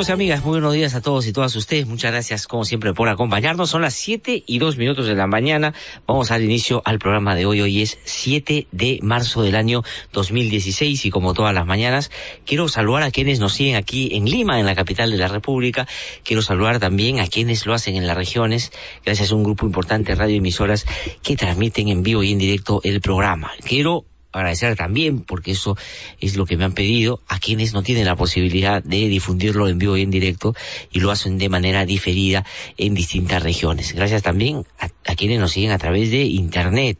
[0.00, 0.44] amigos y amigas?
[0.46, 1.86] Muy buenos días a todos y todas ustedes.
[1.86, 3.68] Muchas gracias como siempre por acompañarnos.
[3.68, 5.74] Son las 7 y 2 minutos de la mañana.
[6.06, 7.60] Vamos al inicio al programa de hoy.
[7.60, 9.82] Hoy es 7 de marzo del año
[10.14, 12.10] 2016 y como todas las mañanas
[12.46, 15.86] quiero saludar a quienes nos siguen aquí en Lima, en la capital de la República.
[16.24, 18.72] Quiero saludar también a quienes lo hacen en las regiones
[19.04, 20.86] gracias a un grupo importante de radioemisoras
[21.22, 23.50] que transmiten en vivo y en directo el programa.
[23.66, 25.76] Quiero agradecer también, porque eso
[26.20, 29.78] es lo que me han pedido, a quienes no tienen la posibilidad de difundirlo en
[29.78, 30.54] vivo y en directo
[30.92, 32.44] y lo hacen de manera diferida
[32.76, 33.92] en distintas regiones.
[33.92, 36.98] Gracias también a, quienes nos siguen a través de Internet.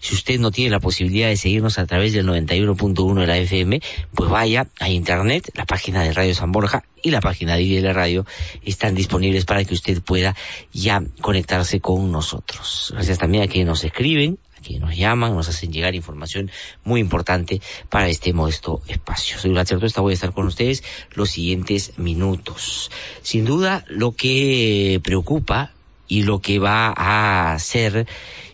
[0.00, 3.80] Si usted no tiene la posibilidad de seguirnos a través del 91.1 de la FM,
[4.14, 7.92] pues vaya a Internet, la página de Radio San Borja y la página de la
[7.92, 8.26] Radio
[8.64, 10.34] están disponibles para que usted pueda
[10.72, 12.92] ya conectarse con nosotros.
[12.94, 16.50] Gracias también a quienes nos escriben que nos llaman, nos hacen llegar información
[16.84, 19.38] muy importante para este modesto espacio.
[19.38, 22.90] Soy Blanchard esta voy a estar con ustedes los siguientes minutos.
[23.22, 25.72] Sin duda, lo que preocupa
[26.06, 28.06] y lo que va a ser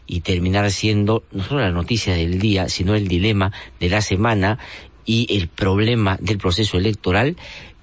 [0.06, 4.58] y terminar siendo no solo la noticia del día, sino el dilema de la semana
[5.04, 7.36] y el problema del proceso electoral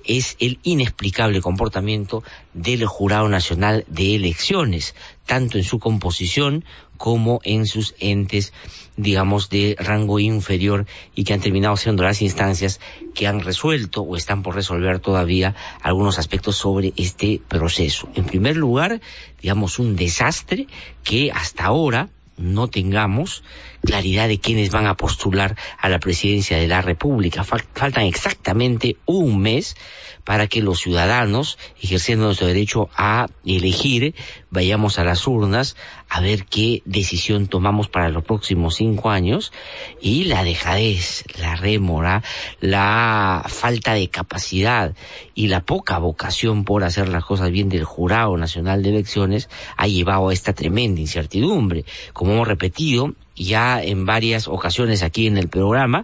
[0.06, 6.66] es el inexplicable comportamiento del Jurado Nacional de Elecciones, tanto en su composición
[6.98, 8.54] como en sus entes,
[8.96, 12.80] digamos, de rango inferior y que han terminado siendo las instancias
[13.16, 18.08] que han resuelto o están por resolver todavía algunos aspectos sobre este proceso.
[18.14, 19.02] En primer lugar,
[19.42, 20.68] digamos, un desastre
[21.04, 23.44] que hasta ahora no tengamos
[23.82, 27.44] claridad de quiénes van a postular a la presidencia de la República.
[27.44, 29.76] Faltan exactamente un mes
[30.24, 34.14] para que los ciudadanos, ejerciendo nuestro derecho a elegir,
[34.50, 35.76] vayamos a las urnas
[36.10, 39.52] a ver qué decisión tomamos para los próximos cinco años
[40.02, 42.24] y la dejadez, la rémora,
[42.60, 44.94] la falta de capacidad
[45.34, 49.88] y la poca vocación por hacer las cosas bien del Jurado Nacional de Elecciones ha
[49.88, 51.86] llevado a esta tremenda incertidumbre.
[52.14, 56.04] Como hemos repetido ya en varias ocasiones aquí en el programa,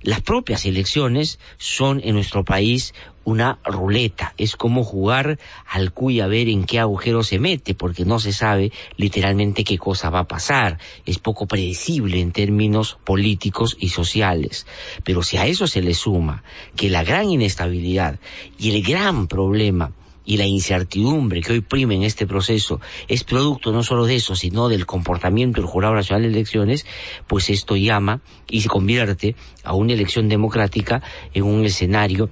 [0.00, 2.94] las propias elecciones son en nuestro país
[3.24, 8.04] una ruleta, es como jugar al cuy a ver en qué agujero se mete, porque
[8.04, 13.76] no se sabe literalmente qué cosa va a pasar, es poco predecible en términos políticos
[13.78, 14.66] y sociales.
[15.04, 16.42] Pero si a eso se le suma
[16.76, 18.18] que la gran inestabilidad
[18.58, 19.92] y el gran problema
[20.28, 24.36] y la incertidumbre que hoy prima en este proceso es producto no solo de eso,
[24.36, 26.84] sino del comportamiento del Jurado Nacional de Elecciones,
[27.26, 31.02] pues esto llama y se convierte a una elección democrática
[31.32, 32.28] en un escenario,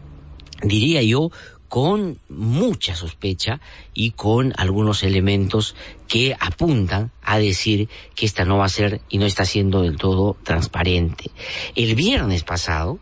[0.63, 1.31] diría yo,
[1.71, 3.61] con mucha sospecha
[3.95, 5.75] y con algunos elementos
[6.07, 9.97] que apuntan a decir que esta no va a ser y no está siendo del
[9.97, 11.31] todo transparente.
[11.75, 12.99] El viernes pasado,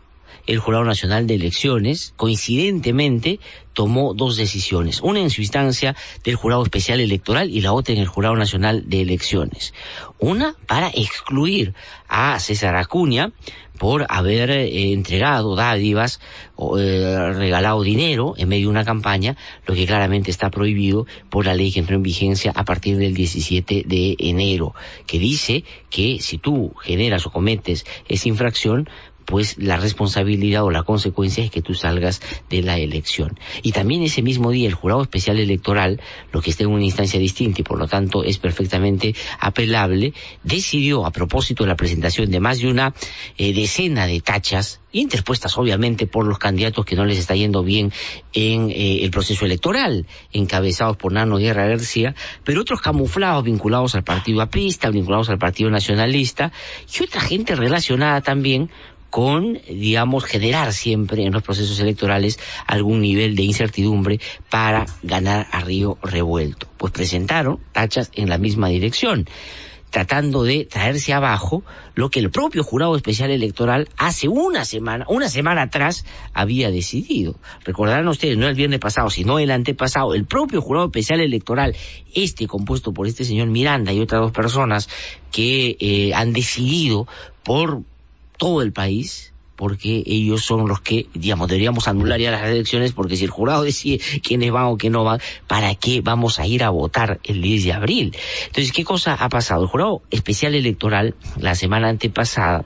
[0.47, 3.39] el Jurado Nacional de Elecciones, coincidentemente,
[3.73, 7.99] tomó dos decisiones, una en su instancia del Jurado Especial Electoral y la otra en
[7.99, 9.73] el Jurado Nacional de Elecciones.
[10.17, 11.73] Una para excluir
[12.07, 13.33] a César Acuña
[13.77, 16.21] por haber eh, entregado dádivas
[16.55, 19.35] o eh, regalado dinero en medio de una campaña,
[19.65, 23.13] lo que claramente está prohibido por la ley que entró en vigencia a partir del
[23.13, 24.73] 17 de enero,
[25.05, 28.89] que dice que si tú generas o cometes esa infracción,
[29.25, 33.37] pues la responsabilidad o la consecuencia es que tú salgas de la elección.
[33.61, 36.01] Y también ese mismo día el jurado especial electoral,
[36.31, 40.13] lo que está en una instancia distinta y por lo tanto es perfectamente apelable,
[40.43, 42.93] decidió a propósito de la presentación de más de una
[43.37, 47.91] eh, decena de tachas interpuestas obviamente por los candidatos que no les está yendo bien
[48.33, 54.03] en eh, el proceso electoral, encabezados por Nano Guerra García, pero otros camuflados vinculados al
[54.03, 56.51] partido aprista, vinculados al partido nacionalista,
[56.97, 58.69] y otra gente relacionada también
[59.15, 64.19] con, digamos, generar siempre en los procesos electorales algún nivel de incertidumbre
[64.49, 66.67] para ganar a río revuelto.
[66.75, 69.25] Pues presentaron tachas en la misma dirección
[69.89, 71.63] tratando de traerse abajo
[71.93, 76.03] lo que el propio jurado especial electoral hace una semana, una semana atrás
[76.33, 77.39] había decidido.
[77.63, 81.73] Recordarán ustedes, no el viernes pasado, sino el antepasado, el propio jurado especial electoral,
[82.13, 84.89] este compuesto por este señor Miranda y otras dos personas
[85.31, 87.07] que eh, han decidido
[87.45, 87.83] por
[88.37, 93.15] todo el país, porque ellos son los que, digamos, deberíamos anular ya las elecciones, porque
[93.15, 96.63] si el jurado decide quiénes van o quiénes no van, ¿para qué vamos a ir
[96.63, 98.15] a votar el 10 de abril?
[98.47, 99.63] Entonces, ¿qué cosa ha pasado?
[99.63, 102.65] El jurado especial electoral, la semana antepasada,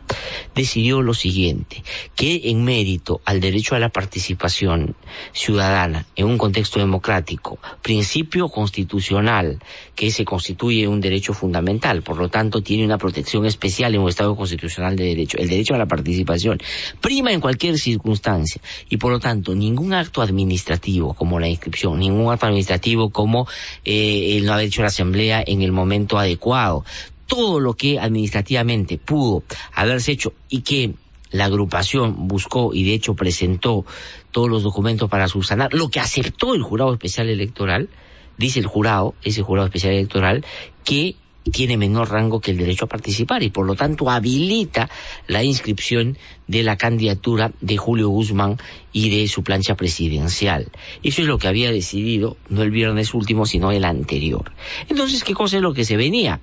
[0.56, 1.84] decidió lo siguiente,
[2.16, 4.96] que en mérito al derecho a la participación
[5.34, 9.60] ciudadana en un contexto democrático, principio constitucional,
[9.96, 14.10] que se constituye un derecho fundamental, por lo tanto tiene una protección especial en un
[14.10, 16.60] Estado constitucional de derecho, el derecho a la participación,
[17.02, 18.62] prima en cualquier circunstancia.
[18.90, 23.48] Y por lo tanto ningún acto administrativo como la inscripción, ningún acto administrativo como
[23.86, 26.86] eh, el no haber hecho la asamblea en el momento adecuado,
[27.28, 29.44] todo lo que administrativamente pudo
[29.74, 30.94] haberse hecho y que
[31.32, 33.86] la agrupación buscó y de hecho presentó
[34.32, 37.90] todos los documentos para subsanar, lo que aceptó el jurado especial electoral,
[38.38, 40.46] dice el jurado, ese jurado especial electoral,
[40.84, 41.16] que
[41.52, 44.90] tiene menor rango que el derecho a participar y por lo tanto habilita
[45.28, 48.58] la inscripción de la candidatura de Julio Guzmán
[48.92, 50.72] y de su plancha presidencial.
[51.04, 54.52] Eso es lo que había decidido, no el viernes último, sino el anterior.
[54.90, 56.40] Entonces, ¿qué cosa es lo que se venía?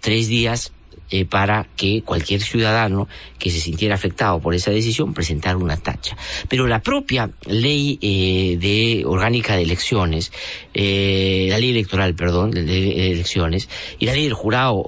[0.00, 0.72] Tres días
[1.16, 3.06] eh, para que cualquier ciudadano
[3.38, 6.16] que se sintiera afectado por esa decisión presentara una tacha.
[6.48, 10.32] Pero la propia ley eh, de orgánica de elecciones,
[10.74, 13.68] eh, la ley electoral, perdón, de, elecciones,
[14.00, 14.86] y la ley del jurado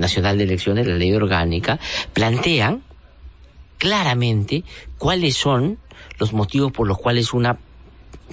[0.00, 1.78] nacional de elecciones, la ley orgánica,
[2.12, 2.82] plantean
[3.78, 4.64] claramente
[4.98, 5.78] cuáles son
[6.18, 7.56] los motivos por los cuales una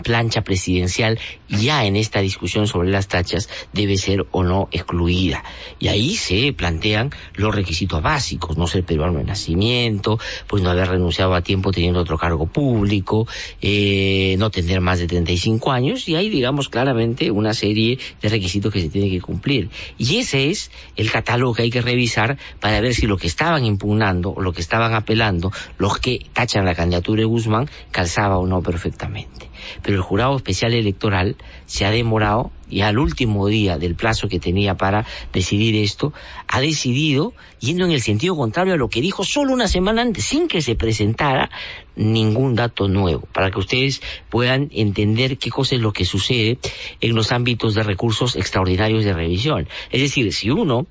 [0.02, 5.44] plancha presidencial ya en esta discusión sobre las tachas debe ser o no excluida.
[5.80, 10.90] Y ahí se plantean los requisitos básicos, no ser peruano de nacimiento, pues no haber
[10.90, 13.28] renunciado a tiempo teniendo otro cargo público,
[13.62, 18.74] eh, no tener más de 35 años, y hay, digamos, claramente una serie de requisitos
[18.74, 19.70] que se tienen que cumplir.
[19.98, 23.66] Y ese es el catálogo que hay que revisar para ver si lo que estaban
[23.66, 28.48] impugnando o lo que estaban apelando, los que tachan la candidatura de Guzmán, calzaba o
[28.48, 29.54] no perfectamente
[29.84, 31.36] pero el jurado especial electoral
[31.66, 36.12] se ha demorado y al último día del plazo que tenía para decidir esto,
[36.48, 40.26] ha decidido yendo en el sentido contrario a lo que dijo solo una semana antes,
[40.26, 41.52] sin que se presentara
[41.96, 46.58] ningún dato nuevo, para que ustedes puedan entender qué cosa es lo que sucede
[47.00, 49.68] en los ámbitos de recursos extraordinarios de revisión.
[49.92, 50.88] Es decir, si uno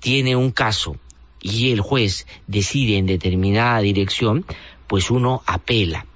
[0.00, 0.96] tiene un caso
[1.40, 4.44] y el juez decide en determinada dirección,
[4.86, 6.06] pues uno apela.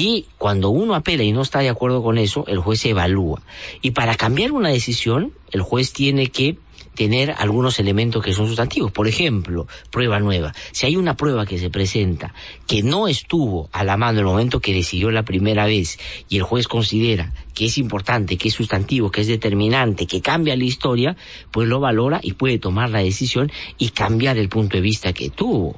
[0.00, 3.42] Y cuando uno apela y no está de acuerdo con eso, el juez evalúa.
[3.82, 6.56] Y para cambiar una decisión, el juez tiene que
[6.94, 8.92] tener algunos elementos que son sustantivos.
[8.92, 10.54] Por ejemplo, prueba nueva.
[10.70, 12.32] Si hay una prueba que se presenta
[12.68, 15.98] que no estuvo a la mano en el momento que decidió la primera vez
[16.28, 20.54] y el juez considera que es importante, que es sustantivo, que es determinante, que cambia
[20.54, 21.16] la historia,
[21.50, 25.28] pues lo valora y puede tomar la decisión y cambiar el punto de vista que
[25.28, 25.76] tuvo.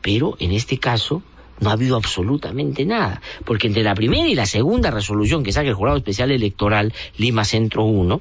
[0.00, 1.24] Pero en este caso,
[1.60, 5.68] no ha habido absolutamente nada, porque entre la primera y la segunda resolución que saca
[5.68, 8.20] el Jurado Especial Electoral Lima Centro 1,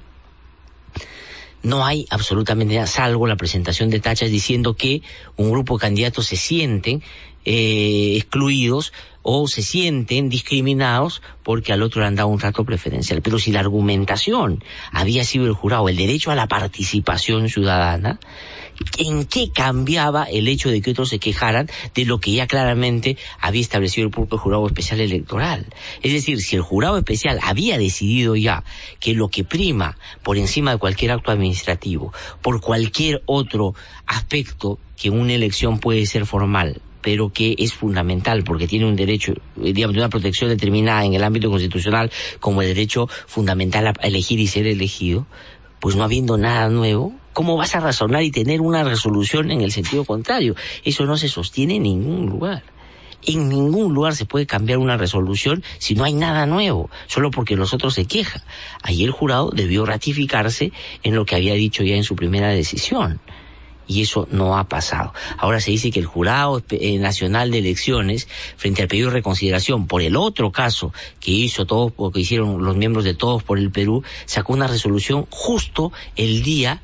[1.64, 5.02] no hay absolutamente nada, salvo la presentación de tachas diciendo que
[5.36, 7.02] un grupo de candidatos se sienten
[7.44, 8.94] eh, excluidos
[9.24, 13.24] o se sienten discriminados porque al otro le han dado un trato preferencial.
[13.24, 18.20] Pero si la argumentación había sido el jurado, el derecho a la participación ciudadana,
[18.98, 23.18] ¿en qué cambiaba el hecho de que otros se quejaran de lo que ya claramente
[23.40, 25.66] había establecido el propio jurado especial electoral?
[26.02, 28.64] Es decir, si el jurado especial había decidido ya
[29.00, 35.10] que lo que prima por encima de cualquier acto administrativo, por cualquier otro aspecto que
[35.10, 39.96] una elección puede ser formal, pero que es fundamental porque tiene un derecho, eh, digamos,
[39.96, 44.66] una protección determinada en el ámbito constitucional como el derecho fundamental a elegir y ser
[44.68, 45.28] elegido,
[45.80, 49.72] pues no habiendo nada nuevo, ¿cómo vas a razonar y tener una resolución en el
[49.74, 50.56] sentido contrario?
[50.86, 52.64] Eso no se sostiene en ningún lugar.
[53.28, 57.58] En ningún lugar se puede cambiar una resolución si no hay nada nuevo, solo porque
[57.58, 58.42] los otros se quejan.
[58.82, 60.72] Ahí el jurado debió ratificarse
[61.04, 63.20] en lo que había dicho ya en su primera decisión
[63.88, 65.14] y eso no ha pasado.
[65.38, 68.28] Ahora se dice que el Jurado eh, Nacional de Elecciones,
[68.58, 72.76] frente al pedido de reconsideración por el otro caso que hizo todos, que hicieron los
[72.76, 76.82] miembros de Todos por el Perú, sacó una resolución justo el día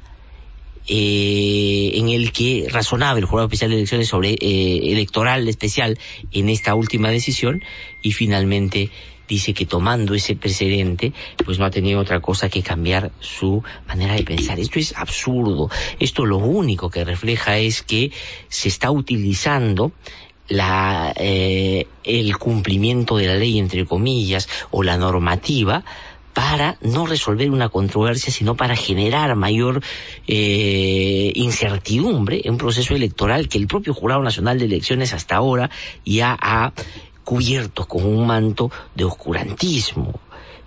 [0.94, 5.98] eh, en el que razonaba el Jurado Especial de Elecciones sobre eh, electoral especial
[6.34, 7.64] en esta última decisión
[8.02, 8.90] y finalmente
[9.26, 11.14] dice que tomando ese precedente,
[11.46, 14.60] pues no ha tenido otra cosa que cambiar su manera de pensar.
[14.60, 15.70] Esto es absurdo.
[15.98, 18.12] Esto lo único que refleja es que
[18.50, 19.94] se está utilizando
[20.50, 25.86] la, eh, el cumplimiento de la ley, entre comillas, o la normativa,
[26.34, 29.82] para no resolver una controversia, sino para generar mayor
[30.28, 35.70] eh, incertidumbre en un proceso electoral que el propio Jurado Nacional de Elecciones hasta ahora
[36.06, 36.74] ya ha
[37.24, 40.20] cubierto con un manto de oscurantismo.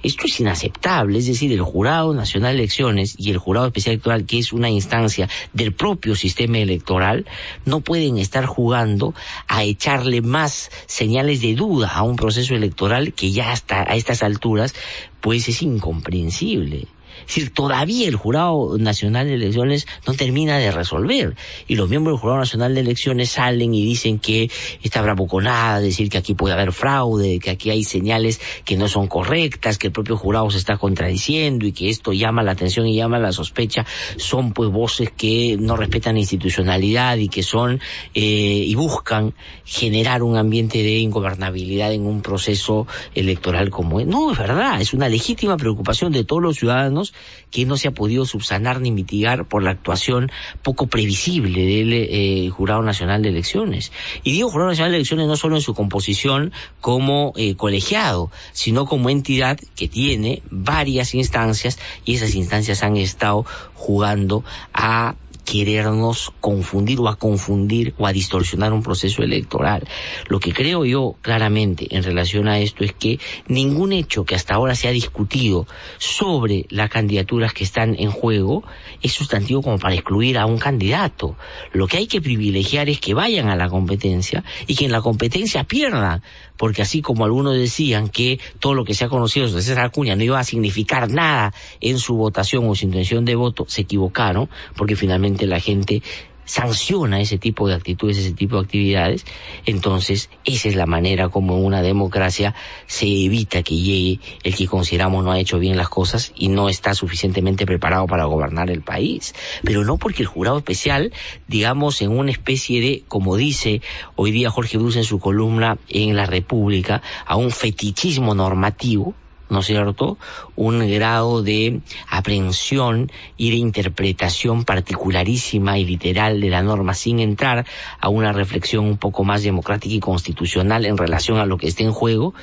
[0.04, 4.26] Esto es inaceptable, es decir, el Jurado Nacional de Elecciones y el Jurado Especial Electoral,
[4.26, 7.24] que es una instancia del propio sistema electoral,
[7.64, 9.14] no pueden estar jugando
[9.48, 14.22] a echarle más señales de duda a un proceso electoral que ya hasta a estas
[14.22, 14.74] alturas
[15.22, 16.86] pues es incomprensible.
[17.26, 21.36] Es decir, todavía el Jurado Nacional de Elecciones no termina de resolver.
[21.66, 24.50] Y los miembros del Jurado Nacional de Elecciones salen y dicen que
[24.82, 29.06] está bravuconada, decir que aquí puede haber fraude, que aquí hay señales que no son
[29.06, 32.96] correctas, que el propio jurado se está contradiciendo y que esto llama la atención y
[32.96, 33.86] llama la sospecha.
[34.16, 37.80] Son pues voces que no respetan la institucionalidad y que son
[38.14, 44.06] eh, y buscan generar un ambiente de ingobernabilidad en un proceso electoral como es.
[44.06, 47.13] No, es verdad, es una legítima preocupación de todos los ciudadanos
[47.50, 50.30] que no se ha podido subsanar ni mitigar por la actuación
[50.62, 53.92] poco previsible del eh, Jurado Nacional de Elecciones.
[54.24, 58.86] Y digo Jurado Nacional de Elecciones no solo en su composición como eh, colegiado, sino
[58.86, 67.00] como entidad que tiene varias instancias y esas instancias han estado jugando a querernos confundir
[67.00, 69.86] o a confundir o a distorsionar un proceso electoral.
[70.28, 74.54] Lo que creo yo claramente en relación a esto es que ningún hecho que hasta
[74.54, 75.66] ahora se ha discutido
[75.98, 78.64] sobre las candidaturas que están en juego
[79.02, 81.36] es sustantivo como para excluir a un candidato.
[81.72, 85.02] Lo que hay que privilegiar es que vayan a la competencia y que en la
[85.02, 86.22] competencia pierdan
[86.56, 90.16] porque así como algunos decían que todo lo que se ha conocido de César Acuña
[90.16, 94.48] no iba a significar nada en su votación o su intención de voto, se equivocaron,
[94.76, 96.02] porque finalmente la gente
[96.44, 99.24] sanciona ese tipo de actitudes, ese tipo de actividades,
[99.66, 102.54] entonces esa es la manera como en una democracia
[102.86, 106.68] se evita que llegue el que consideramos no ha hecho bien las cosas y no
[106.68, 109.34] está suficientemente preparado para gobernar el país.
[109.62, 111.12] Pero no porque el jurado especial,
[111.48, 113.82] digamos, en una especie de, como dice
[114.16, 119.14] hoy día Jorge Bruce en su columna en La República, a un fetichismo normativo,
[119.50, 120.18] ¿no es cierto?,
[120.56, 127.66] un grado de aprehensión y de interpretación particularísima y literal de la norma sin entrar
[128.00, 131.82] a una reflexión un poco más democrática y constitucional en relación a lo que está
[131.82, 132.34] en juego,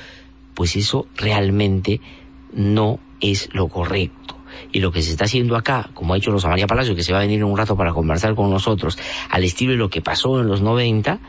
[0.54, 2.00] pues eso realmente
[2.52, 4.36] no es lo correcto.
[4.70, 7.12] Y lo que se está haciendo acá, como ha hecho Rosa María Palacio, que se
[7.12, 8.98] va a venir en un rato para conversar con nosotros,
[9.30, 11.20] al estilo de lo que pasó en los 90,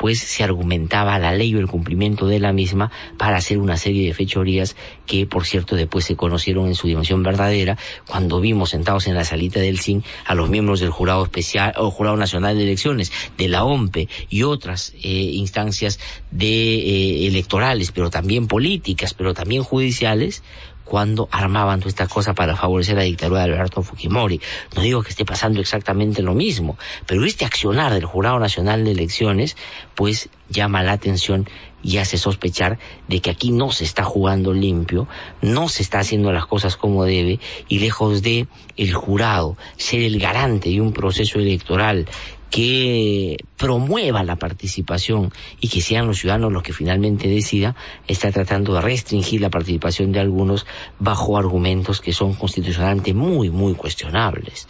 [0.00, 4.06] pues se argumentaba la ley o el cumplimiento de la misma para hacer una serie
[4.06, 7.76] de fechorías que, por cierto, después se conocieron en su dimensión verdadera
[8.06, 11.90] cuando vimos sentados en la salita del CIN a los miembros del Jurado Especial o
[11.90, 18.08] Jurado Nacional de Elecciones, de la OMPE y otras eh, instancias de eh, electorales, pero
[18.08, 20.42] también políticas, pero también judiciales,
[20.90, 24.40] cuando armaban todas estas cosas para favorecer la dictadura de Alberto Fujimori.
[24.74, 28.90] No digo que esté pasando exactamente lo mismo, pero este accionar del Jurado Nacional de
[28.90, 29.56] Elecciones,
[29.94, 31.48] pues llama la atención
[31.80, 35.06] y hace sospechar de que aquí no se está jugando limpio,
[35.42, 40.18] no se está haciendo las cosas como debe y lejos de el jurado ser el
[40.18, 42.08] garante de un proceso electoral
[42.50, 47.76] que promueva la participación y que sean los ciudadanos los que finalmente decidan,
[48.08, 50.66] está tratando de restringir la participación de algunos
[50.98, 54.66] bajo argumentos que son constitucionalmente muy, muy cuestionables.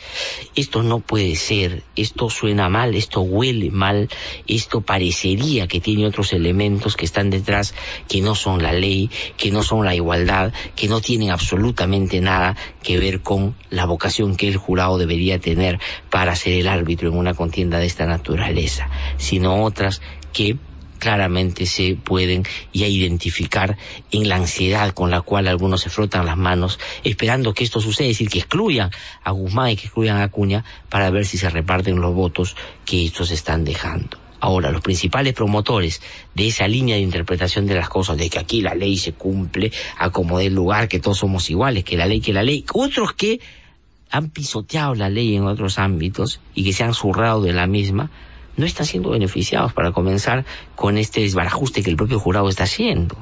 [0.54, 4.08] Esto no puede ser, esto suena mal, esto huele mal,
[4.46, 7.74] esto parecería que tiene otros elementos que están detrás
[8.08, 12.56] que no son la ley, que no son la igualdad, que no tienen absolutamente nada
[12.82, 15.78] que ver con la vocación que el jurado debería tener
[16.10, 20.00] para ser el árbitro en una contienda de esta naturaleza, sino otras
[20.32, 20.56] que
[21.00, 23.76] claramente se pueden ya identificar
[24.12, 28.06] en la ansiedad con la cual algunos se frotan las manos esperando que esto suceda,
[28.06, 28.90] es decir, que excluyan
[29.24, 33.06] a Guzmán y que excluyan a Acuña para ver si se reparten los votos que
[33.06, 34.18] estos están dejando.
[34.42, 36.00] Ahora, los principales promotores
[36.34, 39.70] de esa línea de interpretación de las cosas, de que aquí la ley se cumple
[39.98, 43.12] a como del lugar, que todos somos iguales, que la ley, que la ley, otros
[43.12, 43.40] que
[44.10, 48.10] han pisoteado la ley en otros ámbitos y que se han zurrado de la misma,
[48.56, 53.16] no están siendo beneficiados para comenzar con este desbarajuste que el propio jurado está haciendo.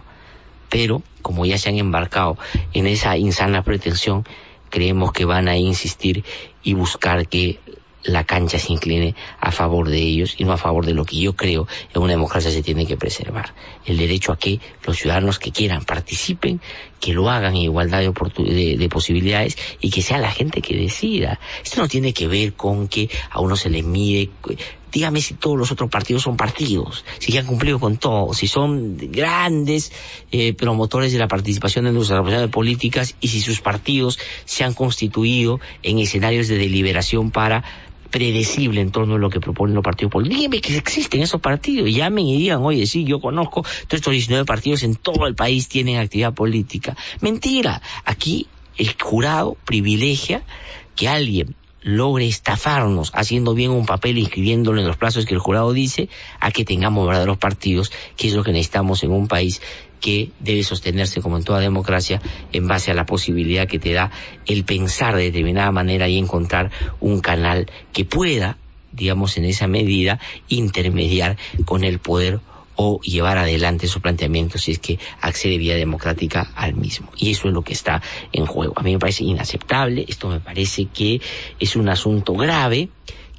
[0.68, 2.36] Pero, como ya se han embarcado
[2.72, 4.24] en esa insana pretensión,
[4.70, 6.24] creemos que van a insistir
[6.62, 7.60] y buscar que
[8.08, 11.18] la cancha se incline a favor de ellos y no a favor de lo que
[11.18, 13.54] yo creo en una democracia se tiene que preservar.
[13.84, 16.60] El derecho a que los ciudadanos que quieran participen,
[17.00, 21.38] que lo hagan en igualdad de, de, posibilidades y que sea la gente que decida.
[21.62, 24.30] Esto no tiene que ver con que a uno se le mide
[24.90, 28.96] dígame si todos los otros partidos son partidos, si han cumplido con todo, si son
[28.96, 29.92] grandes
[30.32, 34.74] eh, promotores de la participación en nuestras de políticas y si sus partidos se han
[34.74, 37.64] constituido en escenarios de deliberación para
[38.10, 40.38] predecible en torno a lo que proponen los partidos políticos.
[40.38, 44.44] Díganme que existen esos partidos, llamen y digan, oye, sí, yo conozco, todos estos 19
[44.44, 46.96] partidos en todo el país tienen actividad política.
[47.20, 48.46] Mentira, aquí
[48.76, 50.42] el jurado privilegia
[50.96, 55.40] que alguien logre estafarnos haciendo bien un papel y inscribiéndolo en los plazos que el
[55.40, 56.08] jurado dice,
[56.40, 59.62] a que tengamos verdaderos partidos, que es lo que necesitamos en un país
[60.00, 62.20] que debe sostenerse como en toda democracia
[62.52, 64.10] en base a la posibilidad que te da
[64.46, 68.56] el pensar de determinada manera y encontrar un canal que pueda,
[68.92, 72.40] digamos en esa medida, intermediar con el poder
[72.80, 77.10] o llevar adelante su planteamiento si es que accede vía democrática al mismo.
[77.16, 78.00] Y eso es lo que está
[78.32, 78.72] en juego.
[78.76, 81.20] A mí me parece inaceptable, esto me parece que
[81.58, 82.88] es un asunto grave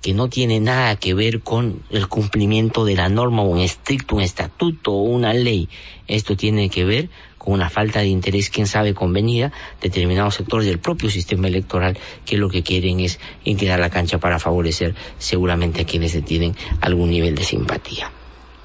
[0.01, 4.15] que no tiene nada que ver con el cumplimiento de la norma o un estricto,
[4.15, 5.69] un estatuto o una ley.
[6.07, 9.51] Esto tiene que ver con una falta de interés, quién sabe, convenida,
[9.81, 14.39] determinados sectores del propio sistema electoral que lo que quieren es inclinar la cancha para
[14.39, 18.11] favorecer seguramente a quienes tienen algún nivel de simpatía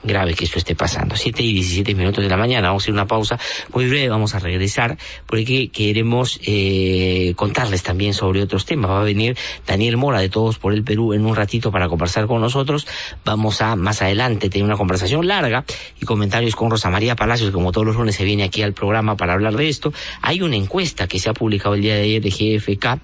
[0.05, 1.17] grave que esto esté pasando.
[1.17, 3.39] Siete y diecisiete minutos de la mañana, vamos a hacer una pausa
[3.73, 8.91] muy breve, vamos a regresar porque queremos eh, contarles también sobre otros temas.
[8.91, 12.27] Va a venir Daniel Mora de Todos por el Perú en un ratito para conversar
[12.27, 12.87] con nosotros.
[13.25, 15.65] Vamos a más adelante tener una conversación larga
[16.01, 19.17] y comentarios con Rosa María Palacios, como todos los lunes se viene aquí al programa
[19.17, 19.93] para hablar de esto.
[20.21, 23.01] Hay una encuesta que se ha publicado el día de ayer de GFK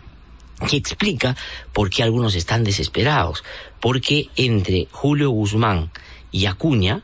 [0.69, 1.37] que explica
[1.73, 3.45] por qué algunos están desesperados.
[3.81, 5.91] Porque entre Julio Guzmán,
[6.33, 7.03] y Acuña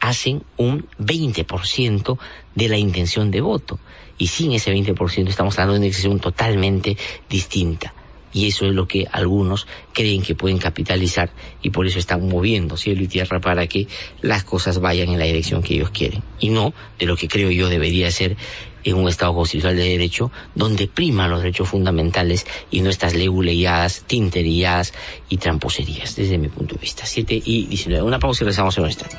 [0.00, 2.18] hacen un 20%
[2.54, 3.78] de la intención de voto.
[4.16, 6.96] Y sin ese 20% estamos hablando de una decisión totalmente
[7.28, 7.94] distinta.
[8.32, 11.30] Y eso es lo que algunos creen que pueden capitalizar
[11.62, 13.88] y por eso están moviendo cielo y tierra para que
[14.20, 16.22] las cosas vayan en la dirección que ellos quieren.
[16.38, 18.36] Y no de lo que creo yo debería ser
[18.84, 24.04] en un Estado constitucional de derecho donde priman los derechos fundamentales y no estas leguleyadas,
[24.06, 24.92] tinterías
[25.28, 27.06] y tramposerías, desde mi punto de vista.
[27.06, 28.02] 7 y 19.
[28.02, 29.16] Una pausa y regresamos en un instante.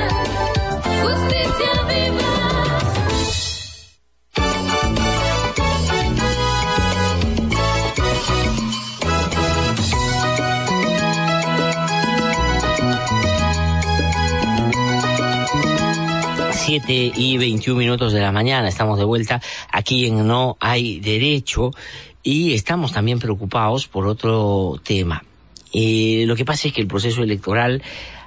[16.71, 18.69] 7 y 21 minutos de la mañana.
[18.69, 21.73] Estamos de vuelta aquí en No hay Derecho
[22.23, 25.25] y estamos también preocupados por otro tema.
[25.73, 27.83] Eh, lo que pasa es que el proceso electoral,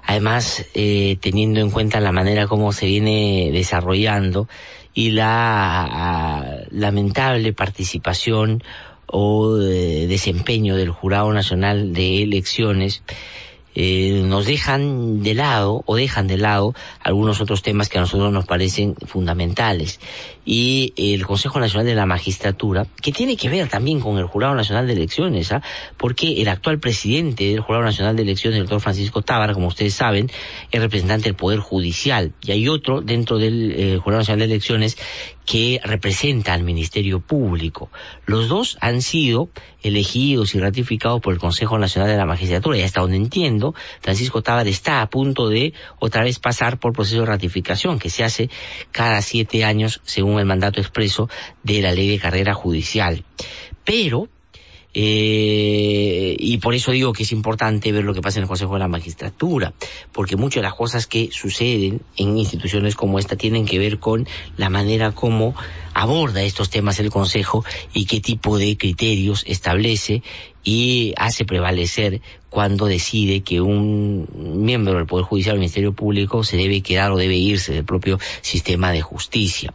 [0.06, 4.50] además, eh, teniendo en cuenta la manera como se viene desarrollando
[4.94, 8.62] y la lamentable participación
[9.08, 13.04] o eh, desempeño del Jurado Nacional de Elecciones,
[13.76, 18.32] eh, nos dejan de lado o dejan de lado algunos otros temas que a nosotros
[18.32, 20.00] nos parecen fundamentales.
[20.46, 24.56] Y el Consejo Nacional de la Magistratura, que tiene que ver también con el Jurado
[24.56, 25.62] Nacional de Elecciones, ¿ah?
[25.98, 29.94] porque el actual presidente del Jurado Nacional de Elecciones, el doctor Francisco Tábara, como ustedes
[29.94, 30.30] saben,
[30.72, 32.34] es representante del Poder Judicial.
[32.42, 34.98] Y hay otro dentro del eh, Jurado Nacional de Elecciones
[35.46, 37.90] que representa al Ministerio Público.
[38.26, 39.50] Los dos han sido
[39.82, 44.42] elegidos y ratificados por el Consejo Nacional de la Magistratura y hasta donde entiendo, Francisco
[44.42, 48.50] Tábara está a punto de otra vez pasar por proceso de ratificación que se hace
[48.92, 51.30] cada siete años según el mandato expreso
[51.64, 53.24] de la ley de carrera judicial.
[53.84, 54.30] Pero
[54.96, 58.74] eh, y por eso digo que es importante ver lo que pasa en el Consejo
[58.74, 59.74] de la Magistratura,
[60.12, 64.28] porque muchas de las cosas que suceden en instituciones como esta tienen que ver con
[64.56, 65.56] la manera como
[65.94, 70.24] aborda estos temas el Consejo y qué tipo de criterios establece
[70.64, 74.28] y hace prevalecer cuando decide que un
[74.64, 78.20] miembro del Poder Judicial o Ministerio Público se debe quedar o debe irse del propio
[78.42, 79.74] sistema de justicia.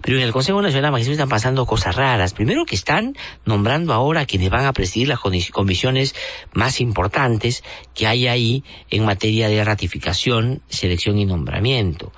[0.00, 2.32] Pero en el Consejo Nacional de Magistratura están pasando cosas raras.
[2.32, 6.14] Primero que están nombrando ahora quienes van a presidir las comisiones
[6.52, 12.12] más importantes que hay ahí en materia de ratificación, selección y nombramiento.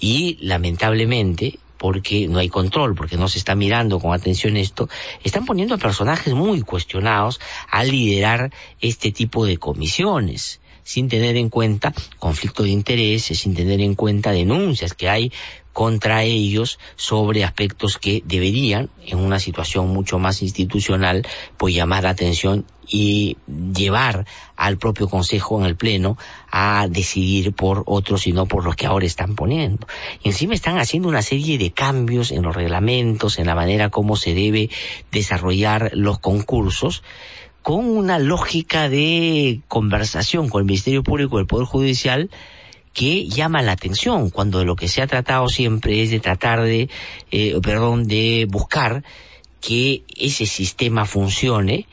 [0.00, 4.88] Y lamentablemente porque no hay control, porque no se está mirando con atención esto,
[5.24, 11.50] están poniendo a personajes muy cuestionados a liderar este tipo de comisiones sin tener en
[11.50, 15.30] cuenta conflicto de intereses, sin tener en cuenta denuncias que hay
[15.74, 21.26] contra ellos sobre aspectos que deberían, en una situación mucho más institucional,
[21.58, 23.36] pues llamar la atención y
[23.74, 24.24] llevar
[24.56, 26.16] al propio Consejo en el Pleno
[26.50, 29.86] a decidir por otros y no por los que ahora están poniendo.
[30.22, 34.16] Y encima están haciendo una serie de cambios en los reglamentos, en la manera como
[34.16, 34.70] se debe
[35.12, 37.02] desarrollar los concursos,
[37.68, 42.30] con una lógica de conversación con el Ministerio Público y el Poder Judicial
[42.94, 46.88] que llama la atención cuando lo que se ha tratado siempre es de tratar de,
[47.30, 49.04] eh, perdón, de buscar
[49.60, 51.86] que ese sistema funcione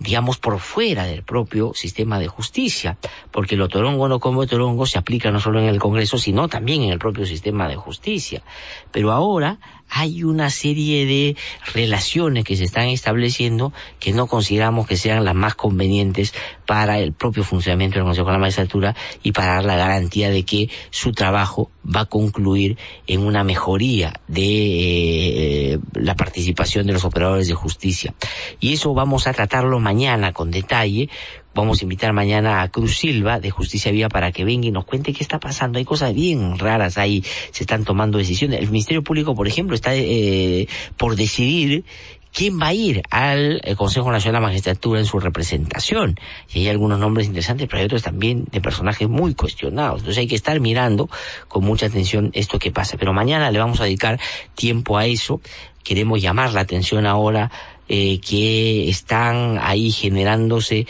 [0.00, 2.96] digamos, por fuera del propio sistema de justicia,
[3.30, 6.82] porque el otorongo no como otorongo se aplica no solo en el Congreso, sino también
[6.82, 8.42] en el propio sistema de justicia.
[8.90, 9.58] Pero ahora
[9.90, 11.36] hay una serie de
[11.74, 16.32] relaciones que se están estableciendo que no consideramos que sean las más convenientes
[16.66, 20.44] para el propio funcionamiento del Consejo de la Magistratura y para dar la garantía de
[20.44, 27.04] que su trabajo va a concluir en una mejoría de eh, la participación de los
[27.04, 28.14] operadores de justicia.
[28.60, 31.08] Y eso vamos a tratarlo mañana con detalle
[31.54, 34.84] Vamos a invitar mañana a Cruz Silva de Justicia Viva para que venga y nos
[34.84, 35.78] cuente qué está pasando.
[35.78, 38.60] Hay cosas bien raras ahí, se están tomando decisiones.
[38.60, 41.84] El Ministerio Público, por ejemplo, está eh, por decidir
[42.32, 46.18] quién va a ir al eh, Consejo Nacional de la Magistratura en su representación.
[46.52, 50.00] Y hay algunos nombres interesantes, pero hay otros también de personajes muy cuestionados.
[50.00, 51.08] Entonces hay que estar mirando
[51.48, 52.96] con mucha atención esto que pasa.
[52.96, 54.20] Pero mañana le vamos a dedicar
[54.54, 55.40] tiempo a eso.
[55.82, 57.50] Queremos llamar la atención ahora
[57.88, 60.86] eh, que están ahí generándose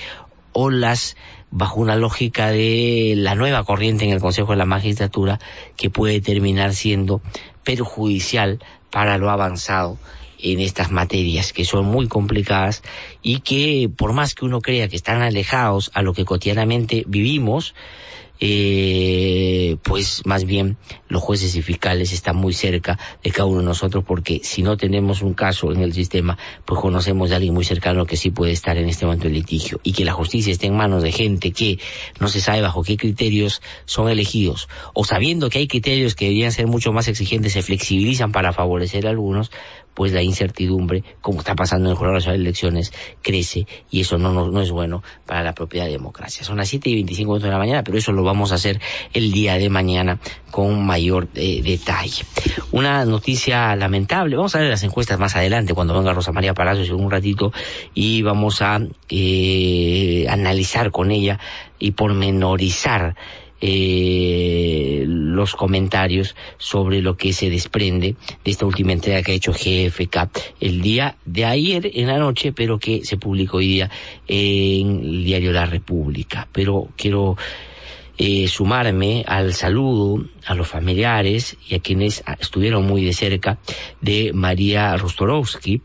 [0.52, 1.16] olas
[1.50, 5.38] bajo una lógica de la nueva corriente en el Consejo de la Magistratura
[5.76, 7.20] que puede terminar siendo
[7.64, 8.60] perjudicial
[8.90, 9.98] para lo avanzado
[10.42, 12.82] en estas materias que son muy complicadas
[13.22, 17.74] y que por más que uno crea que están alejados a lo que cotidianamente vivimos,
[18.40, 20.76] eh, pues más bien
[21.08, 24.76] los jueces y fiscales están muy cerca de cada uno de nosotros porque si no
[24.76, 28.52] tenemos un caso en el sistema, pues conocemos de alguien muy cercano que sí puede
[28.52, 31.52] estar en este momento en litigio y que la justicia esté en manos de gente
[31.52, 31.78] que
[32.18, 36.52] no se sabe bajo qué criterios son elegidos o sabiendo que hay criterios que deberían
[36.52, 39.50] ser mucho más exigentes se flexibilizan para favorecer a algunos,
[39.94, 44.18] pues la incertidumbre, como está pasando en el Jurado Nacional de Elecciones, crece y eso
[44.18, 46.44] no, no, es bueno para la propia democracia.
[46.44, 48.80] Son las 7 y 25 minutos de la mañana, pero eso lo vamos a hacer
[49.12, 50.18] el día de mañana
[50.50, 52.24] con mayor eh, detalle.
[52.72, 56.88] Una noticia lamentable, vamos a ver las encuestas más adelante cuando venga Rosa María Palacios
[56.88, 57.52] en un ratito
[57.94, 61.38] y vamos a eh, analizar con ella
[61.78, 63.16] y pormenorizar
[63.60, 69.52] eh, los comentarios sobre lo que se desprende de esta última entrega que ha hecho
[69.52, 73.90] GFK el día de ayer en la noche, pero que se publicó hoy día
[74.26, 76.48] en el diario La República.
[76.52, 77.36] Pero quiero
[78.22, 83.58] eh, sumarme al saludo a los familiares y a quienes estuvieron muy de cerca
[84.02, 85.80] de María Rostorowski,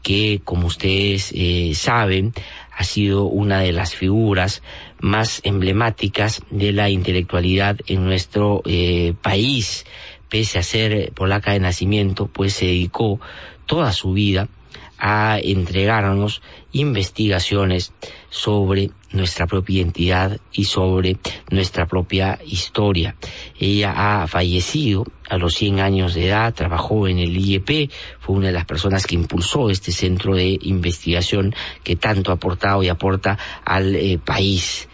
[0.00, 2.34] que como ustedes eh, saben
[2.70, 4.62] ha sido una de las figuras
[5.02, 9.84] más emblemáticas de la intelectualidad en nuestro eh, país.
[10.30, 13.20] Pese a ser polaca de nacimiento, pues se dedicó
[13.66, 14.48] toda su vida
[14.96, 17.92] a entregarnos investigaciones
[18.30, 21.18] sobre nuestra propia identidad y sobre
[21.50, 23.16] nuestra propia historia.
[23.58, 28.46] Ella ha fallecido a los 100 años de edad, trabajó en el IEP, fue una
[28.46, 33.36] de las personas que impulsó este centro de investigación que tanto ha aportado y aporta
[33.64, 34.88] al eh, país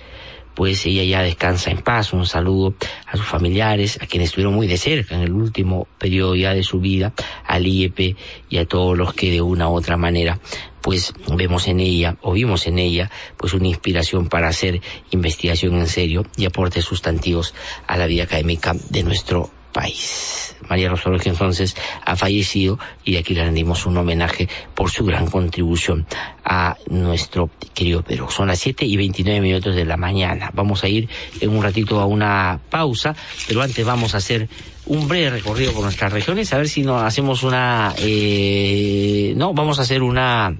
[0.59, 2.13] pues ella ya descansa en paz.
[2.13, 2.75] Un saludo
[3.07, 6.65] a sus familiares, a quienes estuvieron muy de cerca en el último periodo ya de
[6.65, 7.13] su vida,
[7.47, 8.17] al IEP
[8.51, 10.41] y a todos los que de una u otra manera
[10.81, 15.87] pues vemos en ella o vimos en ella pues una inspiración para hacer investigación en
[15.87, 17.55] serio y aportes sustantivos
[17.87, 20.57] a la vida académica de nuestro país.
[20.69, 26.07] María Rosalía entonces ha fallecido y aquí le rendimos un homenaje por su gran contribución
[26.45, 28.29] a nuestro querido Perú.
[28.31, 30.51] Son las 7 y 29 minutos de la mañana.
[30.53, 31.09] Vamos a ir
[31.41, 33.15] en un ratito a una pausa,
[33.47, 34.49] pero antes vamos a hacer
[34.87, 37.95] un breve recorrido por nuestras regiones, a ver si nos hacemos una...
[37.99, 40.57] Eh, no, vamos a hacer una...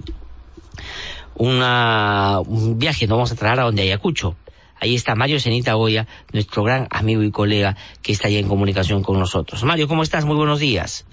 [1.35, 4.35] Una, un viaje, nos vamos a traer a donde Ayacucho.
[4.79, 9.03] Ahí está Mario Cenita Goya, nuestro gran amigo y colega que está ya en comunicación
[9.03, 9.63] con nosotros.
[9.63, 10.25] Mario, ¿cómo estás?
[10.25, 11.05] Muy buenos días.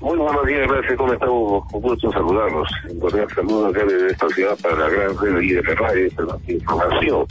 [0.00, 0.96] Muy buenos días, gracias.
[0.96, 1.64] ¿Cómo estamos?
[1.72, 2.68] Un gusto saludarlos.
[2.90, 6.10] Un cordial saludo acá desde esta ciudad para la gran red de radio
[6.46, 7.26] de información.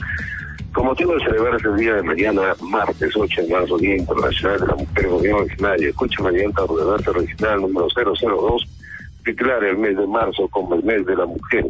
[0.73, 4.67] Con motivo de celebrarse el día de mañana, martes 8 de marzo, Día Internacional de
[4.67, 5.45] la Mujer Gobierno
[5.79, 8.67] y Escucha Mediante Ordenanza Regional número 002,
[9.25, 11.65] declara el mes de marzo como el mes de la mujer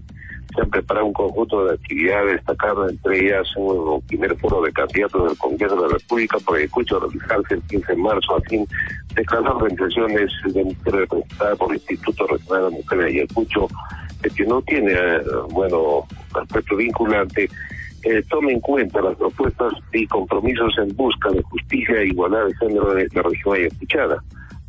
[0.54, 5.28] se han preparado un conjunto de actividades destacadas, entre ellas un primer foro de candidatos
[5.28, 8.68] del Congreso de la República por escucho realizarse el 15 de marzo a fin
[9.16, 13.68] de las organizaciones de mujeres representadas por el Instituto Regional de Mujeres de Ayacucho,
[14.36, 17.50] que no tiene, eh, bueno, aspecto vinculante,
[18.04, 22.56] eh, tome en cuenta las propuestas y compromisos en busca de justicia e igualdad de
[22.56, 24.24] género de la región ayacuchana.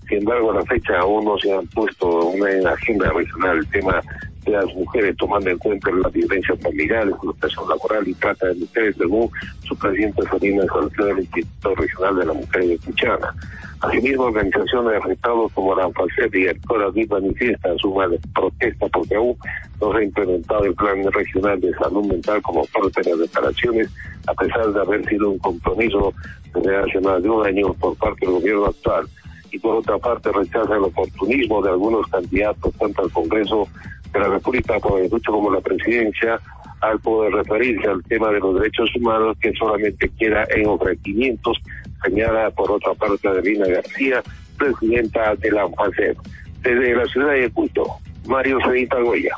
[0.09, 4.03] Sin embargo, a la fecha aún no se han puesto una agenda regional el tema
[4.45, 8.97] de las mujeres, tomando en cuenta la violencia familiar, explotación laboral y trata de mujeres,
[8.97, 9.31] según
[9.65, 13.35] su presidente Salina Salazar del Instituto Regional de la Mujer de Cuchana.
[13.81, 17.93] Asimismo, organizaciones de Estados como la ANFACET y el CORADI manifiestan su
[18.33, 19.37] protesta porque aún
[19.81, 23.91] no se ha implementado el Plan Regional de Salud Mental como parte de las declaraciones,
[24.29, 26.15] a pesar de haber sido un compromiso
[26.55, 29.09] desde hace más de un año por parte del gobierno actual
[29.53, 33.69] y por otra parte rechaza el oportunismo de algunos candidatos tanto al Congreso
[34.13, 34.79] de la República
[35.11, 36.41] mucho como la presidencia
[36.81, 41.59] al poder referirse al tema de los derechos humanos que solamente queda en ofrecimientos,
[42.05, 44.23] señala por otra parte Adelina García,
[44.59, 46.17] presidenta de la ANFACER.
[46.63, 47.85] Desde la ciudad de Ayacucho,
[48.27, 49.37] Mario Cedita Goya.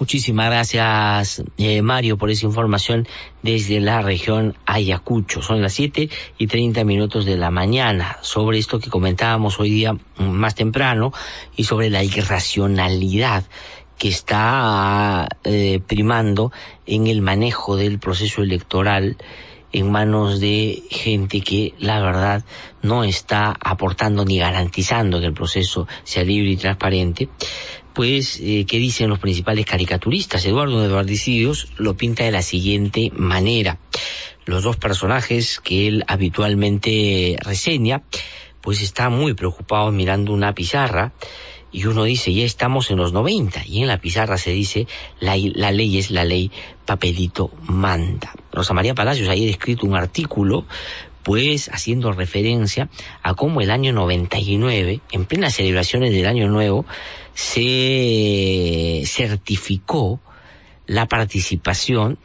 [0.00, 3.06] Muchísimas gracias, eh, Mario, por esa información
[3.42, 5.42] desde la región Ayacucho.
[5.42, 6.08] Son las 7
[6.38, 11.12] y 30 minutos de la mañana sobre esto que comentábamos hoy día más temprano
[11.54, 13.44] y sobre la irracionalidad
[13.98, 16.50] que está eh, primando
[16.86, 19.18] en el manejo del proceso electoral
[19.72, 22.44] en manos de gente que la verdad
[22.82, 27.28] no está aportando ni garantizando que el proceso sea libre y transparente,
[27.92, 30.44] pues, eh, ¿qué dicen los principales caricaturistas?
[30.44, 33.78] Eduardo Eduardicidios lo pinta de la siguiente manera.
[34.44, 38.02] Los dos personajes que él habitualmente reseña,
[38.60, 41.12] pues está muy preocupado mirando una pizarra
[41.72, 44.88] y uno dice, ya estamos en los 90, y en la pizarra se dice,
[45.20, 46.50] la, la ley es la ley,
[46.84, 48.34] papelito manda.
[48.52, 50.66] Rosa María Palacios ha escrito un artículo,
[51.22, 52.88] pues haciendo referencia
[53.22, 56.86] a cómo el año 99, en plenas celebraciones del año nuevo,
[57.34, 60.20] se certificó
[60.86, 62.18] la participación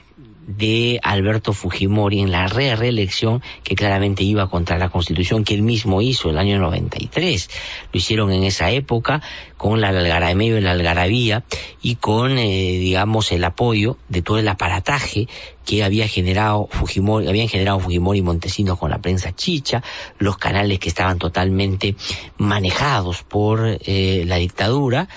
[0.47, 5.61] de Alberto Fujimori en la re reelección que claramente iba contra la constitución que él
[5.61, 7.49] mismo hizo el año 93.
[7.91, 9.21] Lo hicieron en esa época
[9.57, 11.43] con la algarabía la algarabía
[11.81, 15.27] y con, eh, digamos, el apoyo de todo el aparataje
[15.65, 19.83] que había generado Fujimori, habían generado Fujimori y Montesinos con la prensa chicha,
[20.19, 21.95] los canales que estaban totalmente
[22.37, 25.07] manejados por eh, la dictadura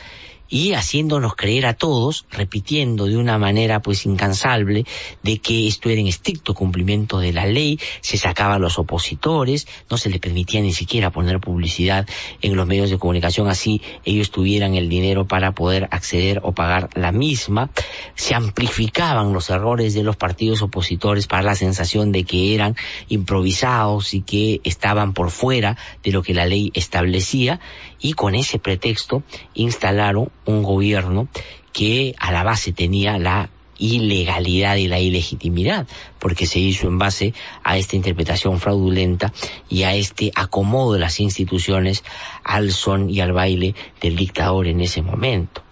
[0.49, 4.85] y haciéndonos creer a todos, repitiendo de una manera pues incansable
[5.23, 9.97] de que esto era en estricto cumplimiento de la ley, se sacaban los opositores, no
[9.97, 12.07] se les permitía ni siquiera poner publicidad
[12.43, 16.91] en los medios de comunicación así ellos tuvieran el dinero para poder acceder o pagar
[16.95, 17.71] la misma,
[18.15, 22.77] se amplificaban los errores de los partidos opositores para la sensación de que eran
[23.09, 27.61] improvisados y que estaban por fuera de lo que la ley establecía
[28.01, 29.23] y con ese pretexto
[29.55, 31.29] instalaron un gobierno
[31.73, 35.87] que a la base tenía la ilegalidad y la ilegitimidad,
[36.19, 37.33] porque se hizo en base
[37.63, 39.33] a esta interpretación fraudulenta
[39.69, 42.05] y a este acomodo de las instituciones
[42.43, 45.63] al son y al baile del dictador en ese momento.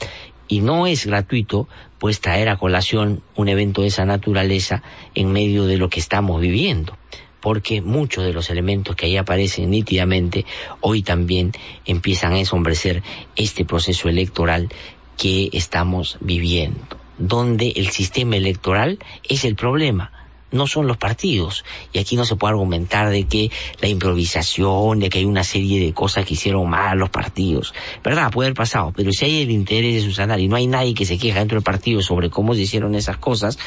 [0.49, 4.83] Y no es gratuito pues traer a colación un evento de esa naturaleza
[5.15, 6.97] en medio de lo que estamos viviendo
[7.47, 10.45] porque muchos de los elementos que ahí aparecen nítidamente
[10.81, 11.53] hoy también
[11.85, 13.05] empiezan a ensombrecer
[13.37, 14.69] este proceso electoral
[15.17, 20.11] que estamos viviendo, donde el sistema electoral es el problema
[20.51, 21.65] no son los partidos.
[21.93, 25.85] Y aquí no se puede argumentar de que la improvisación, de que hay una serie
[25.85, 27.75] de cosas que hicieron mal los partidos.
[28.03, 28.31] ¿Verdad?
[28.33, 28.93] Puede haber pasado.
[28.97, 31.57] Pero si hay el interés de susanar y no hay nadie que se queja dentro
[31.57, 33.59] del partido sobre cómo se hicieron esas cosas,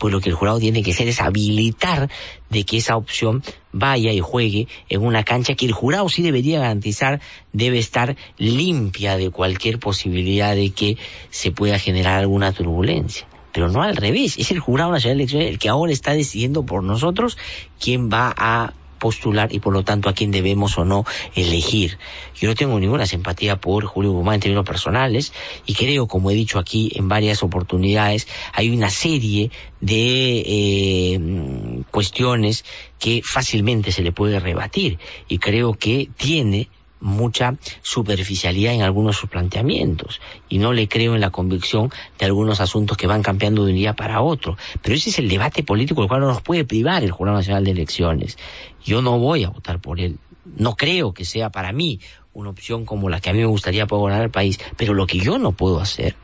[0.00, 2.08] pues lo que el jurado tiene que hacer es habilitar
[2.48, 6.58] de que esa opción vaya y juegue en una cancha que el jurado sí debería
[6.58, 7.20] garantizar
[7.52, 10.96] debe estar limpia de cualquier posibilidad de que
[11.28, 14.38] se pueda generar alguna turbulencia pero no al revés.
[14.38, 17.36] Es el Jurado Nacional de Elecciones el que ahora está decidiendo por nosotros
[17.80, 21.98] quién va a postular y por lo tanto a quién debemos o no elegir.
[22.36, 25.32] Yo no tengo ninguna simpatía por Julio Guzmán en términos personales
[25.66, 31.20] y creo, como he dicho aquí en varias oportunidades, hay una serie de eh,
[31.90, 32.64] cuestiones
[33.00, 36.68] que fácilmente se le puede rebatir y creo que tiene
[37.00, 42.26] mucha superficialidad en algunos de sus planteamientos y no le creo en la convicción de
[42.26, 44.56] algunos asuntos que van cambiando de un día para otro.
[44.82, 47.64] Pero ese es el debate político el cual no nos puede privar el Jurado Nacional
[47.64, 48.38] de Elecciones.
[48.84, 50.18] Yo no voy a votar por él.
[50.56, 52.00] No creo que sea para mí
[52.32, 55.06] una opción como la que a mí me gustaría poder gobernar el país, pero lo
[55.06, 56.16] que yo no puedo hacer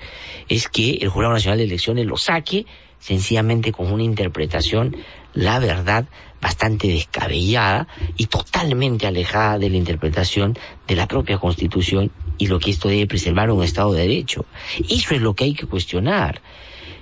[0.49, 2.67] es que el Jurado Nacional de Elecciones lo saque
[2.99, 4.97] sencillamente con una interpretación,
[5.35, 6.07] la verdad,
[6.41, 12.71] bastante descabellada y totalmente alejada de la interpretación de la propia Constitución y lo que
[12.71, 14.45] esto debe preservar un Estado de Derecho.
[14.89, 16.41] Eso es lo que hay que cuestionar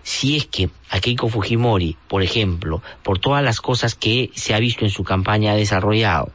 [0.04, 4.60] si es que a Keiko Fujimori, por ejemplo, por todas las cosas que se ha
[4.60, 6.30] visto en su campaña ha desarrollado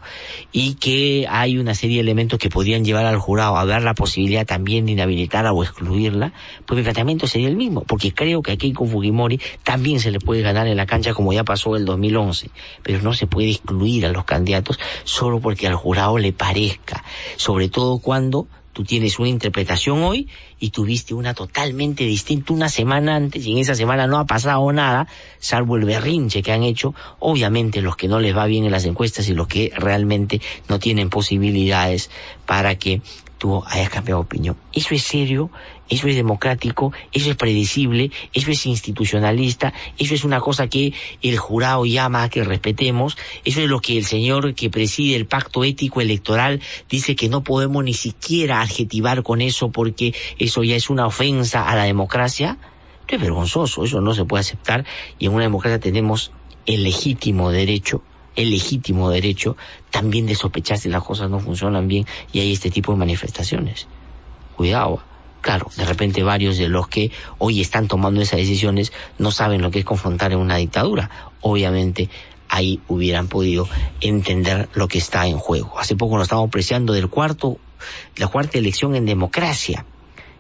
[0.52, 3.94] y que hay una serie de elementos que podrían llevar al jurado a dar la
[3.94, 6.34] posibilidad también de inhabilitarla o excluirla,
[6.66, 10.20] pues mi tratamiento sería el mismo, porque creo que a Keiko Fujimori también se le
[10.20, 12.50] puede ganar en la cancha como ya pasó el 2011,
[12.82, 17.04] pero no se puede excluir a los candidatos solo porque al jurado le parezca,
[17.38, 18.48] sobre todo cuando
[18.80, 23.58] tú tienes una interpretación hoy y tuviste una totalmente distinta una semana antes y en
[23.58, 25.06] esa semana no ha pasado nada,
[25.38, 28.86] salvo el berrinche que han hecho, obviamente los que no les va bien en las
[28.86, 30.40] encuestas y los que realmente
[30.70, 32.10] no tienen posibilidades
[32.46, 33.02] para que
[33.40, 34.58] tú hayas cambiado de opinión.
[34.74, 35.50] Eso es serio,
[35.90, 41.38] eso es democrático, eso es predecible, eso es institucionalista, eso es una cosa que el
[41.38, 45.64] jurado llama a que respetemos, eso es lo que el señor que preside el pacto
[45.64, 50.90] ético electoral dice que no podemos ni siquiera adjetivar con eso porque eso ya es
[50.90, 52.58] una ofensa a la democracia.
[53.02, 54.86] Esto es vergonzoso, eso no se puede aceptar
[55.18, 56.32] y en una democracia tenemos
[56.66, 58.04] el legítimo derecho
[58.36, 59.58] el legítimo derecho
[59.90, 63.88] también de sospechar si las cosas no funcionan bien y hay este tipo de manifestaciones.
[64.56, 65.02] Cuidado.
[65.42, 69.72] Claro, de repente varios de los que hoy están tomando esas decisiones no saben lo
[69.72, 71.10] que es confrontar en una dictadura.
[71.40, 72.10] Obviamente
[72.50, 73.70] ahí hubieran podido
[74.02, 75.80] entender lo que está en juego.
[75.80, 77.58] Hace poco nos estábamos apreciando del cuarto,
[78.18, 79.86] la cuarta elección en democracia.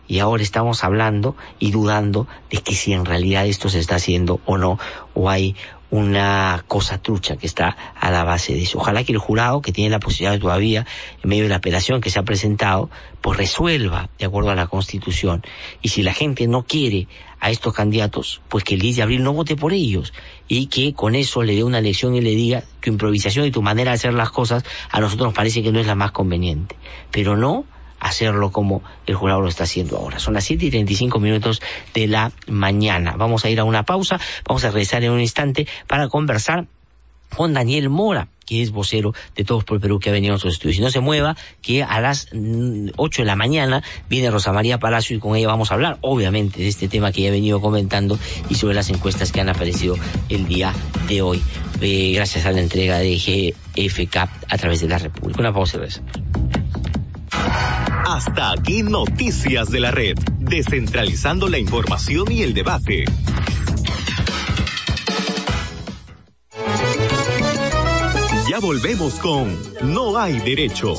[0.07, 4.41] Y ahora estamos hablando y dudando de que si en realidad esto se está haciendo
[4.45, 4.79] o no,
[5.13, 5.55] o hay
[5.91, 8.77] una cosa trucha que está a la base de eso.
[8.77, 10.85] Ojalá que el jurado, que tiene la posibilidad todavía,
[11.23, 12.89] en medio de la apelación que se ha presentado,
[13.21, 15.43] pues resuelva de acuerdo a la Constitución.
[15.81, 17.07] Y si la gente no quiere
[17.39, 20.13] a estos candidatos, pues que el 10 de abril no vote por ellos.
[20.47, 23.61] Y que con eso le dé una lección y le diga, tu improvisación y tu
[23.61, 26.75] manera de hacer las cosas a nosotros nos parece que no es la más conveniente.
[27.11, 27.65] Pero no
[27.99, 30.19] hacerlo como el jurado lo está haciendo ahora.
[30.19, 31.61] Son las 7 y 35 minutos
[31.93, 33.15] de la mañana.
[33.17, 36.67] Vamos a ir a una pausa, vamos a regresar en un instante para conversar
[37.35, 40.55] con Daniel Mora, que es vocero de Todos por Perú, que ha venido a nuestros
[40.55, 40.77] estudios.
[40.77, 44.79] Y no se mueva, que a las 8 mm, de la mañana viene Rosa María
[44.79, 47.61] Palacio y con ella vamos a hablar, obviamente, de este tema que ya he venido
[47.61, 48.17] comentando
[48.49, 49.97] y sobre las encuestas que han aparecido
[50.29, 50.73] el día
[51.07, 51.41] de hoy,
[51.81, 55.39] eh, gracias a la entrega de GFK a través de la República.
[55.39, 56.01] Una pausa y.
[58.05, 63.05] Hasta aquí Noticias de la Red, descentralizando la información y el debate.
[68.49, 70.95] Ya volvemos con No hay derecho.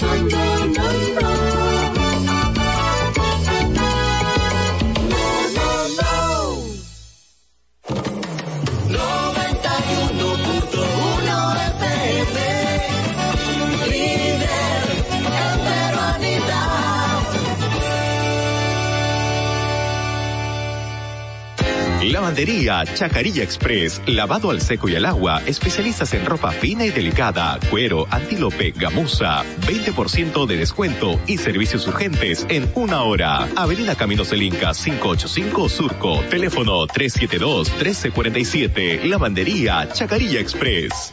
[22.10, 27.60] Lavandería Chacarilla Express, lavado al seco y al agua, especialistas en ropa fina y delicada,
[27.70, 33.48] cuero, antílope, gamuza, 20% de descuento y servicios urgentes en una hora.
[33.54, 41.12] Avenida Camino Selinca 585 Surco, teléfono 372-1347, Lavandería Chacarilla Express.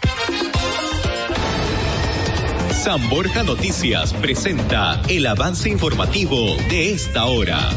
[2.72, 7.70] San Borja Noticias presenta el avance informativo de esta hora.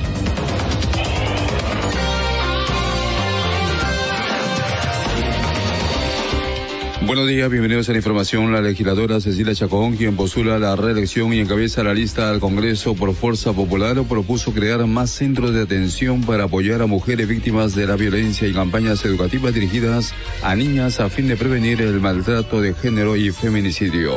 [7.10, 8.52] Buenos días, bienvenidos a la información.
[8.52, 13.12] La legisladora Cecilia Chacón, quien postula la reelección y encabeza la lista al Congreso por
[13.16, 17.96] Fuerza Popular, propuso crear más centros de atención para apoyar a mujeres víctimas de la
[17.96, 23.16] violencia y campañas educativas dirigidas a niñas a fin de prevenir el maltrato de género
[23.16, 24.16] y feminicidio.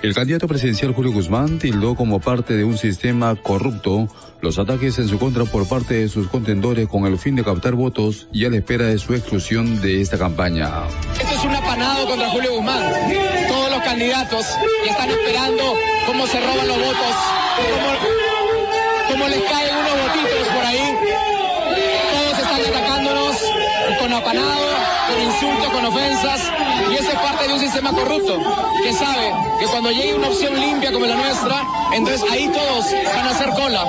[0.00, 4.06] El candidato presidencial Julio Guzmán tildó como parte de un sistema corrupto
[4.40, 7.74] los ataques en su contra por parte de sus contendores con el fin de captar
[7.74, 10.70] votos y a la espera de su exclusión de esta campaña.
[11.20, 12.92] Esto es un apanado contra Julio Guzmán.
[13.48, 14.46] Todos los candidatos
[14.88, 15.64] están esperando
[16.06, 17.14] cómo se roban los votos,
[17.56, 19.67] cómo, cómo les caen
[24.18, 24.66] apanado,
[25.08, 26.40] con insultos, con ofensas.
[26.90, 28.38] Y eso es parte de un sistema corrupto
[28.82, 31.62] que sabe que cuando llegue una opción limpia como la nuestra,
[31.92, 33.84] entonces ahí todos van a hacer cola,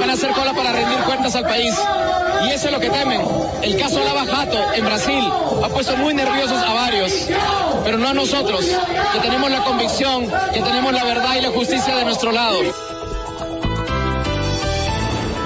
[0.00, 1.74] van a hacer cola para rendir cuentas al país.
[2.46, 3.22] Y eso es lo que temen.
[3.62, 5.32] El caso Lava Jato en Brasil
[5.62, 7.12] ha puesto muy nerviosos a varios,
[7.84, 8.66] pero no a nosotros,
[9.12, 12.58] que tenemos la convicción, que tenemos la verdad y la justicia de nuestro lado.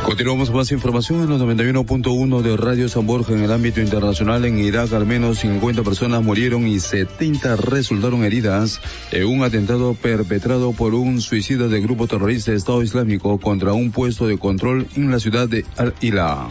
[0.08, 4.46] Continuamos con más información en los 91.1 de Radio San Borja en el ámbito internacional.
[4.46, 8.80] En Irak al menos 50 personas murieron y 70 resultaron heridas
[9.12, 14.26] en un atentado perpetrado por un suicida del grupo terrorista Estado Islámico contra un puesto
[14.26, 16.48] de control en la ciudad de Al-Ila.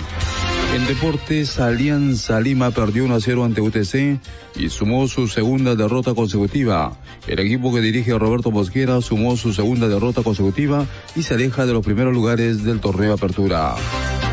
[0.78, 4.20] En deportes, Alianza Lima perdió 1 a 0 ante UTC
[4.58, 6.96] y sumó su segunda derrota consecutiva.
[7.26, 11.74] El equipo que dirige Roberto Mosquera sumó su segunda derrota consecutiva y se aleja de
[11.74, 13.74] los primeros lugares del torneo Apertura.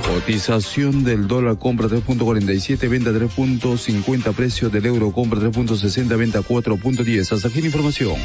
[0.07, 7.33] Cotización del dólar compra 3.47, venta 3.50, precio del euro compra 3.60, venta 4.10.
[7.33, 8.17] Hasta aquí la información.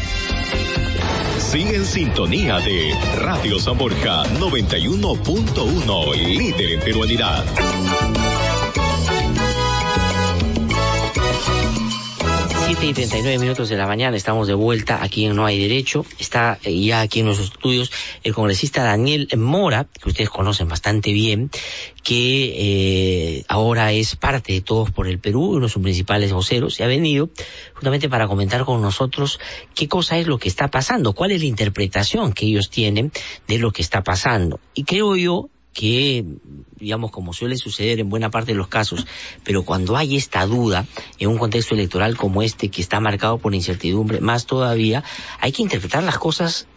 [1.39, 7.43] Sigue en sintonía de Radio San Borja 91.1, líder en peruanidad.
[12.79, 16.05] Siete y 39 minutos de la mañana, estamos de vuelta aquí en No hay Derecho.
[16.17, 17.91] Está eh, ya aquí en nuestros estudios
[18.23, 21.51] el congresista Daniel Mora, que ustedes conocen bastante bien,
[22.03, 26.79] que eh, ahora es parte de Todos por el Perú, uno de sus principales voceros,
[26.79, 27.29] y ha venido
[27.73, 29.41] justamente para comentar con nosotros
[29.75, 33.11] qué cosa es lo que está pasando, cuál es la interpretación que ellos tienen
[33.49, 34.61] de lo que está pasando.
[34.73, 36.25] Y creo yo que,
[36.77, 39.05] digamos, como suele suceder en buena parte de los casos,
[39.43, 40.85] pero cuando hay esta duda
[41.19, 45.03] en un contexto electoral como este que está marcado por incertidumbre, más todavía,
[45.39, 46.67] hay que interpretar las cosas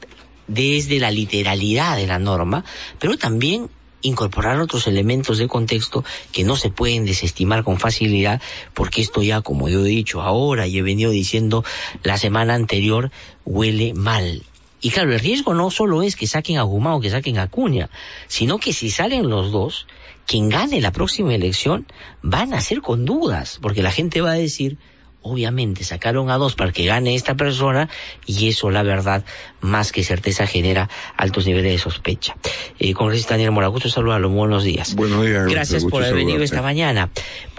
[0.47, 2.65] desde la literalidad de la norma,
[2.99, 3.71] pero también
[4.03, 8.43] incorporar otros elementos de contexto que no se pueden desestimar con facilidad,
[8.75, 11.65] porque esto ya, como yo he dicho ahora y he venido diciendo
[12.03, 13.11] la semana anterior,
[13.45, 14.43] huele mal.
[14.83, 17.43] Y claro, el riesgo no solo es que saquen a Guzmán o que saquen a
[17.43, 17.89] Acuña,
[18.27, 19.87] sino que si salen los dos,
[20.27, 21.87] quien gane la próxima elección
[22.21, 24.79] van a ser con dudas, porque la gente va a decir,
[25.23, 27.89] obviamente sacaron a dos para que gane esta persona
[28.27, 29.25] y eso la verdad
[29.61, 32.37] más que certeza genera altos niveles de sospecha.
[32.81, 34.95] Eh, congresista Daniel Moragusto, saludarlo, buenos días.
[34.97, 35.47] Buenos días.
[35.47, 37.09] Gracias por haber venido esta mañana.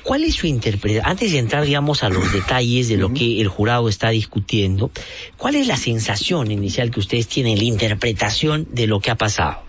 [0.04, 1.10] ¿Cuál es su interpretación?
[1.10, 4.92] Antes de entrar, digamos, a los detalles de lo que el jurado está discutiendo,
[5.38, 9.62] ¿cuál es la sensación inicial que ustedes tienen, la interpretación de lo que ha pasado?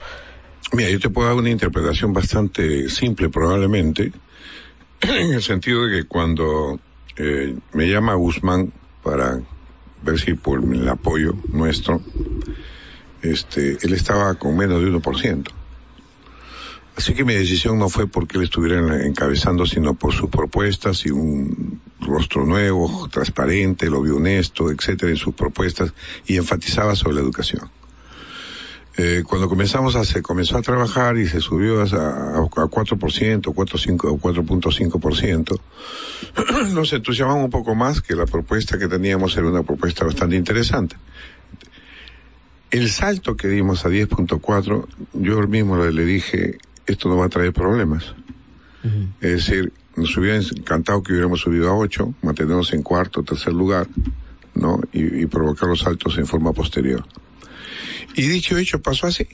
[0.72, 4.12] Mira, yo te puedo dar una interpretación bastante simple probablemente,
[5.00, 6.80] en el sentido de que cuando
[7.16, 8.72] eh, me llama Guzmán
[9.02, 9.40] para
[10.02, 12.02] ver si por el apoyo nuestro,
[13.22, 15.44] este, él estaba con menos de 1%.
[16.96, 21.10] Así que mi decisión no fue porque él estuviera encabezando, sino por sus propuestas y
[21.10, 25.92] un rostro nuevo, transparente, lo vio honesto, etcétera, en sus propuestas
[26.26, 27.68] y enfatizaba sobre la educación.
[28.96, 32.96] Eh, cuando comenzamos a, se comenzó a trabajar y se subió a, a, a 4%,
[32.96, 35.60] 4.5 o 4.5%,
[36.74, 40.94] nos entusiasmamos un poco más que la propuesta que teníamos era una propuesta bastante interesante.
[42.70, 47.52] El salto que dimos a 10.4, yo mismo le dije, esto no va a traer
[47.52, 48.14] problemas.
[49.20, 53.86] Es decir, nos hubiera encantado que hubiéramos subido a 8, mantenernos en cuarto, tercer lugar,
[54.54, 54.80] ¿no?
[54.92, 57.06] Y, y provocar los saltos en forma posterior.
[58.14, 59.26] Y dicho hecho, pasó así.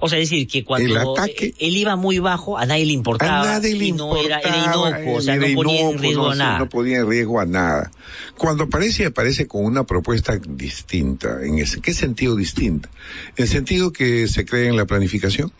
[0.00, 2.86] O sea, es decir, que cuando El ataque- eh, él iba muy bajo, a nadie
[2.86, 3.42] le importaba.
[3.42, 5.98] A nadie le y no era, era importaba, inocuo, o sea, era no ponía en
[5.98, 6.58] riesgo no, a nada.
[6.60, 7.90] no ponía en riesgo a nada.
[8.38, 11.44] Cuando aparece, aparece con una propuesta distinta.
[11.44, 12.88] ¿En ese, qué sentido distinta?
[13.36, 15.52] En el sentido que se cree en la planificación,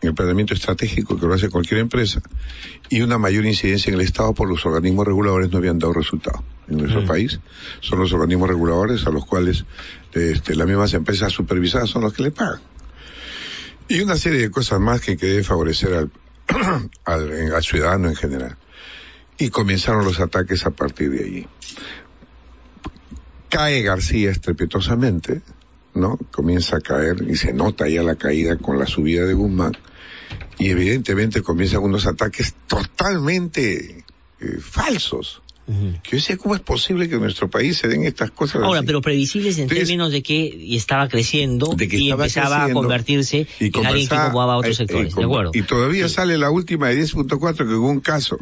[0.00, 2.20] en el planeamiento estratégico que lo hace cualquier empresa,
[2.88, 6.42] y una mayor incidencia en el Estado por los organismos reguladores no habían dado resultado
[6.68, 7.40] en nuestro país.
[7.80, 9.64] Son los organismos reguladores a los cuales
[10.12, 12.60] este, las mismas empresas supervisadas son los que le pagan.
[13.88, 16.10] Y una serie de cosas más que, que debe favorecer al,
[17.04, 18.56] al, al ciudadano en general.
[19.38, 21.46] Y comenzaron los ataques a partir de allí.
[23.48, 25.40] Cae García estrepitosamente,
[25.98, 26.18] ¿no?
[26.30, 29.76] Comienza a caer y se nota ya la caída con la subida de Guzmán.
[30.58, 34.04] Y evidentemente comienzan unos ataques totalmente
[34.40, 35.42] eh, falsos.
[35.66, 38.78] Que yo decía, ¿cómo es posible que en nuestro país se den estas cosas Ahora,
[38.78, 38.86] así?
[38.86, 42.58] pero previsibles en Entonces, términos de que estaba creciendo de que y estaba empezaba a
[42.60, 45.04] creciendo convertirse y en alguien que incomodaba a otros eh, sectores.
[45.04, 45.50] eh, ¿De con- acuerdo?
[45.52, 48.38] Y todavía sale la última de 10.4 que hubo un caso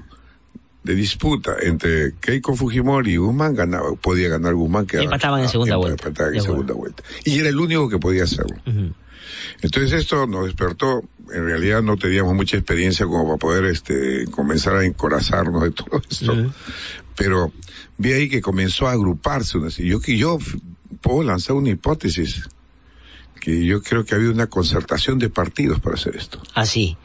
[0.87, 5.77] de disputa entre Keiko Fujimori y Guzmán ganaba, podía ganar Guzmán que Empataban en segunda
[5.77, 6.09] vuelta.
[6.33, 7.03] en segunda vuelta.
[7.25, 8.57] Y era el único que podía hacerlo.
[9.63, 14.77] Entonces esto nos despertó, en realidad no teníamos mucha experiencia como para poder este comenzar
[14.77, 16.53] a encorazarnos de todo esto.
[17.17, 17.53] Pero
[17.99, 20.39] vi ahí que comenzó a agruparse una yo que yo
[21.01, 22.49] puedo lanzar una hipótesis
[23.41, 26.41] que yo creo que ha habido una concertación de partidos para hacer esto.
[26.55, 26.97] Así.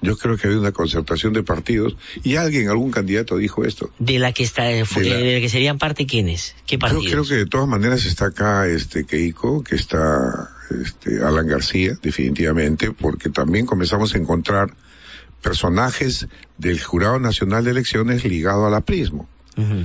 [0.00, 3.90] Yo creo que ha habido una concertación de partidos y alguien, algún candidato dijo esto.
[3.98, 6.54] De la que está, eh, De la- de la que serían parte quiénes?
[6.66, 7.06] ¿Qué Yo partidos?
[7.10, 10.50] creo que de todas maneras está acá este Keiko, que está
[10.82, 14.72] este Alan García, definitivamente, porque también comenzamos a encontrar
[15.42, 16.26] personajes
[16.58, 19.28] del Jurado Nacional de Elecciones ligado al aprismo.
[19.56, 19.84] Ujú.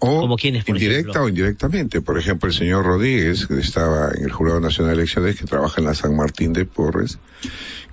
[0.00, 1.22] O ¿Como quiénes, por indirecta ejemplo?
[1.24, 2.00] o indirectamente.
[2.00, 5.80] Por ejemplo, el señor Rodríguez, que estaba en el Jurado Nacional de Elecciones, que trabaja
[5.80, 7.18] en la San Martín de Porres,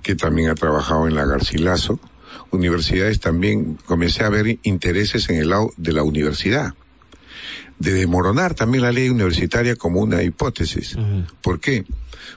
[0.02, 1.98] que también ha trabajado en la Garcilaso.
[2.52, 6.74] Universidades también, comencé a ver intereses en el lado de la universidad.
[7.80, 10.96] De demoronar también la ley universitaria como una hipótesis.
[11.42, 11.84] ¿Por qué?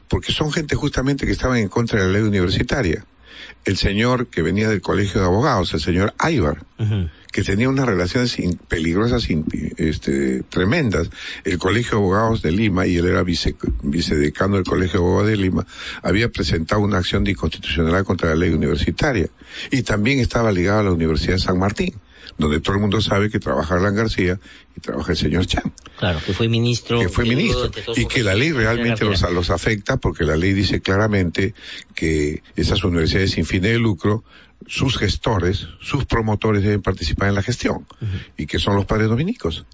[0.08, 3.06] Porque son gente justamente que estaban en contra de la ley universitaria.
[3.66, 6.66] El señor que venía del colegio de abogados, el señor Aybar,
[7.32, 9.46] que tenía unas relaciones in- peligrosas, in-
[9.78, 11.10] este, tremendas.
[11.44, 15.30] El Colegio de Abogados de Lima, y él era vice, vicedecano del Colegio de Abogados
[15.30, 15.66] de Lima,
[16.02, 19.28] había presentado una acción de inconstitucionalidad contra la ley universitaria.
[19.72, 21.94] Y también estaba ligado a la Universidad de San Martín,
[22.40, 24.40] donde todo el mundo sabe que trabaja Alan García
[24.76, 27.00] y trabaja el señor Chan Claro, que fue ministro.
[27.00, 30.82] que fue ministro y que la ley realmente los, los afecta porque la ley dice
[30.82, 31.54] claramente
[31.94, 34.24] que esas universidades sin fines de lucro,
[34.66, 37.86] sus gestores, sus promotores deben participar en la gestión
[38.38, 39.66] y que son los padres dominicos.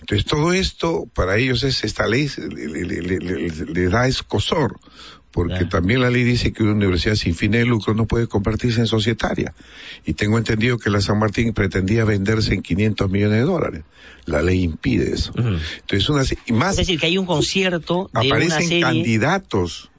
[0.00, 4.78] Entonces todo esto para ellos es esta ley le, le- le- le- le da escosor
[5.34, 8.78] porque también la ley dice que una universidad sin fines de lucro no puede convertirse
[8.78, 9.52] en societaria.
[10.06, 13.82] Y tengo entendido que la San Martín pretendía venderse en 500 millones de dólares.
[14.26, 15.32] La ley impide eso.
[15.36, 18.80] Entonces, una, y más Es decir, que hay un concierto de una aparecen serie...
[18.82, 19.90] candidatos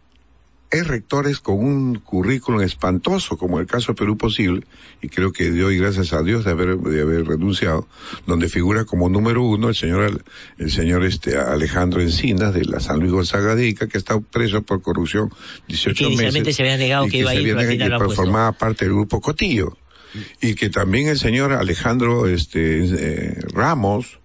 [0.80, 4.64] es rectores con un currículum espantoso, como el caso de Perú Posible,
[5.02, 7.88] y creo que doy gracias a Dios de haber, de haber renunciado,
[8.26, 10.24] donde figura como número uno el señor,
[10.58, 15.32] el señor este Alejandro Encinas de la San Luis Gonzaga que está preso por corrupción
[15.68, 16.56] 18 Que inicialmente meses.
[16.56, 18.86] se había negado y que iba a se ir, había pero y que formaba parte
[18.86, 19.78] del grupo Cotillo.
[20.42, 24.20] Y que también el señor Alejandro este, eh, Ramos,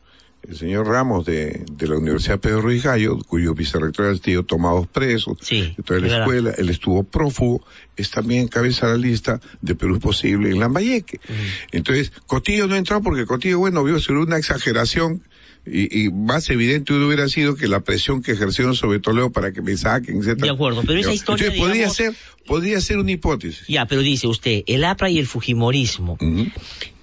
[0.48, 4.86] el señor Ramos de, de la Universidad Pedro Ruiz Gallo, cuyo vicerrector el tío tomados
[4.88, 5.36] presos
[5.76, 6.20] de toda es la verdad.
[6.20, 7.64] escuela, él estuvo prófugo,
[7.96, 11.20] es también cabeza de la lista de Perú Posible en Lambayeque.
[11.72, 15.22] Entonces, Cotillo no entró porque Cotillo, bueno, vio sobre una exageración
[15.66, 19.60] y, y más evidente hubiera sido que la presión que ejercieron sobre Toledo para que
[19.60, 20.38] me saquen, etc.
[20.40, 22.14] De acuerdo, pero esa historia, Entonces, podría digamos- ser,
[22.46, 23.66] podría ser una hipótesis.
[23.68, 26.16] Ya, pero dice usted, el APRA y el Fujimorismo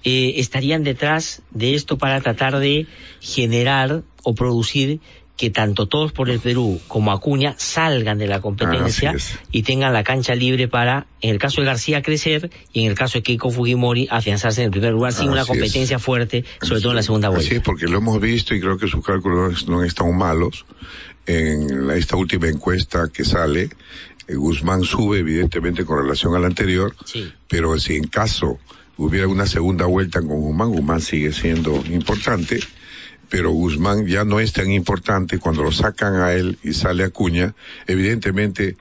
[0.04, 2.86] eh, estarían detrás de esto para tratar de
[3.20, 5.00] generar o producir
[5.36, 9.38] que tanto todos por el Perú como Acuña salgan de la competencia Así es.
[9.52, 12.96] y tengan la cancha libre para, en el caso de García, crecer y en el
[12.96, 15.58] caso de Keiko Fujimori, afianzarse en el primer lugar sin una Así es.
[15.58, 17.46] competencia fuerte, sobre todo en la segunda vuelta.
[17.46, 20.66] Así es, porque lo hemos visto y creo que sus cálculos no, es- están malos.
[21.26, 23.70] En la- esta última encuesta que sale,
[24.26, 27.30] eh, Guzmán sube evidentemente con relación al anterior, Sí.
[27.48, 28.58] pero si en caso
[28.98, 32.60] hubiera una segunda vuelta con Guzmán, Guzmán sigue siendo importante,
[33.28, 37.54] pero Guzmán ya no es tan importante cuando lo sacan a él y sale Acuña,
[37.86, 38.76] evidentemente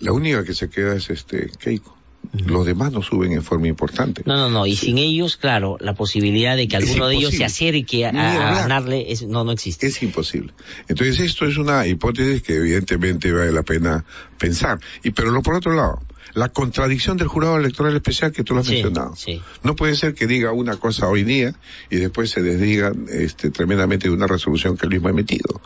[0.00, 1.96] la única que se queda es este Keiko.
[2.32, 4.22] Los demás no suben en forma importante.
[4.26, 4.66] No, no, no.
[4.66, 8.60] Y sin ellos, claro, la posibilidad de que alguno de ellos se acerque a, a
[8.60, 9.86] ganarle es, no, no existe.
[9.86, 10.52] Es imposible.
[10.86, 14.04] Entonces esto es una hipótesis que evidentemente vale la pena
[14.38, 14.78] pensar.
[15.02, 16.02] Y pero lo por otro lado,
[16.34, 19.16] la contradicción del jurado electoral especial que tú lo has Sí, mencionado.
[19.16, 19.40] sí.
[19.62, 21.54] No puede ser que diga una cosa hoy día
[21.90, 25.60] y después se desdiga este, tremendamente de una resolución que él mismo ha emitido.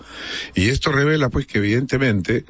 [0.54, 2.44] Y esto revela pues que evidentemente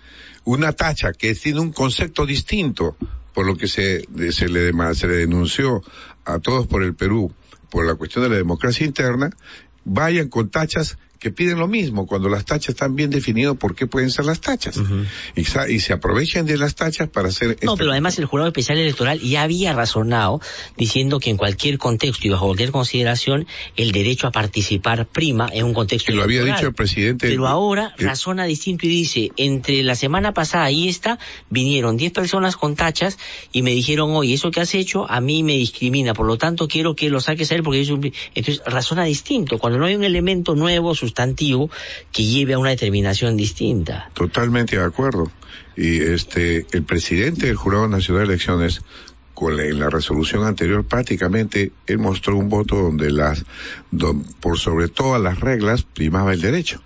[0.45, 2.97] una tacha que tiene un concepto distinto
[3.33, 5.83] por lo que se, se, le, se le denunció
[6.25, 7.33] a todos por el Perú
[7.71, 9.31] por la cuestión de la democracia interna,
[9.85, 13.87] vayan con tachas que piden lo mismo, cuando las tachas están bien definidas por qué
[13.87, 14.79] pueden ser las tachas.
[15.35, 17.57] y, sa- y se aprovechan de las tachas para hacer...
[17.63, 20.43] No, pero además el jurado especial electoral ya había razonado
[20.77, 25.65] diciendo que en cualquier contexto y bajo cualquier consideración el derecho a participar prima en
[25.65, 27.27] un contexto que lo había dicho el presidente...
[27.31, 31.19] Pero ahora que- razona distinto y dice, entre la semana pasada y esta,
[31.49, 33.17] vinieron 10 personas con tachas
[33.51, 36.69] y me dijeron, oye, eso que has hecho a mí me discrimina, por lo tanto
[36.69, 37.99] quiero que lo saques a él porque yo
[38.35, 41.71] Entonces razona distinto, cuando no hay un elemento nuevo, sustantivo,
[42.13, 44.11] que lleve a una determinación distinta.
[44.15, 45.31] Totalmente de acuerdo.
[45.77, 48.83] Y este, el presidente del Jurado Nacional de Elecciones,
[49.33, 53.45] con la, en la resolución anterior, prácticamente él mostró un voto donde las,
[53.91, 56.81] don- por sobre todas las reglas, primaba el derecho.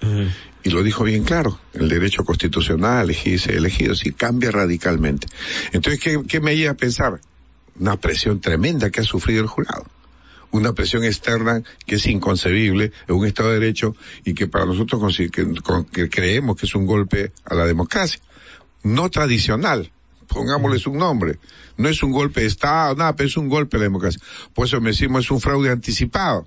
[0.65, 5.27] Y lo dijo bien claro, el derecho constitucional, elegir y ser elegido, sí, cambia radicalmente.
[5.73, 7.21] Entonces, ¿qué, qué me lleva a pensar?
[7.79, 9.85] Una presión tremenda que ha sufrido el jurado
[10.51, 13.95] una presión externa que es inconcebible en un Estado de Derecho
[14.25, 15.17] y que para nosotros
[15.93, 18.21] que creemos que es un golpe a la democracia.
[18.83, 19.91] No tradicional,
[20.29, 21.39] pongámosles un nombre.
[21.77, 24.21] No es un golpe de Estado, nada, pero es un golpe a la democracia.
[24.55, 26.47] Por eso me decimos es un fraude anticipado.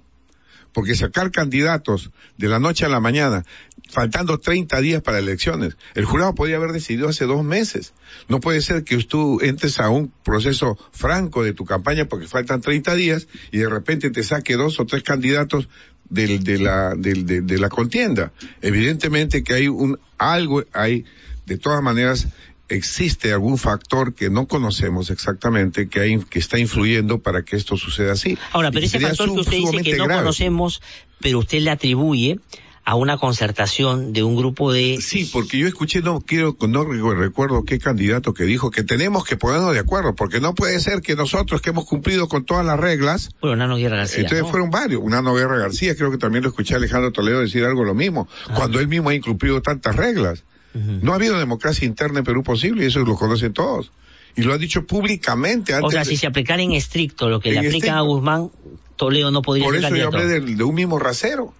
[0.74, 3.44] Porque sacar candidatos de la noche a la mañana,
[3.90, 7.94] faltando 30 días para elecciones, el jurado podía haber decidido hace dos meses.
[8.30, 12.62] No puede ser que tú entres a un proceso franco de tu campaña porque faltan
[12.62, 15.68] 30 días y de repente te saque dos o tres candidatos
[16.10, 18.32] del, de, la, del- de, de la contienda.
[18.62, 21.04] Evidentemente que hay un, algo, hay,
[21.46, 22.28] de todas maneras,
[22.76, 27.78] existe algún factor que no conocemos exactamente que hay, que está influyendo para que esto
[27.78, 28.38] suceda así.
[28.52, 30.22] Ahora, pero ese factor que usted dice que no grave.
[30.22, 30.82] conocemos,
[31.20, 32.40] pero usted le atribuye
[32.84, 34.98] a una concertación de un grupo de...
[35.02, 39.24] Sí, porque yo escuché, no quiero, no recu- recuerdo qué candidato que dijo que tenemos
[39.24, 42.66] que ponernos de acuerdo, porque no puede ser que nosotros que hemos cumplido con todas
[42.66, 44.22] las reglas, Bueno, Nano Guerra García.
[44.22, 44.50] entonces ¿no?
[44.50, 47.84] fueron varios, una Guerra García, creo que también lo escuché a Alejandro Toledo decir algo
[47.84, 48.56] lo mismo, Ah.
[48.56, 50.44] cuando él mismo ha incumplido tantas reglas.
[50.74, 53.92] No ha habido democracia interna en Perú posible y eso lo conocen todos.
[54.36, 55.88] Y lo ha dicho públicamente antes.
[55.88, 58.06] O sea, de- si se aplicara en estricto lo que le aplican a estricto.
[58.06, 58.52] Guzmán,
[58.96, 61.54] Toledo no podría Por ser eso yo hablé de, de un mismo rasero.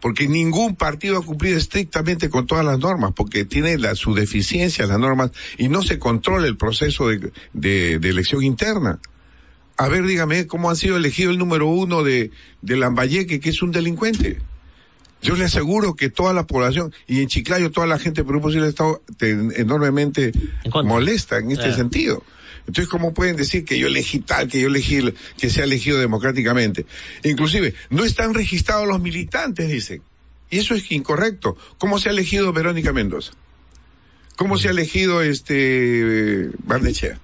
[0.00, 4.86] Porque ningún partido ha cumplido estrictamente con todas las normas, porque tiene la, su deficiencia
[4.86, 8.98] las normas y no se controla el proceso de, de- de elección interna.
[9.78, 12.30] A ver, dígame, ¿cómo ha sido elegido el número uno de,
[12.62, 14.40] de Lambayeque, que es un delincuente?
[15.24, 18.42] Yo le aseguro que toda la población, y en Chiclayo toda la gente de Perú
[18.42, 20.32] Posible estado te- enormemente
[20.84, 21.76] molesta en este Claro.
[21.76, 22.22] sentido.
[22.66, 25.64] Entonces, ¿cómo pueden decir que yo elegí tal, que yo elegí, el- que se ha
[25.64, 26.84] elegido democráticamente?
[27.22, 30.02] Inclusive, no están registrados los militantes, dicen.
[30.50, 31.56] Y eso es incorrecto.
[31.78, 33.32] ¿Cómo se ha elegido Verónica Mendoza?
[34.36, 37.18] ¿Cómo se ha elegido este Barnechea?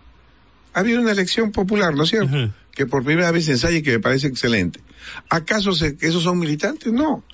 [0.72, 2.52] Ha habido una elección popular, ¿no es cierto?
[2.72, 4.80] Que por primera vez se ensaya y que me parece excelente.
[5.28, 6.92] ¿Acaso se- esos son militantes?
[6.92, 7.24] No.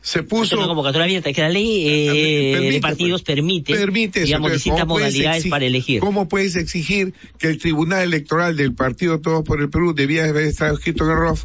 [0.00, 0.44] Se puso...
[0.44, 4.26] Es una convocatoria abierta, que la ley eh, Permite, de partidos permite, Permite eso.
[4.26, 6.00] digamos, distintas ¿cómo puedes modalidades exig- para elegir.
[6.00, 10.44] ¿Cómo puedes exigir que el Tribunal Electoral del Partido Todos por el Perú debía haber
[10.44, 11.44] estado escrito en ROF?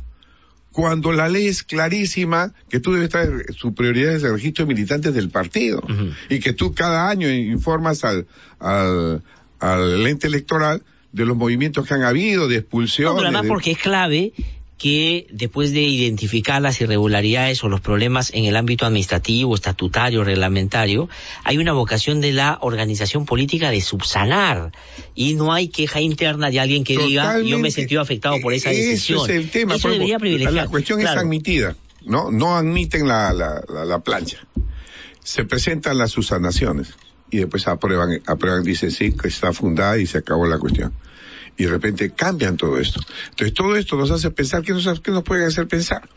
[0.72, 4.74] Cuando la ley es clarísima que tú debes estar, su prioridad es el registro de
[4.74, 5.82] militantes del partido.
[6.30, 8.28] Y que tú cada año informas al,
[8.60, 9.24] al,
[9.60, 13.16] al ente electoral de los movimientos que han habido, de No, expulsión.
[13.16, 14.32] pero además porque es clave
[14.80, 21.09] que después de identificar las irregularidades o los problemas en el ámbito administrativo, estatutario, reglamentario,
[21.43, 24.71] hay una vocación de la organización política de subsanar
[25.15, 27.71] y no hay queja interna de alguien que diga yo me he Totalmente.
[27.71, 29.30] sentido afectado por esa Eso decisión.
[29.30, 29.75] es el tema.
[29.75, 30.53] Eso debería privilegiar.
[30.53, 31.19] La cuestión Claro.
[31.19, 31.75] es admitida,
[32.05, 32.32] ¿no?
[32.32, 34.38] No admiten la, la, la, la plancha.
[35.21, 36.93] Se presentan las subsanaciones
[37.30, 40.93] y después aprueban, aprueban, dicen sí, que está fundada y se acabó la cuestión.
[41.60, 43.01] Y de repente cambian todo esto.
[43.30, 46.10] Entonces todo esto nos hace pensar, ¿qué nos, qué nos puede hacer pensar?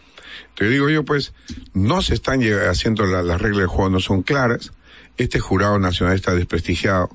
[0.54, 1.34] Te digo yo, pues,
[1.74, 2.40] no se están
[2.70, 4.70] haciendo la- las reglas del juego, no son claras.
[5.18, 7.10] Este jurado nacional está desprestigiado.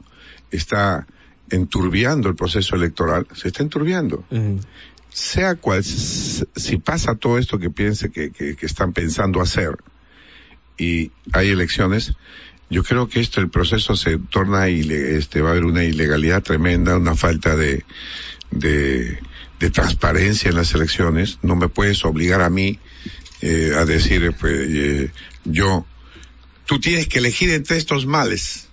[0.52, 1.08] está
[1.50, 4.26] enturbiando el proceso electoral, se está enturbiando.
[5.10, 9.78] Sea cual, si pasa todo esto que piense que, que, que están pensando hacer
[10.78, 12.14] y hay elecciones,
[12.70, 16.98] yo creo que esto, el proceso se torna, este, va a haber una ilegalidad tremenda,
[16.98, 17.86] una falta de,
[18.52, 19.20] de,
[19.60, 21.40] de transparencia en las elecciones.
[21.42, 22.80] No me puedes obligar a mí
[23.42, 25.12] eh, a decir, pues, eh,
[25.46, 25.86] yo,
[26.66, 28.68] tú tienes que elegir entre estos males.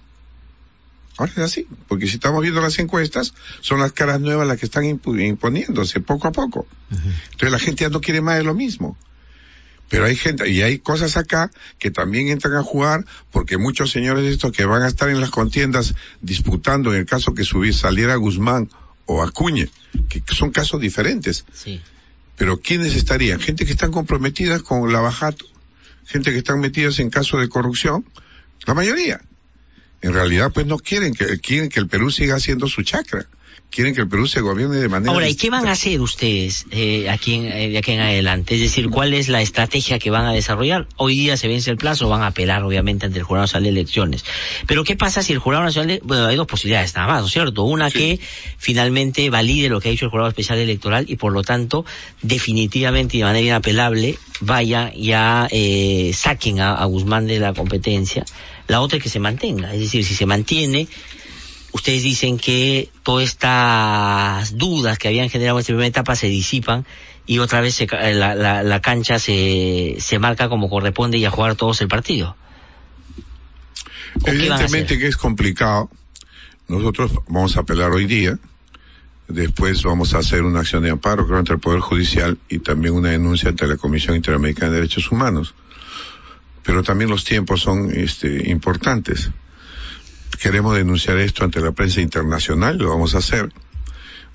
[1.17, 4.67] Ahora es así, porque si estamos viendo las encuestas, son las caras nuevas las que
[4.67, 6.67] están imponiéndose poco a poco.
[6.91, 8.99] Entonces la gente ya no quiere más de lo mismo.
[9.89, 14.25] Pero hay gente, y hay cosas acá que también entran a jugar, porque muchos señores
[14.25, 18.17] estos que van a estar en las contiendas disputando, en el caso que subir, saliera
[18.17, 18.71] Guzmán
[19.07, 19.67] o Acuña,
[20.09, 21.45] que son casos diferentes.
[21.53, 21.81] Sí.
[22.37, 23.41] Pero ¿quiénes estarían?
[23.41, 25.47] Gente que están comprometidas con la bajato,
[26.07, 28.05] gente que están metidas en casos de corrupción,
[28.67, 29.21] la mayoría.
[30.03, 33.27] En realidad, pues no quieren que, quieren que el Perú siga haciendo su chacra.
[33.75, 36.65] Quieren que el Perú se gobierne de manera Ahora, ¿y qué van a hacer ustedes
[36.71, 38.55] eh, aquí en, eh, de aquí en adelante?
[38.55, 40.87] Es decir, ¿cuál es la estrategia que van a desarrollar?
[40.97, 43.71] Hoy día se vence el plazo, van a apelar obviamente ante el Jurado Nacional de
[43.71, 44.25] Elecciones.
[44.69, 46.01] Pero ¿qué pasa si el Jurado Nacional de...
[46.05, 47.65] Bueno, hay dos posibilidades nada más, ¿no es cierto?
[47.65, 48.21] Una que
[48.59, 51.85] finalmente valide lo que ha dicho el Jurado Especial Electoral y por lo tanto
[52.23, 58.25] definitivamente y de manera inapelable vaya ya eh, saquen a, a Guzmán de la competencia.
[58.69, 60.87] La otra es que se mantenga, es decir, si se mantiene
[61.75, 66.87] ustedes dicen que todas estas dudas que habían generado en esta primera etapa se disipan
[67.27, 71.25] y otra vez se ca- la, la, la cancha se, se marca como corresponde y
[71.25, 72.37] a jugar todos el partido.
[74.25, 75.91] Evidentemente que es complicado.
[76.69, 78.39] Nosotros vamos a apelar hoy día.
[79.27, 83.11] Después vamos a hacer una acción de amparo ante el Poder Judicial y también una
[83.11, 85.55] denuncia ante la Comisión Interamericana de Derechos Humanos.
[86.63, 89.31] Pero también los tiempos son este, importantes.
[90.45, 93.51] Queremos denunciar esto ante la prensa internacional, lo vamos a hacer.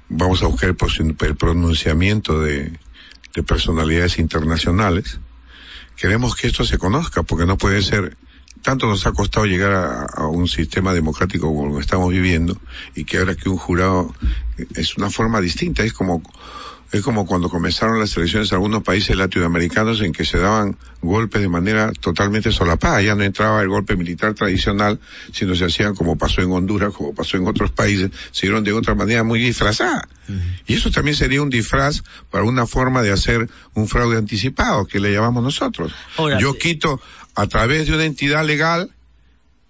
[0.09, 2.79] Vamos a buscar el, pronunciamiento de,
[3.35, 5.19] de personalidades internacionales.
[5.95, 8.17] Queremos que esto se conozca porque no puede ser
[8.63, 12.59] tanto nos ha costado llegar a, a un sistema democrático como lo estamos viviendo
[12.95, 14.15] y que ahora que un jurado
[14.57, 16.23] eh, es una forma distinta, es como
[16.91, 21.41] es como cuando comenzaron las elecciones en algunos países latinoamericanos en que se daban golpes
[21.41, 24.99] de manera totalmente solapada, ya no entraba el golpe militar tradicional,
[25.31, 28.73] sino se hacían como pasó en Honduras, como pasó en otros países, se dieron de
[28.73, 30.07] otra manera muy disfrazada.
[30.67, 34.99] Y eso también sería un disfraz para una forma de hacer un fraude anticipado, que
[34.99, 35.93] le llamamos nosotros.
[36.17, 37.01] Ahora, Yo quito
[37.35, 38.91] a través de una entidad legal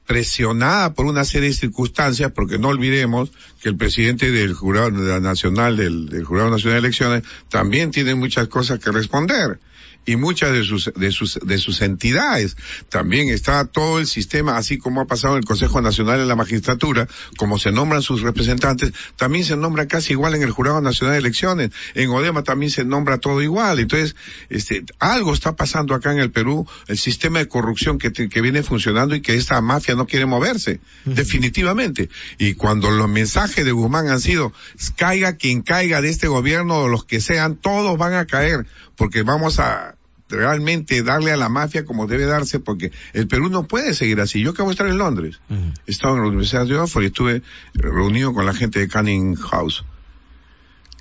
[0.10, 3.30] presionada por una serie de circunstancias, porque no olvidemos
[3.62, 8.47] que el presidente del jurado nacional, del, del jurado nacional de elecciones, también tiene muchas
[8.47, 9.60] cosas que responder.
[10.06, 12.58] Y muchas de sus, de sus, de sus entidades.
[12.89, 16.36] También está todo el sistema, así como ha pasado en el Consejo Nacional de la
[16.36, 21.14] Magistratura, como se nombran sus representantes, también se nombra casi igual en el Jurado Nacional
[21.14, 21.70] de Elecciones.
[21.93, 23.78] En Odema también se nombra todo igual.
[23.80, 24.16] Entonces,
[24.50, 28.41] este, algo está pasando acá en el Perú, el sistema de corrupción que, te- que
[28.41, 32.10] viene funcionando y que esta mafia no quiere moverse, definitivamente.
[32.39, 34.54] Y cuando los mensajes de Guzmán han sido,
[34.95, 38.66] caiga quien caiga de este gobierno o los que sean, todos van a caer,
[39.00, 39.95] porque vamos a
[40.28, 44.41] realmente darle a la mafia como debe darse, porque el Perú no puede seguir así.
[44.41, 45.39] Yo acabo de estar en Londres.
[45.88, 47.41] He estado en la Universidad de Oxford y estuve
[47.74, 49.86] reunido con la gente de Canning House.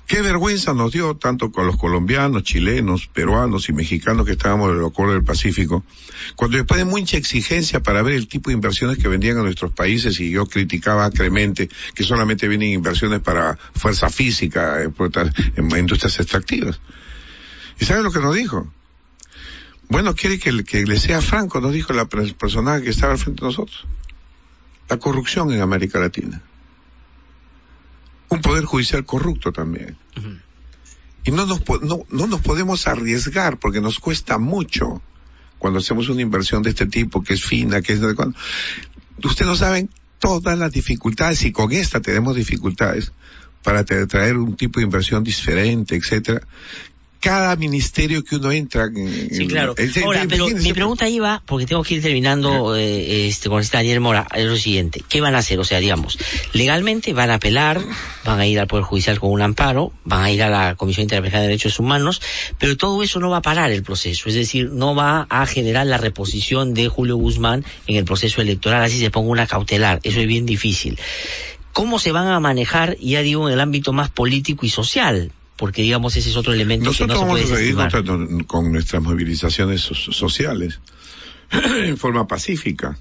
[0.07, 4.79] Qué vergüenza nos dio tanto con los colombianos, chilenos, peruanos y mexicanos que estábamos en
[4.79, 5.83] el acuerdo del Pacífico,
[6.37, 9.73] cuando después de mucha exigencia para ver el tipo de inversiones que vendían a nuestros
[9.73, 14.89] países y yo criticaba acremente que solamente vienen inversiones para fuerza física, eh,
[15.57, 16.79] en industrias extractivas.
[17.79, 18.71] ¿Y saben lo que nos dijo?
[19.89, 23.17] Bueno, quiere que, que le sea franco, nos dijo la pers- persona que estaba al
[23.19, 23.85] frente de nosotros.
[24.87, 26.41] La corrupción en América Latina.
[28.29, 29.97] Un poder judicial corrupto también.
[31.23, 35.01] Y no nos, no, no nos podemos arriesgar porque nos cuesta mucho
[35.57, 37.99] cuando hacemos una inversión de este tipo que es fina, que es.
[38.01, 43.11] Ustedes no saben todas las dificultades y con esta tenemos dificultades
[43.63, 46.41] para tra- traer un tipo de inversión diferente, etcétera.
[47.21, 49.75] Cada ministerio que uno entra en, Sí, en- claro.
[49.77, 53.61] el- el- Ahora, pero mi pregunta iba, porque tengo que ir terminando eh, este, con
[53.61, 55.03] este Daniel Mora, es lo siguiente.
[55.09, 55.59] ¿Qué van a hacer?
[55.59, 56.17] O sea, digamos,
[56.53, 57.81] legalmente van a apelar,
[58.23, 61.03] van a ir al Poder Judicial con un amparo, van a ir a la Comisión
[61.03, 62.21] Interamericana de Derechos Humanos,
[62.57, 64.29] pero todo eso no va a parar el proceso.
[64.29, 68.83] Es decir, no va a generar la reposición de Julio Guzmán en el proceso electoral,
[68.83, 69.99] así se ponga una cautelar.
[70.03, 70.97] Eso es bien difícil.
[71.73, 75.31] ¿Cómo se van a manejar, ya digo, en el ámbito más político y social?
[75.59, 78.71] Porque, digamos, ese es otro elemento que Nosotros no se vamos puede a seguir con
[78.71, 80.79] nuestras movilizaciones so- sociales
[81.51, 82.97] en forma pacífica.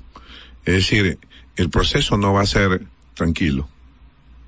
[0.65, 1.21] Es decir,
[1.55, 2.85] el proceso no va a ser
[3.15, 3.69] tranquilo.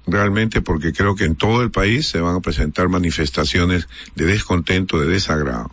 [0.08, 4.98] Realmente porque creo que en todo el país se van a presentar manifestaciones de descontento,
[5.00, 5.70] de desagrado.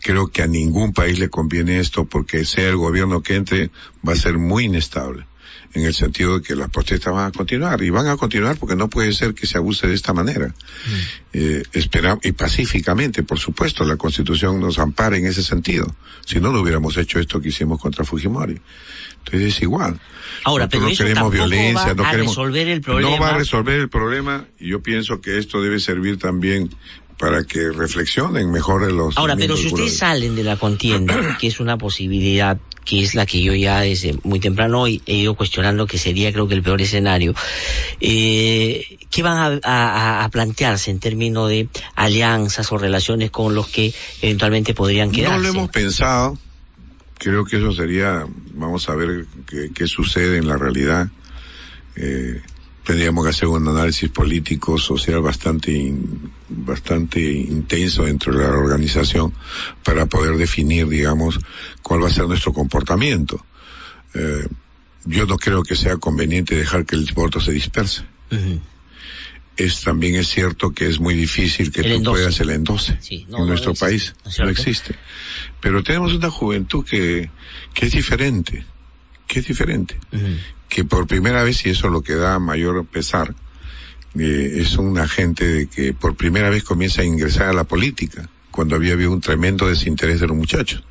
[0.00, 3.70] Creo que a ningún país le conviene esto porque sea el gobierno que entre
[4.06, 5.26] va a ser muy inestable
[5.72, 8.74] en el sentido de que las protestas van a continuar y van a continuar porque
[8.74, 10.52] no puede ser que se abuse de esta manera.
[11.32, 15.94] Eh, espera, y pacíficamente, por supuesto, la Constitución nos ampara en ese sentido.
[16.26, 18.60] Si no, no hubiéramos hecho esto que hicimos contra Fujimori.
[19.24, 20.00] Entonces es igual.
[20.44, 22.32] Ahora, Nosotros pero no eso queremos violencia, va no a queremos.
[22.36, 23.10] resolver el problema.
[23.10, 26.70] No va a resolver el problema y yo pienso que esto debe servir también
[27.20, 29.18] para que reflexionen mejor en los.
[29.18, 32.58] Ahora, pero si ustedes salen de la contienda, que es una posibilidad,
[32.90, 36.48] que es la que yo ya desde muy temprano he ido cuestionando que sería creo
[36.48, 37.34] que el peor escenario,
[38.00, 43.68] eh, ¿qué van a, a- a plantearse en términos de alianzas o relaciones con los
[43.68, 45.36] que eventualmente podrían quedarse?
[45.36, 46.36] No lo hemos pensado.
[47.16, 51.06] Creo que eso sería, vamos a ver qué, qué sucede en la realidad.
[51.94, 52.40] Eh,
[52.90, 59.32] tendríamos que hacer un análisis político, social bastante, in- bastante intenso dentro de la organización
[59.84, 61.38] para poder definir, digamos,
[61.82, 63.44] cuál va a ser nuestro comportamiento.
[64.14, 64.46] Eh,
[65.04, 68.02] yo no creo que sea conveniente dejar que el voto se disperse.
[68.32, 68.60] Ujú.
[69.56, 72.18] Es, también es cierto que es muy difícil que El tú endose.
[72.22, 73.86] puedas el endose Sí, no, en no nuestro existe,
[74.24, 74.38] país.
[74.38, 74.94] ¿no No, existe.
[75.60, 77.30] Pero tenemos una juventud que,
[77.74, 78.64] que es diferente,
[79.28, 80.26] que es diferente, Ujú.
[80.70, 83.34] Que por primera vez, y eso es lo que da mayor pesar,
[84.18, 88.30] eh, es una gente de que por primera vez comienza a ingresar a la política,
[88.50, 90.82] cuando había habido un tremendo desinterés de los muchachos.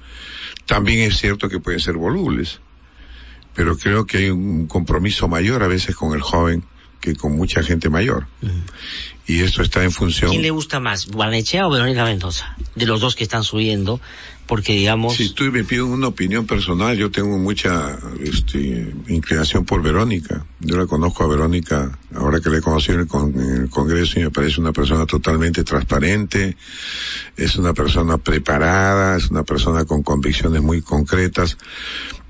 [0.66, 2.60] También es cierto que pueden ser volubles,
[3.56, 6.64] pero creo que hay un compromiso mayor a veces con el joven
[7.00, 8.28] que con mucha gente mayor.
[9.28, 10.32] Y esto está en función...
[10.32, 12.56] ¿Quién le gusta más, Barnechea o Verónica Mendoza?
[12.76, 14.02] De los dos que están subiendo,
[14.48, 15.16] porque digamos...
[15.16, 20.46] Si tú me pides una opinión personal, yo tengo mucha este, inclinación por Verónica.
[20.62, 23.70] Yo la conozco a Verónica, ahora que la he conocido en el, con- en el
[23.70, 26.58] Congreso, y me parece una persona totalmente transparente,
[27.38, 31.56] es una persona preparada, es una persona con convicciones muy concretas.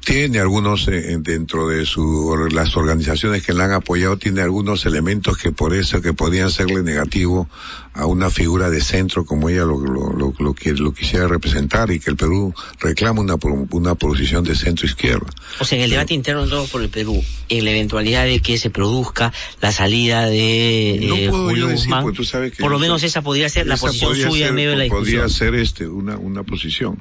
[0.09, 5.37] Tiene algunos, eh, dentro de su, las organizaciones que la han apoyado, tiene algunos elementos
[5.37, 7.47] que por eso que podían serle negativo
[7.93, 11.91] a una figura de centro como ella lo, lo, lo, lo que lo quisiera representar
[11.91, 13.35] y que el Perú reclama una,
[13.69, 15.27] una posición de centro izquierda.
[15.59, 18.39] O sea, en el debate interno de todos por el Perú, en la eventualidad de
[18.41, 19.31] que se produzca
[19.61, 22.77] la salida de No eh, puedo Julio decir, Guzmán, porque tú sabes que por lo
[22.77, 24.87] eso- menos esa podría ser la Esa posición podría suya ser- en medio de la
[24.89, 25.51] Podría discusión.
[25.53, 26.97] ser este, una, una posición.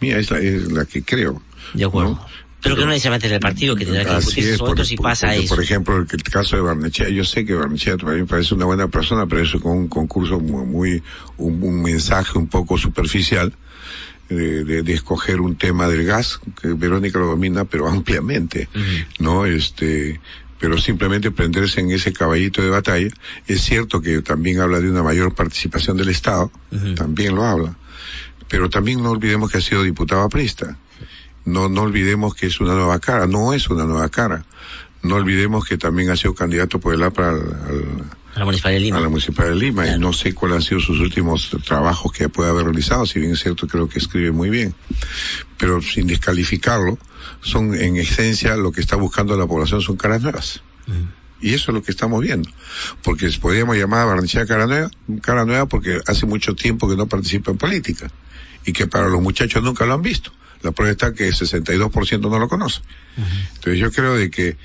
[0.00, 1.42] Mía es la, es la que creo.
[1.74, 2.10] De acuerdo.
[2.12, 2.42] ¿no?
[2.62, 4.96] Pero que no necesariamente del partido que tendrá que discutir es, su momento por- si
[4.96, 5.54] pasa porque, eso.
[5.54, 8.88] Por ejemplo, el, el caso de Barnechea, yo sé que Barnechea también parece una buena
[8.88, 11.02] persona, pero eso con un concurso muy, muy-
[11.38, 13.52] un, un mensaje un poco superficial
[14.28, 18.68] de, de- de escoger un tema del gas, que Verónica lo domina, pero ampliamente,
[19.18, 19.44] ¿no?
[19.44, 20.20] Este,
[20.60, 23.08] pero simplemente prenderse en ese caballito de batalla.
[23.48, 26.52] Es cierto que también habla de una mayor participación del Estado,
[26.94, 27.76] también lo habla,
[28.48, 30.78] pero también no olvidemos que ha sido diputado aprista.
[31.44, 34.44] No, no olvidemos que es una nueva cara, no es una nueva cara.
[35.02, 38.78] No olvidemos que también ha sido candidato por el APRA al, al- A la Municipalidad
[38.80, 38.98] de Lima.
[38.98, 42.28] a la Municipalidad de Lima y no sé cuáles han sido sus últimos trabajos que
[42.28, 44.74] puede haber realizado, si bien es cierto creo que escribe muy bien,
[45.58, 46.98] pero sin descalificarlo,
[47.42, 50.62] son en esencia lo que está buscando la población son caras nuevas.
[51.40, 52.48] Y eso es lo que estamos viendo.
[53.02, 54.90] Porque podríamos llamar a Barnechea cara nueva,
[55.22, 58.08] cara nueva porque hace mucho tiempo que no participa en política.
[58.64, 60.32] Y que para los muchachos nunca lo han visto.
[60.62, 62.80] La prueba está que el 62% no lo conoce.
[63.54, 64.56] Entonces yo creo de que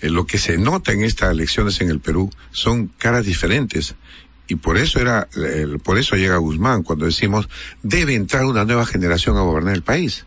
[0.00, 3.94] eh, lo que se nota en estas elecciones en el Perú son caras diferentes.
[4.46, 7.48] Y por eso era, eh, por eso llega Guzmán cuando decimos,
[7.82, 10.26] debe entrar una nueva generación a gobernar el país.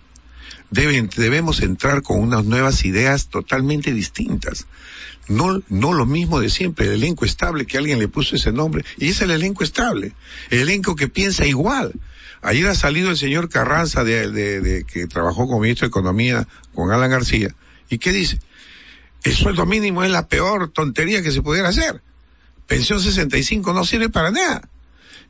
[0.71, 4.65] Deben, debemos entrar con unas nuevas ideas totalmente distintas.
[5.27, 8.83] No, no lo mismo de siempre, el elenco estable que alguien le puso ese nombre,
[8.97, 10.13] y es el elenco estable,
[10.49, 11.93] el elenco que piensa igual.
[12.41, 16.47] Ayer ha salido el señor Carranza de, de- de- que trabajó como ministro de Economía
[16.73, 17.55] con Alan García,
[17.89, 18.39] y qué dice,
[19.23, 22.01] el sueldo mínimo es la peor tontería que se pudiera hacer.
[22.67, 24.69] Pensión 65 no sirve para nada.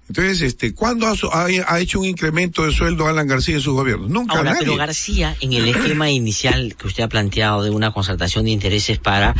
[0.09, 3.73] Entonces, este, ¿cuándo ha, su- ha- hecho un incremento de sueldo Alan García en sus
[3.73, 4.09] gobiernos?
[4.09, 4.63] Nunca Ahora, nadie.
[4.65, 8.99] pero García, en el esquema inicial que usted ha planteado de una concertación de intereses
[8.99, 9.35] para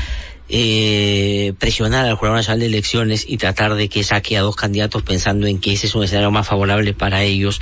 [0.49, 5.03] eh, presionar al Jurado Nacional de Elecciones y tratar de que saque a dos candidatos
[5.03, 7.61] pensando en que ese es un escenario más favorable para ellos,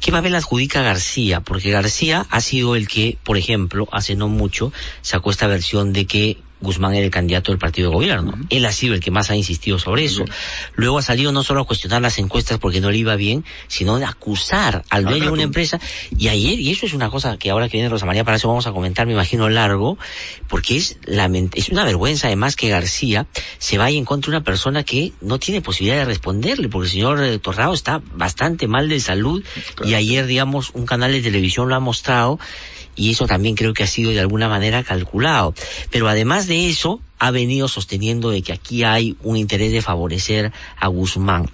[0.00, 1.40] ¿qué papel adjudica García?
[1.40, 6.06] Porque García ha sido el que, por ejemplo, hace no mucho, sacó esta versión de
[6.06, 8.34] que Guzmán era el candidato del partido de gobierno.
[8.48, 10.24] Él ha sido el que más ha insistido sobre eso.
[10.74, 13.98] Luego ha salido no solo a cuestionar las encuestas porque no le iba bien, sino
[13.98, 15.80] de acusar al dueño de una empresa.
[16.16, 18.66] Y ayer, y eso es una cosa que ahora que viene Rosa María Palacio vamos
[18.66, 19.98] a comentar, me imagino largo,
[20.48, 20.98] porque es,
[21.54, 23.26] es una vergüenza además que García
[23.58, 26.92] se vaya en contra de una persona que no tiene posibilidad de responderle, porque el
[26.92, 29.42] señor eh, Torrado está bastante mal de salud
[29.84, 32.38] y ayer, digamos, un canal de televisión lo ha mostrado
[32.94, 35.54] y eso también creo que ha sido de alguna manera calculado.
[35.90, 40.52] Pero además de eso, ha venido sosteniendo de que aquí hay un interés de favorecer
[40.76, 41.48] a Guzmán.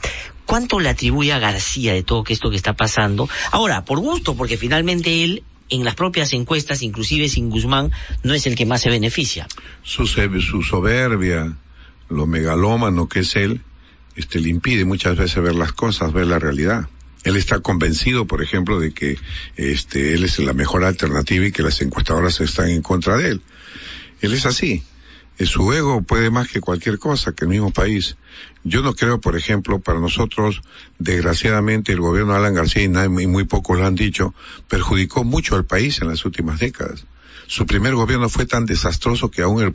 [0.46, 3.28] ¿Cuánto le atribuye a García de todo esto que está pasando?
[3.52, 8.46] Ahora, por gusto, porque finalmente él en las propias encuestas, inclusive sin Guzmán, no es
[8.46, 9.46] el que más se beneficia.
[9.82, 11.56] Su, su soberbia,
[12.08, 13.60] lo megalómano que es él,
[14.16, 16.88] este, le impide muchas veces ver las cosas, ver la realidad.
[17.24, 19.18] Él está convencido, por ejemplo, de que
[19.56, 23.42] este, él es la mejor alternativa y que las encuestadoras están en contra de él.
[24.20, 24.82] Él es así.
[25.46, 28.16] Su ego puede más que cualquier cosa, que el mismo país.
[28.64, 30.62] Yo no creo, por ejemplo, para nosotros,
[30.98, 34.34] desgraciadamente, el gobierno de Alan García, y muy pocos lo han dicho,
[34.68, 37.04] perjudicó mucho al país en las últimas décadas.
[37.46, 39.72] Su primer gobierno fue tan desastroso que aún el,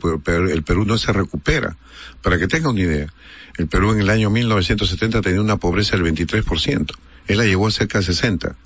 [0.50, 1.76] el Perú no se recupera.
[2.22, 3.12] Para que tenga una idea,
[3.56, 6.92] el Perú en el año 1970 tenía una pobreza del 23%.
[7.26, 8.56] Él la llevó cerca de 60.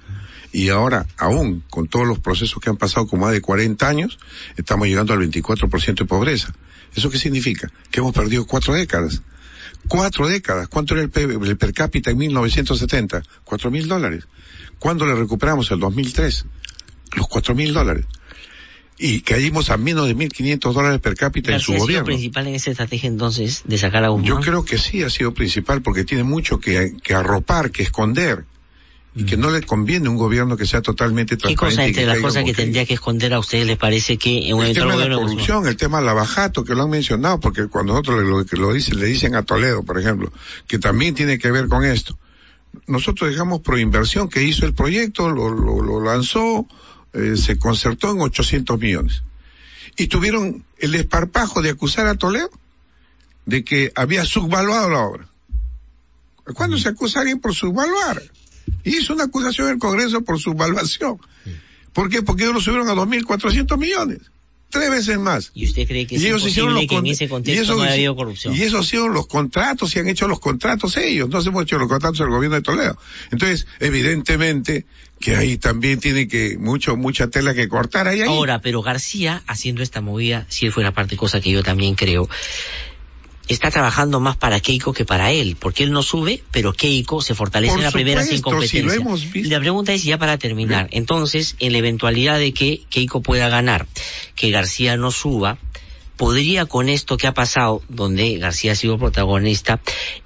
[0.52, 4.18] Y ahora, aún con todos los procesos que han pasado con más de 40 años,
[4.56, 6.54] estamos llegando al 24% de pobreza.
[6.94, 7.70] ¿Eso qué significa?
[7.90, 9.22] Que hemos perdido cuatro décadas.
[9.88, 10.68] Cuatro décadas.
[10.68, 13.22] ¿Cuánto era el, el per cápita en 1970?
[13.44, 14.26] Cuatro mil dólares.
[14.78, 15.70] ¿Cuándo le recuperamos?
[15.70, 16.46] El 2003.
[17.16, 18.06] Los cuatro mil dólares.
[18.98, 22.04] Y caímos a menos de 1.500 dólares per cápita en su ha gobierno.
[22.04, 24.26] sido principal en esa estrategia entonces de sacar a Guzmán?
[24.26, 28.44] Yo creo que sí ha sido principal porque tiene mucho que, que arropar, que esconder
[29.14, 31.76] y que no le conviene un gobierno que sea totalmente ¿Qué transparente.
[31.76, 34.54] cosa y entre las cosas que tendría que esconder a ustedes les parece que en
[34.54, 37.94] un el tema de la corrupción, el tema del que lo han mencionado, porque cuando
[37.94, 40.32] nosotros lo, que lo dicen, le dicen a Toledo, por ejemplo,
[40.68, 42.16] que también tiene que ver con esto.
[42.86, 46.66] Nosotros dejamos Proinversión, que hizo el proyecto, lo, lo, lo lanzó,
[47.12, 49.22] eh, se concertó en 800 millones.
[49.96, 52.50] Y tuvieron el desparpajo de acusar a Toledo
[53.46, 55.28] de que había subvaluado la obra.
[56.54, 58.22] ¿Cuándo se acusa a alguien por subvaluar?
[58.84, 61.18] Hizo una acusación en el Congreso por subvaluación.
[61.92, 62.22] ¿Por qué?
[62.22, 64.20] Porque ellos lo subieron a 2.400 millones.
[64.70, 65.50] Tres veces más.
[65.54, 67.82] ¿Y usted cree que es ellos hicieron los que en ese y contexto eso no
[67.84, 68.54] habido corrupción?
[68.54, 71.28] Y esos hicieron los contratos y han hecho los contratos ellos.
[71.30, 72.98] No hemos hecho los contratos del gobierno de Toledo.
[73.30, 74.84] Entonces, evidentemente,
[75.20, 78.20] que ahí también tiene que, mucho, mucha tela que cortar ahí.
[78.20, 78.28] ahí.
[78.28, 82.28] Ahora, pero García, haciendo esta movida, si él fuera parte, cosa que yo también creo,
[83.48, 87.34] está trabajando más para Keiko que para él, porque él no sube, pero Keiko se
[87.34, 89.00] fortalece Por en la primera sin supuesto, si competencia.
[89.00, 89.50] hemos visto.
[89.50, 90.88] La pregunta es ya para terminar.
[90.92, 93.86] Entonces, en la eventualidad de que Keiko pueda ganar,
[94.34, 95.58] que García no suba,
[96.16, 99.80] podría con esto que ha pasado, donde García ha sido protagonista,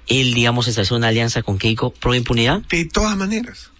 [0.07, 2.61] él, digamos, establecer una alianza con Keiko pro impunidad.
[2.63, 3.71] De todas maneras.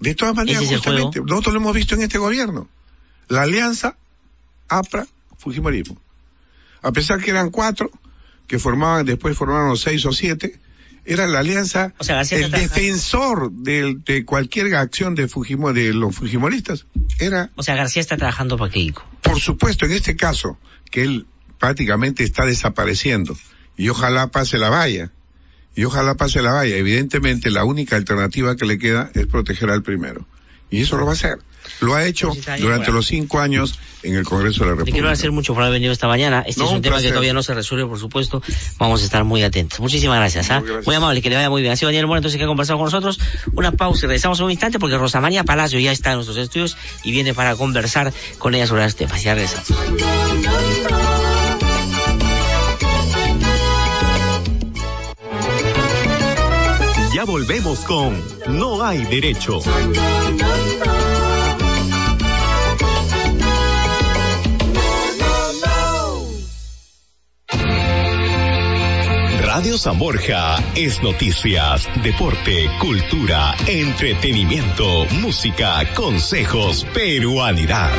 [0.00, 1.20] De todas maneras, Ese justamente.
[1.20, 2.68] Nosotros lo hemos visto en este gobierno.
[3.28, 3.96] La alianza
[4.68, 6.00] APRA-Fujimorismo.
[6.82, 7.90] A pesar que eran cuatro,
[8.48, 10.58] que formaban, después formaron seis o siete,
[11.04, 16.14] era la alianza, O sea, el defensor del- de, cualquier acción de Fujimo, de los
[16.16, 16.86] Fujimoristas.
[17.18, 19.04] Era, O sea, García está trabajando para Keiko.
[19.22, 20.58] por supuesto, en este caso,
[20.90, 21.26] que él
[21.58, 23.36] prácticamente está desapareciendo.
[23.76, 25.12] Y ojalá pase la valla.
[25.74, 26.76] Y ojalá pase la valla.
[26.76, 30.26] Evidentemente, la única alternativa que le queda es proteger al primero.
[30.70, 31.38] Y eso lo va a hacer.
[31.80, 32.92] Lo ha hecho durante bueno.
[32.92, 34.98] los cinco años en el Congreso de la Te quiero República.
[34.98, 36.44] agradecer mucho por haber venido esta mañana.
[36.46, 38.42] Este No, es un, un tema que todavía no se resuelve, por supuesto.
[38.78, 39.80] Vamos a estar muy atentos.
[39.80, 40.50] Muchísimas gracias.
[40.50, 40.60] ¿ah?
[40.60, 40.86] Muy gracias.
[40.86, 41.72] Muy amable, que le vaya muy bien.
[41.72, 43.18] Ha sido Daniel Mora, entonces, que ha conversado con nosotros.
[43.54, 46.36] Una pausa y regresamos en un instante porque Rosa María Palacio ya está en nuestros
[46.38, 49.22] estudios y viene para conversar con ella sobre este temas.
[49.22, 49.68] Ya regresamos.
[57.14, 58.22] Ya volvemos con
[58.58, 59.60] No hay derecho.
[69.48, 77.90] Radio San Borja es noticias, deporte, cultura, entretenimiento, música, consejos, peruanidad.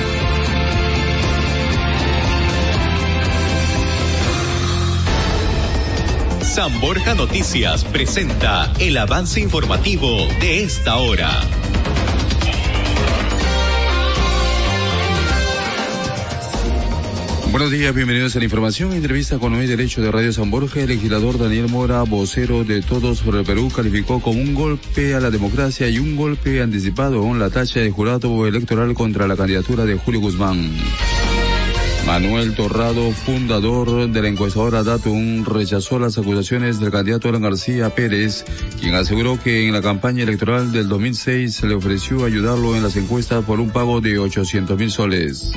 [6.51, 11.31] San Borja Noticias presenta el avance informativo de esta hora.
[17.53, 18.93] Buenos días, bienvenidos a la información.
[18.95, 20.81] Entrevista con Hoy Derecho de Radio San Borja.
[20.81, 25.21] El legislador Daniel Mora, vocero de Todos por el Perú, calificó como un golpe a
[25.21, 29.85] la democracia y un golpe anticipado en la tacha de jurado electoral contra la candidatura
[29.85, 30.73] de Julio Guzmán.
[32.07, 38.45] Manuel Torrado, fundador de la encuestadora Datum, rechazó las acusaciones del candidato Alan García Pérez,
[38.81, 42.97] quien aseguró que en la campaña electoral del 2006 se le ofreció ayudarlo en las
[42.97, 45.53] encuestas por un pago de 800 mil soles.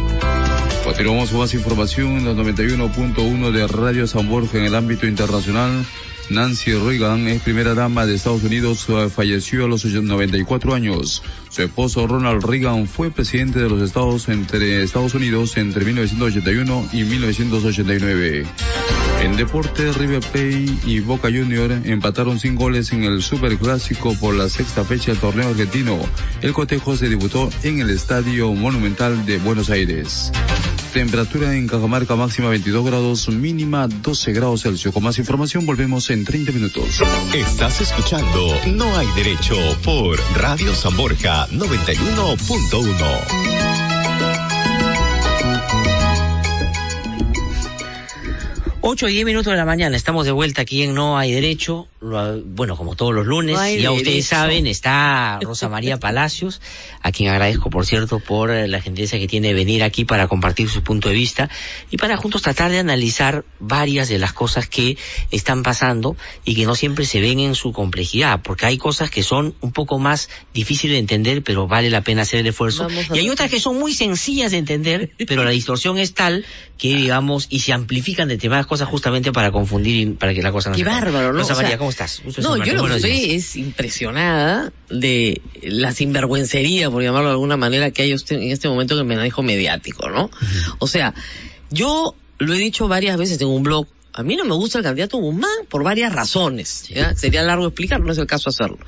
[0.83, 5.85] Continuamos con más información en los 91.1 de Radio San Borja en el ámbito internacional.
[6.29, 11.21] Nancy Reagan es primera dama de Estados Unidos, eh, falleció a los 94 años.
[11.49, 17.03] Su esposo Ronald Reagan fue presidente de los Estados entre Estados Unidos entre 1981 y
[17.03, 18.45] 1989.
[19.33, 24.47] En deporte, River Plate y Boca Junior empataron sin goles en el Superclásico por la
[24.47, 25.97] sexta fecha del torneo argentino.
[26.43, 30.31] El cotejo se disputó en el Estadio Monumental de Buenos Aires.
[30.93, 34.93] Temperatura en Cajamarca máxima 22 grados, mínima 12 grados Celsius.
[34.93, 37.01] Con más información volvemos en 30 minutos.
[37.33, 43.52] Estás escuchando No hay derecho por Radio San Borja 91.1.
[48.85, 51.87] 8 y 10 minutos de la mañana, estamos de vuelta aquí en No hay Derecho,
[52.01, 54.27] bueno, como todos los lunes, No ya ustedes derecho.
[54.27, 56.59] saben, está Rosa María Palacios,
[57.01, 60.27] a quien agradezco, por cierto, por eh, la gentileza que tiene de venir aquí para
[60.27, 61.49] compartir su punto de vista
[61.91, 64.97] y para juntos tratar de analizar varias de las cosas que
[65.31, 69.23] están pasando y que no siempre se ven en su complejidad, porque hay cosas que
[69.23, 73.17] son un poco más difíciles de entender, pero vale la pena hacer el esfuerzo, y
[73.17, 76.43] hay otras que son muy sencillas de entender, pero la distorsión es tal
[76.77, 80.71] que, digamos, y se amplifican determinadas cosas justamente para confundir y para que la cosa
[80.71, 81.39] no Qué se bárbaro, ¿no?
[81.39, 82.23] Rosa O sea, María, ¿cómo estás?
[82.41, 87.91] No, yo lo que estoy es impresionada de la sinvergüencería, por llamarlo de alguna manera,
[87.91, 90.31] que hay usted en este momento en el manejo mediático, ¿no?
[90.79, 91.13] O sea,
[91.69, 94.83] yo lo he dicho varias veces en un blog, a mí no me gusta el
[94.83, 96.85] candidato Guzmán por varias razones.
[96.89, 97.15] ¿ya?
[97.15, 98.79] Sería largo explicar, no es el caso hacerlo.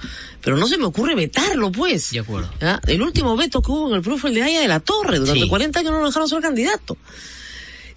[0.42, 2.12] Pero no se me ocurre vetarlo, pues.
[2.12, 2.50] De acuerdo.
[2.60, 2.80] ¿ya?
[2.88, 5.20] El último veto que hubo en el PRO fue el de Aya de la Torre.
[5.20, 5.50] Durante Sí.
[5.50, 6.98] 40 años no lo dejaron ser candidato.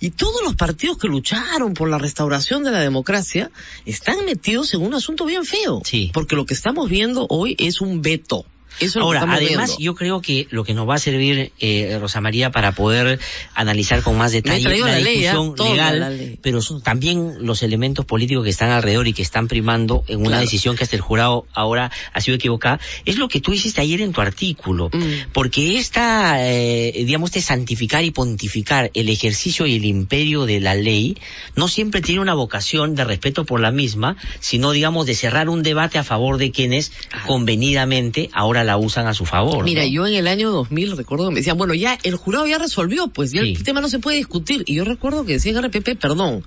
[0.00, 3.50] Y todos los partidos que lucharon por la restauración de la democracia
[3.84, 5.82] están metidos en un asunto bien feo.
[5.84, 6.10] Sí.
[6.12, 8.44] Porque lo que estamos viendo hoy es un veto.
[8.80, 9.76] Eso es Ahora, además, viendo.
[9.78, 13.18] yo creo que lo que nos va a servir, eh, Rosa María, para poder
[13.54, 16.38] analizar con más detalle la la ley, discusión Toda legal, la ley.
[16.42, 20.28] pero son también los elementos políticos que están alrededor y que están primando en una
[20.28, 20.42] Claro.
[20.42, 24.00] decisión que hasta el jurado ahora ha sido equivocada, es lo que tú hiciste ayer
[24.00, 24.90] en tu artículo.
[24.92, 25.32] Mm.
[25.32, 30.74] Porque esta, eh, digamos, este santificar y pontificar el ejercicio y el imperio de la
[30.74, 31.16] ley
[31.56, 35.62] no siempre tiene una vocación de respeto por la misma, sino, digamos, de cerrar un
[35.62, 36.92] debate a favor de quienes
[37.26, 39.64] convenidamente ahora la usan a su favor.
[39.64, 39.88] Mira, ¿no?
[39.88, 43.08] yo en el año 2000 recuerdo que me decían, bueno, ya el jurado ya resolvió,
[43.08, 43.54] pues ya Sí.
[43.56, 44.64] el tema no se puede discutir.
[44.66, 46.44] Y yo recuerdo que decía en RPP, perdón,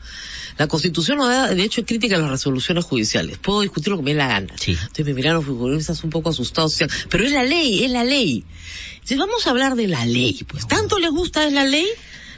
[0.57, 3.37] la Constitución no da derecho de crítica a las resoluciones judiciales.
[3.37, 4.53] Puedo discutir lo que me dé la gana.
[4.59, 4.71] Sí.
[4.71, 8.43] Entonces me miraron futbolistas un poco asustados, decían, pero es la ley, es la ley.
[8.95, 10.67] Entonces vamos a hablar de la ley, pues.
[10.67, 11.87] ¿Tanto les gusta es la ley?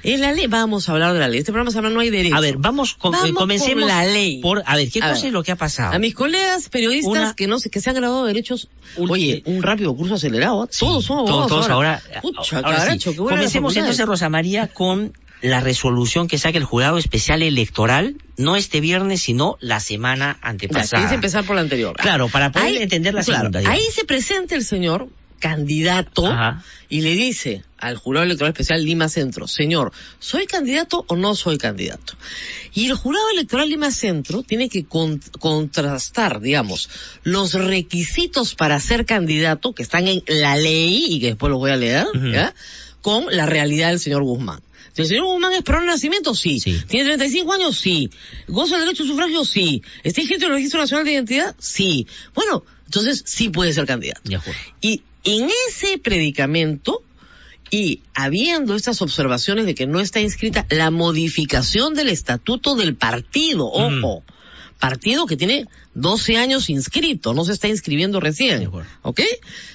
[0.04, 1.39] Es la ley, vamos a hablar de la ley.
[1.39, 2.36] Este programa se llama No hay derecho.
[2.36, 4.41] A ver, vamos, com- Vamos eh, comencemos por la ley.
[4.41, 5.26] por, a ver, ¿qué A cosa ver.
[5.28, 5.93] es lo que ha pasado?
[5.93, 9.10] A mis colegas periodistas Una- que no sé, que se han graduado de derechos, Un-
[9.12, 10.68] oye, un rápido curso acelerado, ¿eh?
[10.72, 12.01] Sí, todos son abogados todos ahora.
[12.22, 17.41] Pucha, ahora caracho, Comencemos entonces, Rosa María, con la resolución que saca el jurado especial
[17.41, 21.01] electoral, no este viernes, sino la semana Ya, antepasada.
[21.04, 21.95] quise empezar por la anterior.
[21.97, 23.70] Claro, para poder Ahí- entender la claro, segunda.
[23.72, 25.08] Ahí se presenta el señor
[25.43, 26.63] candidato Ajá.
[26.87, 31.57] y le dice al jurado electoral especial Lima Centro, señor, ¿soy candidato o no soy
[31.57, 32.13] candidato?
[32.73, 36.89] Y el jurado electoral Lima Centro tiene que con- contrastar, digamos,
[37.23, 41.71] los requisitos para ser candidato, que están en la ley y que después los voy
[41.71, 42.29] a leer, Ujú.
[42.31, 42.53] ¿ya?
[43.01, 44.61] con la realidad del señor Guzmán.
[44.95, 46.33] ¿El señor Guzmán es pro nacimiento?
[46.35, 46.61] Sí.
[46.61, 46.79] Sí.
[46.87, 47.77] ¿Tiene 35 años?
[47.77, 48.09] Sí.
[48.47, 49.43] ¿Goza del derecho de sufragio?
[49.43, 49.81] Sí.
[50.03, 51.53] ¿Está inscrito en el Registro Nacional de Identidad?
[51.59, 52.07] Sí.
[52.33, 54.21] Bueno, entonces sí puede ser candidato.
[54.37, 54.57] Acuerdo.
[54.79, 57.03] Y en ese predicamento,
[57.69, 63.66] y habiendo estas observaciones de que no está inscrita la modificación del estatuto del partido,
[63.67, 64.04] Mm.
[64.04, 64.24] ojo,
[64.79, 68.70] partido que tiene 12 años inscrito, no se está inscribiendo recién.
[69.01, 69.21] ¿ok?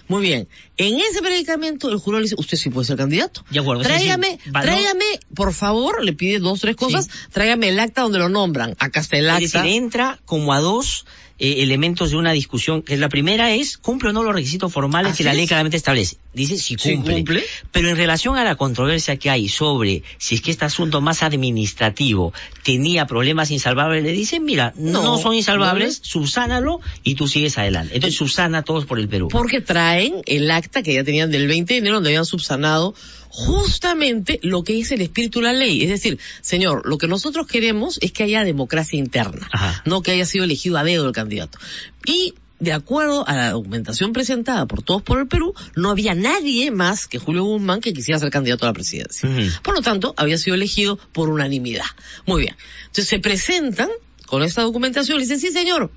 [0.09, 0.49] Muy bien.
[0.77, 3.45] En ese predicamento el jurado le dice, usted sí puede ser candidato.
[3.51, 5.05] De acuerdo, Tráigame, valor- tráigame,
[5.35, 8.74] por favor, le pide dos, tres cosas, tráigame el acta donde lo nombran.
[8.78, 9.45] Acá está el acta.
[9.45, 11.05] Es decir, entra como a dos
[11.40, 15.12] eh, elementos de una discusión, que la primera es, ¿cumple o no los requisitos formales
[15.12, 15.49] Así que la ley es.
[15.49, 16.16] claramente establece?
[16.35, 17.15] Dice si Sí cumple.
[17.15, 17.45] cumple.
[17.70, 21.23] Pero en relación a la controversia que hay sobre si es que este asunto más
[21.23, 22.32] administrativo
[22.65, 27.95] tenía problemas insalvables, le dicen, mira, no, No, son insalvables, subsánalo y tú sigues adelante.
[27.95, 29.29] Entonces subsana todos por el Perú.
[29.29, 32.95] porque traen el acta que ya tenían del 20 de enero donde habían subsanado
[33.29, 35.83] justamente lo que dice el espíritu de la ley.
[35.83, 39.51] Es decir, señor, lo que nosotros queremos es que haya democracia interna,
[39.85, 41.59] no que haya sido elegido a dedo el candidato.
[42.07, 46.71] Y de acuerdo a la documentación presentada por Todos por el Perú, no había nadie
[46.71, 49.29] más que Julio Guzmán que quisiera ser candidato a la presidencia.
[49.63, 51.85] Por lo tanto, había sido elegido por unanimidad.
[52.25, 52.57] Muy bien.
[52.87, 53.91] Entonces se presentan
[54.29, 55.91] con esta documentación y dicen, sí señor,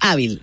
[0.00, 0.42] hábil.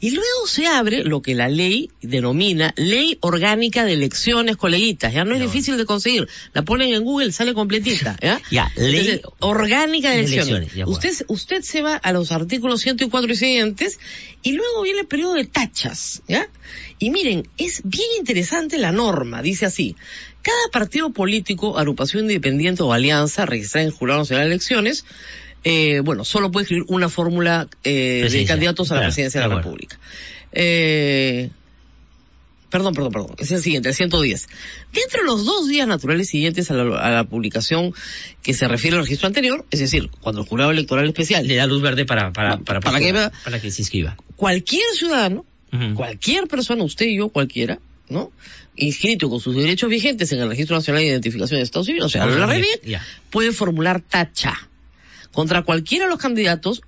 [0.00, 5.14] Y luego se abre lo que la ley denomina Ley Orgánica de Elecciones Coleguitas.
[5.14, 6.28] Ya no es difícil de conseguir.
[6.52, 8.16] La ponen en Google, sale completita.
[8.20, 8.40] ¿ya?
[8.50, 10.48] Ya, Ley Entonces, Orgánica de Elecciones.
[10.48, 14.00] elecciones, usted, usted se va a los artículos 104 y siguientes
[14.42, 16.22] y luego viene el periodo de tachas.
[16.26, 16.48] ¿ya?
[16.98, 19.40] Y miren, es bien interesante la norma.
[19.40, 19.96] Dice así.
[20.42, 25.04] Cada partido político, agrupación independiente o alianza registrada en el Jurado Nacional de Elecciones
[25.64, 29.48] eh, bueno, solo puede escribir una fórmula eh, de candidatos a la Claro, presidencia de
[29.48, 29.76] la de acuerdo.
[29.76, 29.98] República.
[30.52, 31.50] Eh,
[32.70, 33.34] perdón, perdón, perdón.
[33.38, 34.48] Es el siguiente, el 110.
[34.92, 37.92] De entre los dos días naturales siguientes a la, a la publicación
[38.42, 41.66] que se refiere al registro anterior, es decir, cuando el jurado electoral especial Le da
[41.66, 43.12] luz verde para, para, para, Para que
[43.44, 44.16] para que se inscriba.
[44.36, 45.94] cualquier ciudadano, Ujú.
[45.94, 47.78] cualquier persona, usted y yo, cualquiera,
[48.08, 48.32] ¿no?
[48.76, 52.08] Inscrito con sus derechos vigentes en el Registro Nacional de Identificación de Estados Unidos, o
[52.08, 53.04] sea, la Ya.
[53.30, 54.68] puede formular tacha
[55.32, 56.82] contra cualquiera de los candidatos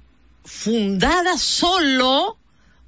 [0.44, 2.36] fundada solo,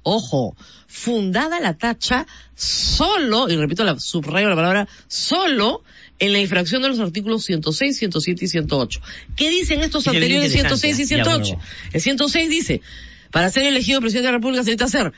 [0.03, 0.55] ojo,
[0.87, 5.83] fundada la tacha solo, y repito la subrayo la palabra solo,
[6.19, 9.01] en la infracción de los artículos 106, 107 y 108.
[9.35, 11.55] ¿Qué dicen estos anteriores interesante, 106 y ya, 108?
[11.55, 11.69] bueno.
[11.91, 12.81] El 106 dice,
[13.31, 15.13] para ser elegido presidente de la República se necesita ser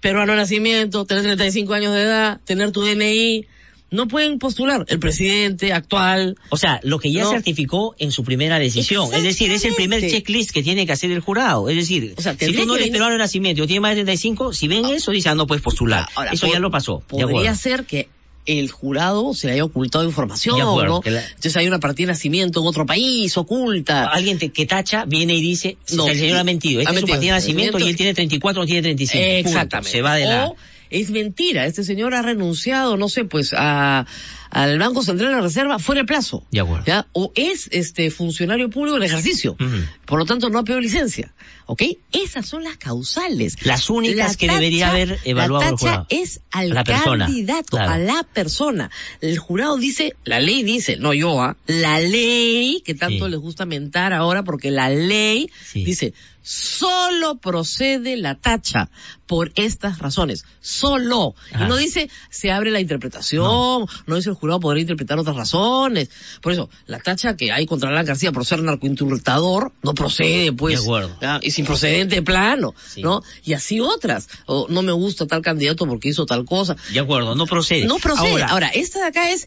[0.00, 3.46] peruano de nacimiento, tener 35 años de edad, tener tu DNI.
[3.90, 6.36] No pueden postular el presidente actual.
[6.50, 7.30] O sea, lo que ya No.
[7.30, 9.12] certificó en su primera decisión.
[9.14, 11.68] Es decir, es el primer checklist que tiene que hacer el jurado.
[11.70, 14.02] Es decir, O sea, si tú no eres peruano de nacimiento o tienes más de
[14.04, 16.06] 35, si ven eso, dicen, ah, no puedes postular.
[16.14, 17.00] Ahora, eso po- ya lo pasó.
[17.08, 18.08] Podría ser que
[18.44, 21.00] el jurado se le haya ocultado información, De acuerdo, ¿no?
[21.02, 24.04] que la- Entonces hay una partida de nacimiento en otro país, oculta.
[24.06, 26.80] Alguien te- que tacha viene y dice, No, el señor ha mentido.
[26.80, 29.18] Ha es su partida de nacimiento y él tiene 34 o tiene 35.
[29.22, 29.48] Punto.
[29.48, 29.90] Exactamente.
[29.90, 30.46] Se va de la...
[30.48, 30.56] O
[30.90, 34.06] es mentira, este señor ha renunciado, no sé, pues a
[34.50, 36.42] al Banco Central de la Reserva fuera de plazo.
[36.50, 36.82] De acuerdo.
[36.86, 37.06] ¿ya?
[37.12, 39.52] O es este funcionario público en ejercicio.
[39.60, 39.76] Ujú.
[40.06, 41.34] Por lo tanto, no ha pedido licencia.
[41.66, 41.82] ¿Ok?
[42.12, 43.56] Esas son las causales.
[43.66, 46.06] Las únicas La que debería haber evaluado la el tacha jurado.
[46.08, 47.92] es al la candidato, claro.
[47.92, 48.90] a la persona.
[49.20, 51.58] El jurado dice, la ley dice, no yo, ¿ah?
[51.66, 53.30] la ley, que tanto Sí.
[53.30, 55.84] les gusta mentar ahora porque la ley Sí.
[55.84, 56.14] dice,
[56.48, 58.88] solo procede la tacha
[59.26, 60.46] por estas razones.
[60.60, 61.34] Solo.
[61.52, 61.66] Ajá.
[61.66, 66.08] Y no dice, se abre la interpretación, no, dice el jurado podrá interpretar otras razones.
[66.40, 70.78] Por eso, la tacha que hay contra Alan García por ser narcointurtador no procede, pues.
[70.78, 71.18] De acuerdo.
[71.20, 71.38] ¿ya?
[71.42, 73.02] Y sin procedente de plano, Sí.
[73.02, 73.20] ¿no?
[73.44, 74.28] Y así otras.
[74.46, 76.76] O no me gusta tal candidato porque hizo tal cosa.
[76.90, 77.84] De acuerdo, no procede.
[77.84, 78.30] No procede.
[78.30, 79.46] Ahora, Ahora, esta de acá es,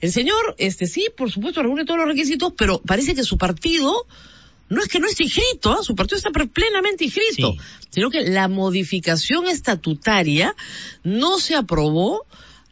[0.00, 4.06] el señor, este sí, por supuesto, reúne todos los requisitos, pero parece que su partido,
[4.68, 5.82] no es que no esté inscrito, ¿ah?
[5.82, 7.58] su partido está plenamente inscrito, Sí.
[7.90, 10.54] sino que la modificación estatutaria
[11.04, 12.24] no se aprobó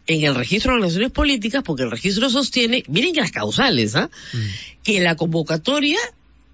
[0.07, 4.11] en el registro de relaciones políticas porque el registro sostiene, miren que las causales, ¿ah?
[4.33, 4.39] Mm.
[4.83, 5.99] que la convocatoria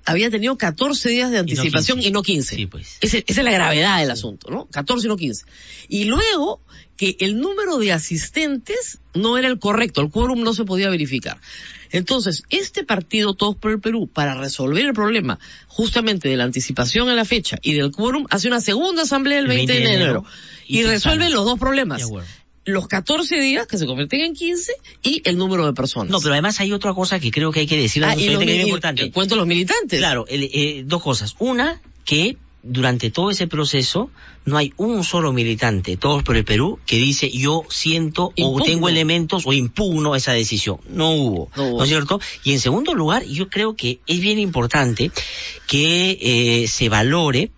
[0.05, 2.57] había tenido 14 días de anticipación y no 15.
[2.57, 2.97] Sí, pues.
[3.01, 4.67] Ese- esa es la gravedad del asunto, ¿no?
[4.67, 5.45] 14 y no 15.
[5.89, 6.61] Y luego
[6.97, 11.39] que el número de asistentes no era el correcto, el quórum no se podía verificar.
[11.93, 17.09] Entonces, este partido Todos por el Perú, para resolver el problema justamente de la anticipación
[17.09, 20.25] a la fecha y del quórum, hace una segunda asamblea el 20, de enero,
[20.67, 22.03] y, y resuelve los dos problemas.
[22.67, 24.73] Los 14 días que se convierten en 15
[25.03, 26.11] y el número de personas.
[26.11, 28.05] No, pero además hay otra cosa que creo que hay que decir.
[28.05, 29.11] Ah, y los que es importante.
[29.11, 29.99] cuento los militantes.
[29.99, 31.35] Claro, el- eh, dos cosas.
[31.39, 34.11] Una, que durante todo ese proceso
[34.45, 38.62] no hay un solo militante, todos por el Perú, que dice yo siento Impugno.
[38.62, 40.78] o tengo elementos o impugno esa decisión.
[40.89, 41.82] No hubo, No no, hubo.
[41.85, 42.20] es cierto?
[42.45, 45.11] Y en segundo lugar, yo creo que es bien importante
[45.66, 47.51] que eh, se valore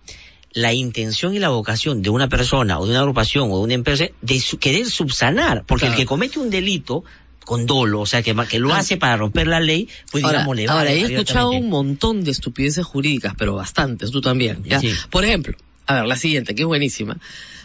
[0.55, 3.73] la intención y la vocación de una persona o de una agrupación o de una
[3.73, 5.93] empresa de su- querer subsanar, porque Claro.
[5.95, 7.03] el que comete un delito
[7.45, 8.79] con dolo, o sea, que, que lo Ah.
[8.79, 12.31] hace para romper la ley, pues ahora, digamos, le ahora, he escuchado un montón de
[12.31, 14.63] estupideces jurídicas, pero bastantes, tú también.
[14.63, 14.79] ¿ya?
[14.79, 14.93] Sí.
[15.09, 15.55] Por ejemplo,
[15.85, 17.17] a ver, la siguiente, que es buenísima.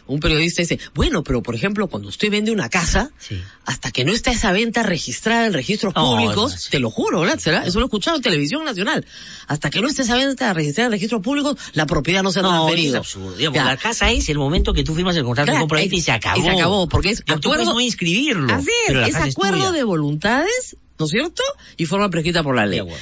[0.08, 3.40] Un periodista dice, bueno, pero por ejemplo, cuando usted vende una casa, Sí.
[3.64, 6.70] hasta que no está esa venta registrada en registros No, públicos, no, sí.
[6.70, 7.38] te lo juro, ¿verdad?
[7.38, 7.64] ¿Será?
[7.66, 9.06] Eso lo he escuchado en televisión nacional.
[9.46, 12.42] Hasta que no esté esa venta registrada en registros públicos, la propiedad no se ha
[12.42, 12.98] No, es transferido.
[12.98, 13.36] absurdo.
[13.36, 15.98] Digamos, la casa es el momento que tú firmas el contrato de Claro, compraventa y
[15.98, 16.38] es- se acabó.
[16.40, 18.52] y se acabó, porque es Ya, tú puedes acuerdo- no inscribirlo.
[18.54, 19.72] Así es, es acuerdo tuya.
[19.72, 21.42] de voluntades, ¿no es cierto?
[21.76, 22.80] Y forma prescrita por la ley.
[22.80, 22.92] De.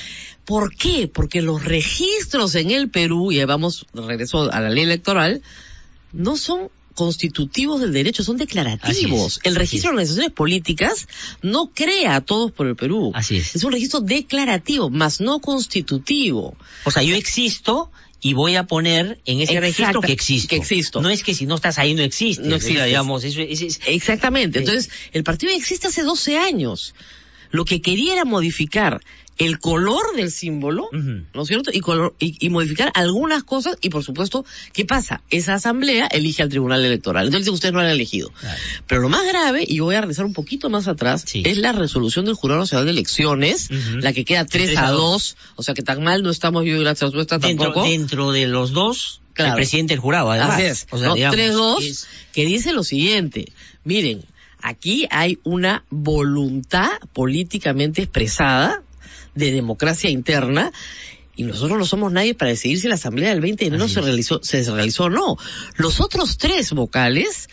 [0.45, 1.09] ¿Por qué?
[1.13, 5.43] Porque los registros en el Perú, y vamos, regreso a la ley electoral,
[6.13, 9.37] no son constitutivos del derecho, son declarativos.
[9.37, 11.07] Es, el registro de organizaciones políticas
[11.43, 13.13] no crea a todos por el Perú.
[13.15, 13.55] Así es.
[13.55, 16.57] Es un registro declarativo, más no constitutivo.
[16.85, 20.49] O sea, yo existo y voy a poner en ese Exacta- registro que existo.
[20.49, 21.01] que existo.
[21.03, 22.43] No es que si no estás ahí no existe.
[22.49, 22.85] No existe.
[22.85, 24.59] digamos, eso es- es- Exactamente.
[24.61, 26.95] Entonces, el partido existe hace 12 años.
[27.51, 29.01] Lo que quería era modificar
[29.39, 31.71] el color del símbolo, ¿no es cierto?
[31.73, 35.23] Y, color- y, y modificar algunas cosas y por supuesto, ¿qué pasa?
[35.31, 37.27] Esa asamblea elige al tribunal electoral.
[37.27, 38.31] Entonces ustedes no han elegido.
[38.87, 41.73] Pero lo más grave, y yo voy a regresar un poquito más atrás, es la
[41.73, 43.69] resolución del Jurado Nacional de Elecciones,
[44.01, 46.65] la que queda 3, Tres a a 2, o sea que tan mal no estamos
[46.65, 47.87] yo y la respuesta dentro, tampoco.
[47.89, 49.51] dentro de los dos, Claro.
[49.53, 50.61] el presidente del jurado, además.
[50.61, 50.87] Es.
[50.91, 53.53] O sea, No, digamos, 3-2, es- que dice lo siguiente.
[53.85, 54.25] Miren,
[54.63, 58.83] aquí hay una voluntad políticamente expresada
[59.37, 60.73] de democracia interna
[61.37, 64.01] y nosotros no somos nadie para decidir si la asamblea del 20 de enero se
[64.01, 65.37] realizó, se realizó o no.
[65.77, 67.49] Los otros tres vocales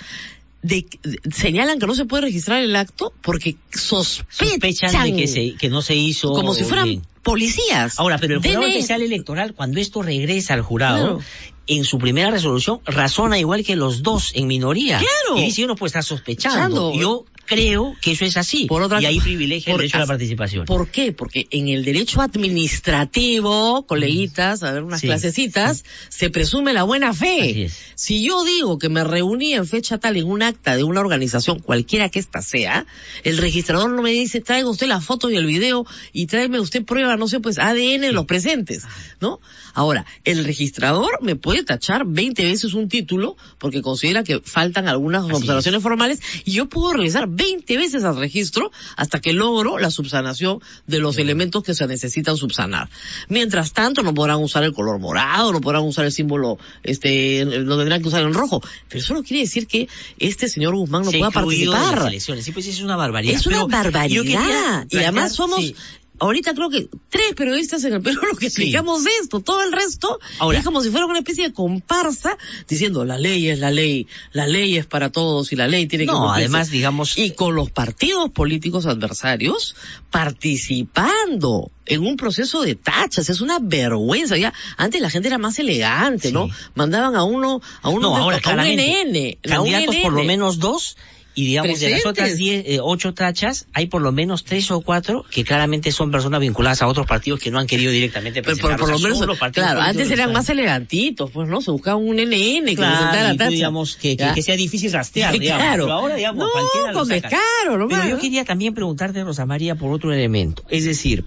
[0.61, 5.27] de- de- señalan que no se puede registrar el acto porque sospechan, sospechan de que,
[5.27, 7.01] se, que no se hizo como si fueran bien.
[7.21, 7.99] policías.
[7.99, 8.71] Ahora, pero el jurado DNI.
[8.75, 11.19] especial electoral, cuando esto regresa al jurado, Claro.
[11.67, 14.99] en su primera resolución, razona igual que los dos en minoría.
[14.99, 15.41] Claro.
[15.41, 16.91] Y dice uno puede estar sospechando.
[16.91, 16.93] Sospechando.
[17.01, 18.65] Yo creo que eso es así.
[18.65, 20.65] Por otra- y ahí privilegia el por- derecho a la participación.
[20.65, 21.11] ¿Por qué?
[21.11, 25.07] Porque en el derecho administrativo, coleguitas, a ver unas Sí.
[25.07, 27.69] clasecitas, se presume la buena fe.
[27.95, 31.59] Si yo digo que me reuní en fecha tal en un acta de una organización,
[31.59, 32.85] cualquiera que ésta sea,
[33.23, 36.83] el registrador no me dice, traiga usted la foto y el video y tráeme usted
[36.83, 38.83] prueba, no sé, pues ADN de los presentes,
[39.21, 39.39] ¿no?
[39.73, 45.23] Ahora, el registrador me puede tachar 20 veces un título porque considera que faltan algunas
[45.25, 50.59] observaciones formales y yo puedo regresar 20 veces al registro hasta que logro la subsanación
[50.87, 52.89] de los elementos que se necesitan subsanar.
[53.29, 57.77] Mientras tanto, no podrán usar el color morado, no podrán usar el símbolo, este, lo
[57.77, 58.61] tendrán que usar en rojo.
[58.89, 59.87] Pero eso no quiere decir que
[60.19, 62.07] este señor Guzmán no Se pueda excluyó de las participar.
[62.09, 62.45] elecciones.
[62.45, 63.35] Sí, pues es una barbaridad.
[63.35, 64.85] Es una Pero barbaridad.
[64.89, 65.75] Y además somos, sí.
[66.19, 69.39] Ahorita creo que tres periodistas en el Perú lo que explicamos esto.
[69.41, 72.37] Todo el resto Ahora- es como si fuera una especie de comparsa
[72.67, 76.05] diciendo la ley es la ley, la ley es para todos y la ley tiene
[76.05, 76.39] que No, cumplirse".
[76.45, 77.17] además, digamos...
[77.17, 79.75] Y con los partidos políticos adversarios
[80.11, 84.37] participando en un proceso de tachas, es una vergüenza.
[84.37, 86.49] Ya, antes la gente era más elegante, ¿no?
[86.75, 90.19] Mandaban a uno, a uno, No, ahora a un NN, a un candidatos por lo
[90.21, 90.27] NN.
[90.27, 90.95] menos dos
[91.35, 92.05] y digamos de las Presentes.
[92.05, 96.11] otras diez, eh, ocho tachas hay por lo menos tres o cuatro que claramente son
[96.11, 98.79] personas vinculadas a otros partidos que no han querido directamente Pero por, presentar.
[98.79, 101.61] por lo menos, los partidos claro, antes que eran más elegantitos, pues, ¿no?
[101.61, 103.49] Se buscaba un NN que Claro, presentara la tacha.
[103.49, 105.63] digamos, que, que, que sea difícil rastrear, Sí, digamos.
[105.63, 105.83] claro.
[105.85, 107.13] Pero ahora, digamos, No, cualquiera lo saca.
[107.29, 108.21] descaro, nomás, Pero yo ¿no?
[108.21, 110.63] quería también preguntarte, Rosa María, por otro elemento.
[110.69, 111.25] Es decir,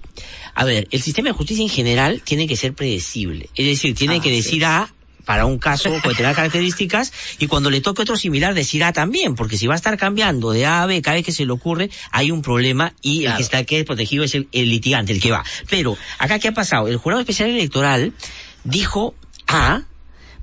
[0.55, 3.49] a ver, el sistema de justicia en general tiene que ser predecible.
[3.55, 4.93] Es decir, tiene Ah, que decir A
[5.27, 9.35] para un caso con determinadas características y cuando le toque otro similar decir A también,
[9.35, 11.51] porque si va a estar cambiando de A a B cada vez que se le
[11.51, 15.11] ocurre, hay un problema y el que está que es protegido es el, el litigante,
[15.11, 15.43] el que va.
[15.69, 16.87] Pero, acá qué ha pasado?
[16.87, 18.13] El jurado especial electoral
[18.63, 19.15] dijo
[19.47, 19.81] A,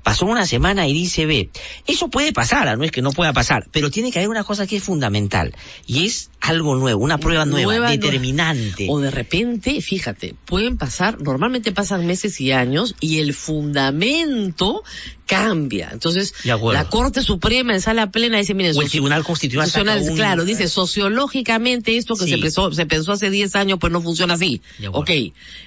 [0.05, 1.49] pasó una semana y dice B.
[1.87, 4.67] Eso puede pasar, no es que no pueda pasar, pero tiene que haber una cosa
[4.67, 5.55] que es fundamental
[5.87, 8.85] y es algo nuevo, una prueba nueva, Nueva, determinante.
[8.87, 14.83] O de repente, fíjate, pueden pasar, normalmente pasan meses y años y el fundamento
[15.25, 15.89] cambia.
[15.91, 20.45] Entonces, la Corte Suprema en sala plena dice, miren, O el Tribunal Constitucional un- claro,
[20.45, 22.31] dice, sociológicamente esto que Sí.
[22.31, 24.61] se, pensó, se pensó hace 10 años, pues no funciona así.
[24.91, 25.09] Ok,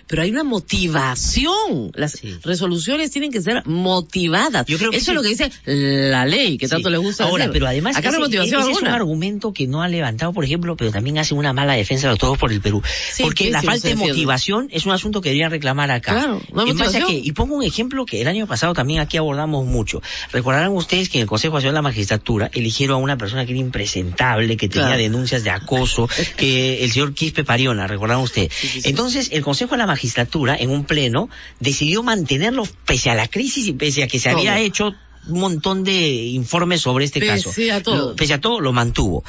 [0.07, 1.91] pero hay una motivación.
[1.95, 4.67] Las resoluciones tienen que ser motivadas.
[4.67, 5.11] Yo creo que Eso sí.
[5.13, 6.93] es lo que dice la ley, que tanto Sí.
[6.93, 7.53] le gusta Ahora, decir.
[7.53, 10.77] pero además Acá ese- motivación ese es un argumento que no ha levantado, por ejemplo,
[10.77, 12.83] pero también hace una mala defensa de todos por el Perú.
[13.13, 16.13] Sí, Porque sí, la sí, falta de motivación es un asunto que deberían reclamar acá.
[16.13, 17.07] Claro, no hay En base a motivación.
[17.23, 20.03] que- y pongo un ejemplo que el año pasado también aquí abordamos mucho.
[20.33, 23.53] Recordarán ustedes que en el Consejo Nacional de la Magistratura eligieron a una persona que
[23.53, 25.03] era impresentable, que tenía Claro.
[25.03, 28.51] denuncias de acoso, que el señor Quispe Pariona, recordarán ustedes.
[28.85, 31.29] Entonces, el Consejo de la Magistratura, en un pleno,
[31.61, 34.39] decidió mantenerlo pese a la crisis y pese a que se Todo.
[34.39, 34.95] había hecho
[35.29, 37.53] un montón de informes sobre este Pese caso.
[37.75, 38.17] a todo.
[38.17, 39.25] Pese a todo, lo mantuvo.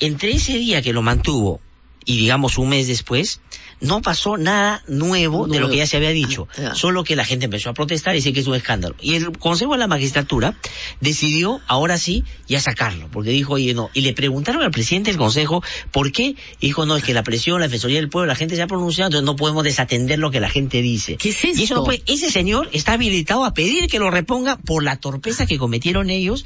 [0.00, 1.60] Entre ese día que lo mantuvo
[2.04, 3.40] y digamos un mes después,
[3.82, 6.48] no pasó nada nuevo de lo que ya se había dicho.
[6.56, 6.74] ya.
[6.74, 8.94] Solo que la gente empezó a protestar y decir que es un escándalo.
[9.00, 10.54] Y el Consejo de la Magistratura
[11.00, 13.08] decidió, ahora sí, ya sacarlo.
[13.12, 13.90] Porque dijo, oye, no.
[13.92, 16.36] Y le preguntaron al presidente del Consejo por qué.
[16.60, 18.66] Y dijo, no, es que la presión, la Defensoría del Pueblo, la gente se ha
[18.66, 21.16] pronunciado, entonces no podemos desatender lo que la gente dice.
[21.16, 24.56] ¿Qué es Y eso no puede- ese señor está habilitado a pedir que lo reponga
[24.58, 26.44] por la torpeza que cometieron ellos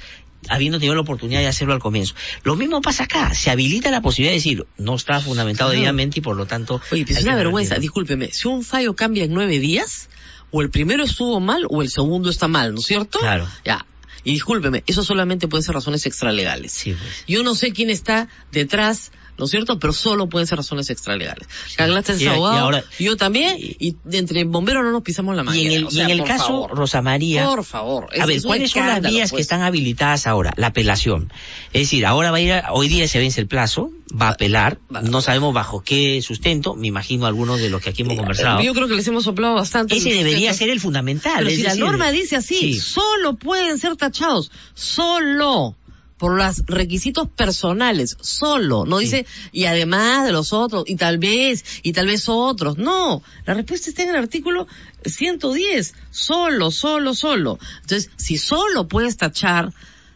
[0.49, 2.15] habiendo tenido la oportunidad de hacerlo al comienzo.
[2.43, 5.81] Lo mismo pasa acá, se habilita la posibilidad de decir, no está fundamentado Claro.
[5.81, 6.81] debidamente y por lo tanto...
[6.91, 10.09] Oye, pues es una vergüenza, discúlpeme, si un fallo cambia en nueve días,
[10.51, 13.19] o el primero estuvo mal o el segundo está mal, ¿no es cierto?
[13.19, 13.49] Claro.
[13.65, 13.85] Ya.
[14.25, 16.73] Y discúlpeme, eso solamente puede ser razones extralegales.
[16.73, 17.25] Sí, pues.
[17.29, 19.79] Yo no sé quién está detrás, ¿no es cierto?
[19.79, 21.49] Pero solo pueden ser razones extralegales.
[21.77, 25.45] Caglaste Y- y abogado, ahora- yo también, y entre bomberos no nos pisamos la Y
[25.45, 25.71] manguera.
[25.71, 26.77] en el, o y sea, en el caso, favor.
[26.77, 27.47] Rosa María.
[27.47, 28.09] Por favor.
[28.19, 29.43] A ver, ¿cuáles son las vías que pues.
[29.43, 30.53] están habilitadas ahora?
[30.57, 31.33] La apelación.
[31.73, 33.91] Es decir, ahora va a ir, a- hoy día se vence el plazo,
[34.21, 38.03] va a apelar, no sabemos bajo qué sustento, me imagino algunos de los que aquí
[38.03, 38.63] hemos conversado.
[38.63, 39.97] Yo creo que les hemos soplado bastante.
[39.97, 41.35] Ese el debería ser el fundamental.
[41.39, 42.75] Pero si la decir, norma dice así, sí.
[42.81, 45.75] solo pueden ser tachados, solo
[46.19, 51.65] por los requisitos personales, solo, no dice, y además de los otros, y tal vez,
[51.83, 54.67] y tal vez otros, no, la respuesta está en el artículo
[55.05, 57.59] 110, solo, solo, solo.
[57.83, 59.73] Entonces, si solo puedes tachar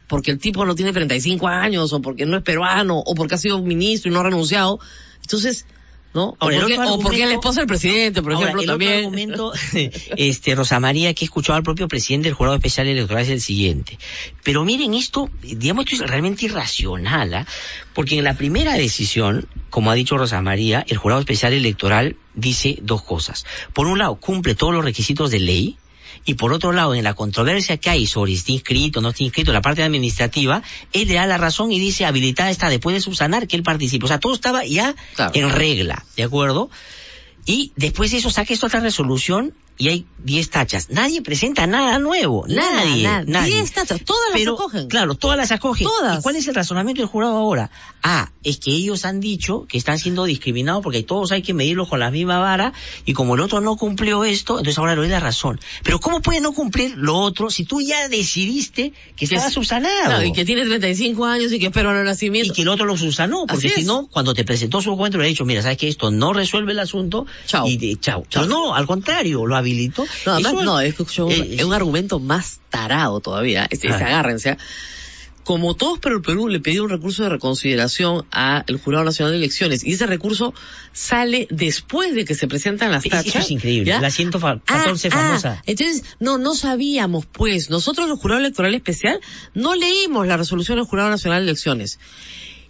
[0.06, 3.38] porque el tipo no tiene 35 años, o porque no es peruano, o porque ha
[3.38, 4.80] sido ministro y no ha renunciado,
[5.22, 5.66] entonces,
[6.14, 6.30] ¿no?
[6.30, 8.62] O Ahora, el porque, otro o porque es la esposa del presidente, por Ahora, ejemplo,
[8.62, 9.04] el otro también.
[9.04, 9.52] argumento,
[10.16, 13.40] este, Rosa María, que he escuchado al propio presidente del Jurado Especial Electoral es el
[13.40, 13.98] siguiente.
[14.42, 17.46] Pero miren esto, digamos que es realmente irracional, ¿ah?
[17.94, 22.78] Porque en la primera decisión, como ha dicho Rosa María, el Jurado Especial Electoral dice
[22.82, 23.44] dos cosas.
[23.72, 25.76] Por un lado, cumple todos los requisitos de ley,
[26.24, 29.10] y por otro lado, en la controversia que hay sobre si está inscrito o no
[29.10, 30.62] está inscrito, la parte administrativa,
[30.92, 34.04] él le da la razón y dice habilitada está después de subsanar que él participe.
[34.04, 34.94] O sea, todo estaba ya
[35.32, 36.70] en regla, ¿de acuerdo?
[37.46, 40.90] Y después de eso saca esta otra resolución y hay 10 tachas.
[40.90, 42.44] Nadie presenta nada nuevo.
[42.46, 43.02] Nada, nadie.
[43.02, 43.24] nada.
[43.26, 43.54] nadie.
[43.54, 44.88] 10 tachas, todas las Pero, acogen.
[44.88, 45.86] Claro, todas las acogen.
[45.86, 46.18] Todas.
[46.18, 47.70] ¿Y cuál es el razonamiento del jurado ahora?
[48.02, 51.88] Ah, es que ellos han dicho que están siendo discriminados porque todos hay que medirlos
[51.88, 52.74] con la misma vara
[53.06, 55.58] y como el otro no cumplió esto, entonces ahora le doy la razón.
[55.82, 59.94] Pero ¿cómo puede no cumplir lo otro si tú ya decidiste que estaba es- subsanado?
[60.04, 62.52] Claro, y que tiene 35 años y que espera el nacimiento.
[62.52, 65.24] Y que el otro lo subsanó, porque si no, cuando te presentó su documento le
[65.24, 67.66] ha dicho, mira, sabes que esto no resuelve el asunto, Chao.
[67.66, 68.24] y de, chao.
[68.30, 69.69] Pero no, al contrario, lo habilitó.
[70.26, 73.66] No, además, Eso- no, es, yo- eh, es un argumento más tarado todavía.
[73.70, 73.92] Este, Ah.
[73.92, 74.50] este, agárrense.
[74.50, 74.58] ¿ah?
[75.42, 79.38] Como todos pero el Perú le pidió un recurso de reconsideración al Jurado Nacional de
[79.38, 80.52] Elecciones y ese recurso
[80.92, 83.44] sale después de que se presentan las Eso tachas.
[83.46, 83.86] es increíble.
[83.88, 84.00] ¿ya?
[84.00, 85.52] La 114 Ah, famosa.
[85.58, 87.68] ah, entonces, no, no sabíamos, pues.
[87.70, 89.18] Nosotros, el Jurado Electoral Especial,
[89.54, 91.98] no leímos la resolución del Jurado Nacional de Elecciones.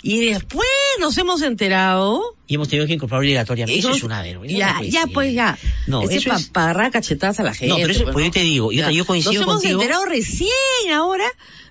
[0.02, 0.66] Y después
[0.98, 2.22] nos hemos enterado.
[2.46, 3.78] Y hemos tenido que incorporar obligatoriamente.
[3.78, 4.56] Eso Hemos- es una vergüenza.
[4.56, 5.58] Ya, no puede ya, pues ya.
[5.86, 7.68] No, Ese eso pa- es- cachetadas a la gente.
[7.68, 8.28] No, pero eso, pues, pues ¿no?
[8.28, 8.90] yo te digo, yo, Ya.
[8.90, 9.80] yo coincido Nos hemos contigo.
[9.80, 10.48] enterado recién
[10.94, 11.26] ahora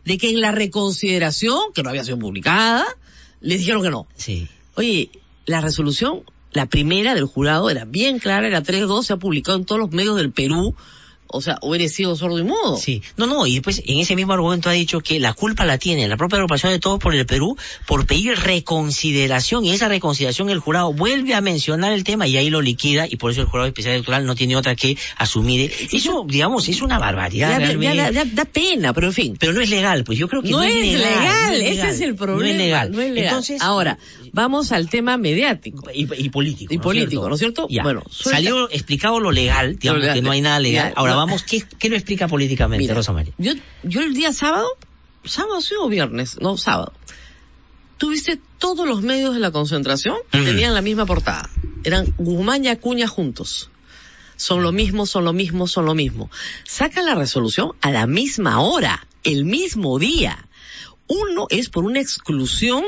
[0.06, 2.86] de que en la reconsideración, que no había sido publicada,
[3.42, 4.08] les dijeron que no.
[4.16, 4.48] Sí.
[4.76, 5.10] Oye,
[5.46, 9.66] la resolución, la primera del jurado, era bien clara, era 3-2, se ha publicado en
[9.66, 10.76] todos los medios del Perú.
[11.32, 12.78] O sea, hubiera sido sordo y mudo.
[12.78, 13.02] Sí.
[13.16, 16.08] No, no, y después en ese mismo argumento ha dicho que la culpa la tiene
[16.08, 20.60] la propia agrupación de todos por el Perú por pedir reconsideración y esa reconsideración el
[20.60, 23.68] jurado vuelve a mencionar el tema y ahí lo liquida y por eso el jurado
[23.68, 25.72] especial electoral no tiene otra que asumir.
[25.92, 27.60] Eso, digamos, es una barbaridad.
[27.60, 29.38] Ya, ya, da pena, pero en fin.
[29.40, 31.74] Pero no es legal, pues yo creo que no, no, es legal, no es ese
[31.74, 31.90] legal.
[31.90, 32.42] es el problema.
[32.42, 32.92] No es legal.
[32.92, 33.28] no es legal.
[33.30, 33.98] Entonces, Ahora,
[34.34, 35.90] vamos al tema mediático.
[35.94, 36.74] y, y político.
[36.74, 37.28] Y ¿no político?
[37.28, 37.68] ¿no es cierto?
[37.70, 37.84] Ya.
[37.84, 40.90] Bueno, suelta- salió explicado lo legal, digamos Lo legal, que no hay nada legal.
[40.90, 41.18] ya, Ahora no.
[41.20, 43.34] vamos, ¿qué, qué lo explica políticamente, Mira, Rosa María?
[43.38, 43.54] Yo,
[43.84, 44.68] yo el día sábado,
[45.24, 46.94] sábado sí o viernes, no, sábado.
[47.98, 50.44] Tuviste todos los medios de la concentración, Ujú.
[50.46, 51.50] tenían la misma portada.
[51.84, 53.70] Eran Guzmán y Acuña juntos.
[54.38, 56.32] Son lo mismo, son lo mismo, son lo mismo.
[56.64, 60.48] Sacan la resolución a la misma hora, el mismo día.
[61.08, 62.86] Uno es por una exclusión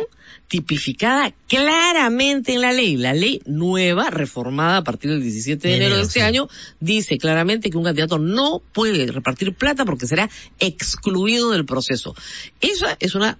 [0.51, 2.97] tipificada claramente en la ley.
[2.97, 6.19] La ley nueva, reformada a partir del 17 de enero de este sí.
[6.19, 6.49] año,
[6.81, 10.29] dice claramente que un candidato no puede repartir plata porque será
[10.59, 12.13] excluido del proceso.
[12.59, 13.37] Esa es una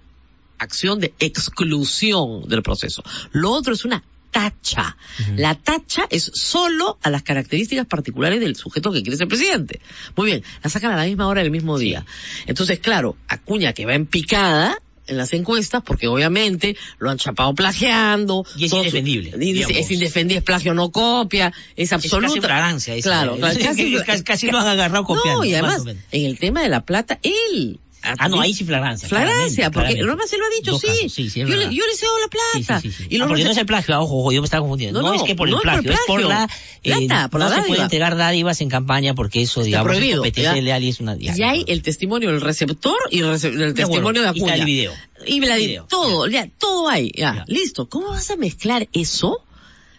[0.58, 3.02] acción de exclusión del proceso.
[3.32, 4.96] Lo otro es una tacha.
[5.36, 9.82] La tacha es solo a las características particulares del sujeto que quiere ser presidente.
[10.16, 12.06] Muy bien, la sacan a la misma hora del mismo día.
[12.46, 17.54] Entonces, claro, Acuña que va en picada en las encuestas, porque obviamente lo han chapado
[17.54, 18.44] plagiando.
[18.56, 22.28] Y es todo indefendible, dice, es indefendible, es plagio, no copia, es absoluta.
[22.28, 25.80] casi fragancia, es- claro, es- es- casi- casi lo han agarrado copiando, No, y más
[25.80, 27.80] además, en el tema de la plata, él
[28.18, 29.08] Ah, no, ahí sí flagrancia.
[29.08, 30.10] Flagrancia, claramente, porque claramente.
[30.10, 30.86] Román se lo ha dicho, sí.
[30.88, 32.80] casos, sí, sí, es yo, le, yo le cedo la plata.
[32.80, 33.06] Sí, sí, sí.
[33.10, 35.00] Y lo Ah, porque no es el plagio, ojo, ojo, yo me estaba confundiendo.
[35.00, 36.28] No, No, no, es que por el es por el plagio, es por plagio.
[36.28, 36.48] la...
[36.82, 39.96] eh, Plata, por no la se puede entregar dádivas en campaña porque eso, digamos, es
[39.98, 40.60] prohibido, competencia ya.
[40.62, 41.16] leal y es una...
[41.16, 44.44] ya, Y hay el testimonio del receptor y el, rece- el testimonio de y está
[44.46, 44.54] Acuña.
[44.54, 44.92] el video.
[45.26, 47.88] Y la, Video, todo, ya, todo hay, ya, listo.
[47.88, 49.44] ¿Cómo vas a mezclar eso?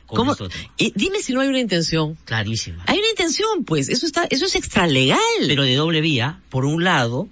[0.05, 0.35] ¿Cómo?
[0.77, 2.17] Eh, dime si no hay una intención.
[2.25, 2.83] Clarísima.
[2.85, 5.17] Hay una intención, pues, eso está, eso es extralegal.
[5.47, 7.29] Pero de doble vía, por un lado,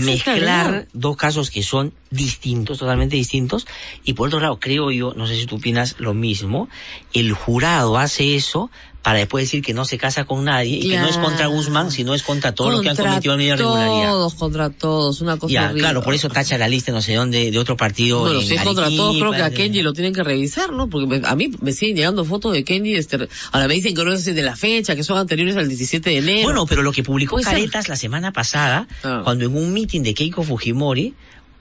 [0.00, 3.66] mezclar dos casos que son distintos, totalmente distintos,
[4.04, 6.68] y por otro lado, creo yo, no sé si tú opinas lo mismo,
[7.12, 8.70] el jurado hace eso
[9.02, 11.90] para después decir que no se casa con nadie y que no es contra Guzmán,
[11.90, 14.08] sino es contra todos los que han Contra cometido una irregularidad.
[14.10, 17.50] Todos, contra todos, una cosa Ya, claro, por eso tacha la lista no sé dónde
[17.50, 18.20] de otro partido.
[18.20, 20.72] Bueno, en si es contra todos, creo que a Arequipa, Kenji lo tienen que revisar,
[20.72, 20.88] ¿no?
[20.90, 24.04] Porque me- a mí me siguen llegando fotos de Kenji, este, ahora me dicen que
[24.04, 26.42] no es de la fecha, que son anteriores al 17 de enero.
[26.42, 27.54] Bueno, pero lo que publicó Puede ser.
[27.54, 29.20] Caretas la semana pasada, Ah.
[29.24, 31.14] cuando en un meeting de Keiko Fujimori,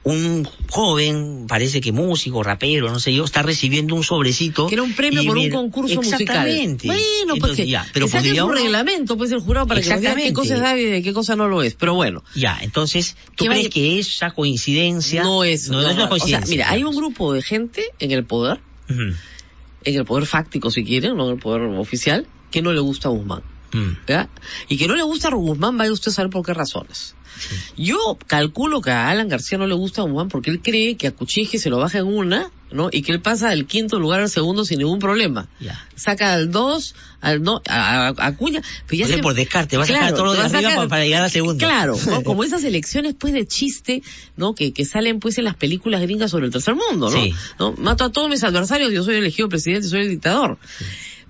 [0.09, 4.67] un joven, parece que músico, rapero, no sé yo, está recibiendo un sobrecito.
[4.67, 6.21] Que era un premio por un concurso musical.
[6.21, 6.87] Exactamente.
[6.87, 9.99] Bueno, pues Entonces, que, ya, pero que uno- reglamento, pues el jurado, para que nos
[9.99, 11.75] diga qué cosa es válida y qué cosa no lo es.
[11.75, 12.23] Pero bueno.
[12.35, 15.23] Ya, entonces, ¿tú crees vaya- que esa coincidencia?
[15.23, 16.45] No es, no, es una O coincidencia.
[16.45, 18.59] sea, mira, hay un grupo de gente en el poder,
[18.89, 19.01] Ujú.
[19.83, 23.09] en el poder fáctico si quieren, no en el poder oficial, que no le gusta
[23.09, 23.41] a Guzmán.
[23.73, 23.91] Mm.
[24.07, 24.29] ¿ya?
[24.69, 27.15] Y que no le gusta a Guzmán, vaya usted a saber por qué razones.
[27.77, 31.07] Yo calculo que a Alan García no le gusta a Guzmán porque él cree que
[31.07, 32.89] a Cuchije se lo baja en una, ¿no?
[32.91, 35.47] Y que él pasa del quinto lugar al segundo sin ningún problema.
[35.59, 35.85] Ya.
[35.95, 39.35] Saca al dos, al no, a, a- a Acuña, pero ya O sea, se- por
[39.35, 41.63] descarte, va a sacar Claro, todo lo de arriba sacar- para- llegar al segundo.
[41.63, 42.23] Claro, ¿no?
[42.23, 44.01] como esas elecciones pues de chiste,
[44.35, 44.55] ¿no?
[44.55, 47.21] Que, que salen pues en las películas gringas sobre el tercer mundo, ¿no?
[47.21, 47.33] Sí.
[47.59, 47.73] ¿no?
[47.73, 50.57] Mato a todos mis adversarios, yo soy elegido presidente, soy el dictador.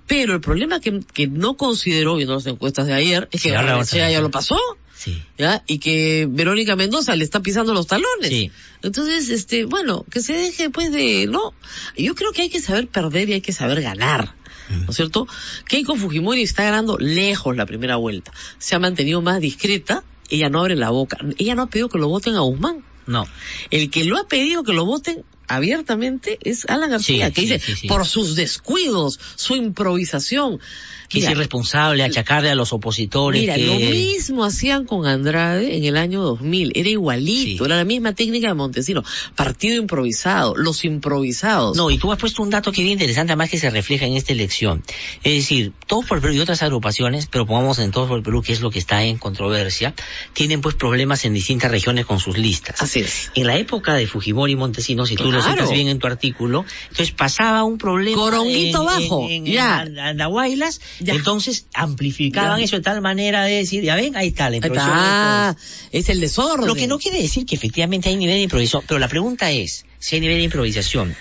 [0.08, 4.06] Pero el problema que, que no consideró, viendo las encuestas de ayer, es que Barrenechea
[4.06, 4.10] otra.
[4.10, 4.58] ya lo pasó.
[4.96, 5.22] Sí.
[5.36, 5.62] ¿Ya?
[5.68, 8.28] Y que Verónica Mendoza le está pisando los talones.
[8.28, 8.50] Sí.
[8.82, 11.54] Entonces, este, bueno, que se deje pues de, no,
[11.96, 14.34] yo creo que hay que saber perder y hay que saber ganar.
[14.68, 15.26] ¿No es cierto?
[15.66, 18.32] Keiko Fujimori está ganando lejos la primera vuelta.
[18.58, 21.16] Se ha mantenido más discreta, ella no abre la boca.
[21.38, 22.84] Ella no ha pedido que lo voten a Guzmán.
[23.06, 23.26] No.
[23.70, 27.52] El que lo ha pedido que lo voten abiertamente es Alan García, Sí, que sí,
[27.54, 30.60] dice, sí, por sus descuidos, su improvisación.
[31.08, 33.64] Que es Mira, irresponsable achacarle a los opositores Mira, que...
[33.64, 36.72] lo mismo hacían con Andrade en el año 2000.
[36.74, 39.02] Era igualito, era la misma técnica de Montesino.
[39.34, 41.78] Partido improvisado, los improvisados.
[41.78, 44.04] No, y tú has puesto un dato que es bien interesante, además que se refleja
[44.04, 44.82] en esta elección.
[45.22, 48.22] Es decir, Todos por el Perú y otras agrupaciones, pero pongamos en Todos por el
[48.22, 49.94] Perú, que es lo que está en controversia,
[50.34, 52.82] tienen pues problemas en distintas regiones con sus listas.
[52.82, 53.30] Así es.
[53.34, 56.64] En la época de Fujimori y Montesinos, si tú lo citas bien en tu artículo,
[56.90, 59.80] entonces pasaba un problema Coronguito en- bajo, en, en, ya.
[59.80, 62.64] Andahuaylas, entonces amplificaban Ya.
[62.64, 64.96] eso de tal manera de decir, ya ven, ahí está la improvisación.
[64.96, 65.56] está.
[65.92, 66.66] Es el desorden.
[66.66, 69.84] Lo que no quiere decir que efectivamente hay nivel de improvisación, pero la pregunta es,
[69.98, 71.14] si hay nivel de improvisación,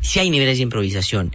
[0.00, 1.34] si hay niveles de improvisación,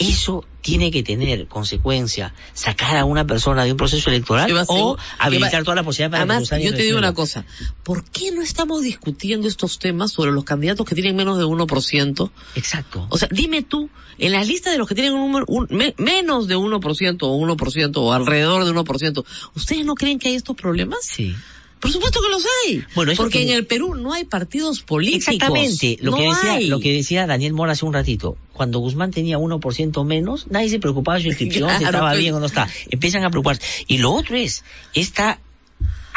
[0.00, 4.64] eso tiene que tener consecuencia sacar a una persona de un proceso electoral Que va
[4.66, 6.98] o que habilitar va- toda la posibilidad para que Además, sus años yo te digo
[6.98, 7.44] una cosa.
[7.82, 12.30] ¿Por qué no estamos discutiendo estos temas sobre los candidatos que tienen menos de 1%?
[12.56, 13.06] Exacto.
[13.10, 15.94] O sea, dime tú, en la lista de los que tienen un número, un- me-
[15.98, 19.24] menos de 1% o 1% o alrededor de 1%,
[19.54, 20.98] ¿ustedes no creen que hay estos problemas?
[21.02, 21.34] Sí.
[21.80, 22.84] Por supuesto que los hay.
[22.94, 25.28] Bueno, porque que- en el Perú no hay partidos políticos.
[25.34, 26.66] Exactamente, lo no que decía, hay.
[26.68, 30.78] lo que decía Daniel Mora hace un ratito, cuando Guzmán tenía 1% menos, nadie se
[30.78, 32.20] preocupaba de su inscripción, si Claro, estaba pues.
[32.20, 32.68] bien o no está.
[32.90, 33.62] Empiezan a preocuparse.
[33.86, 34.62] Y lo otro es,
[34.94, 35.40] esta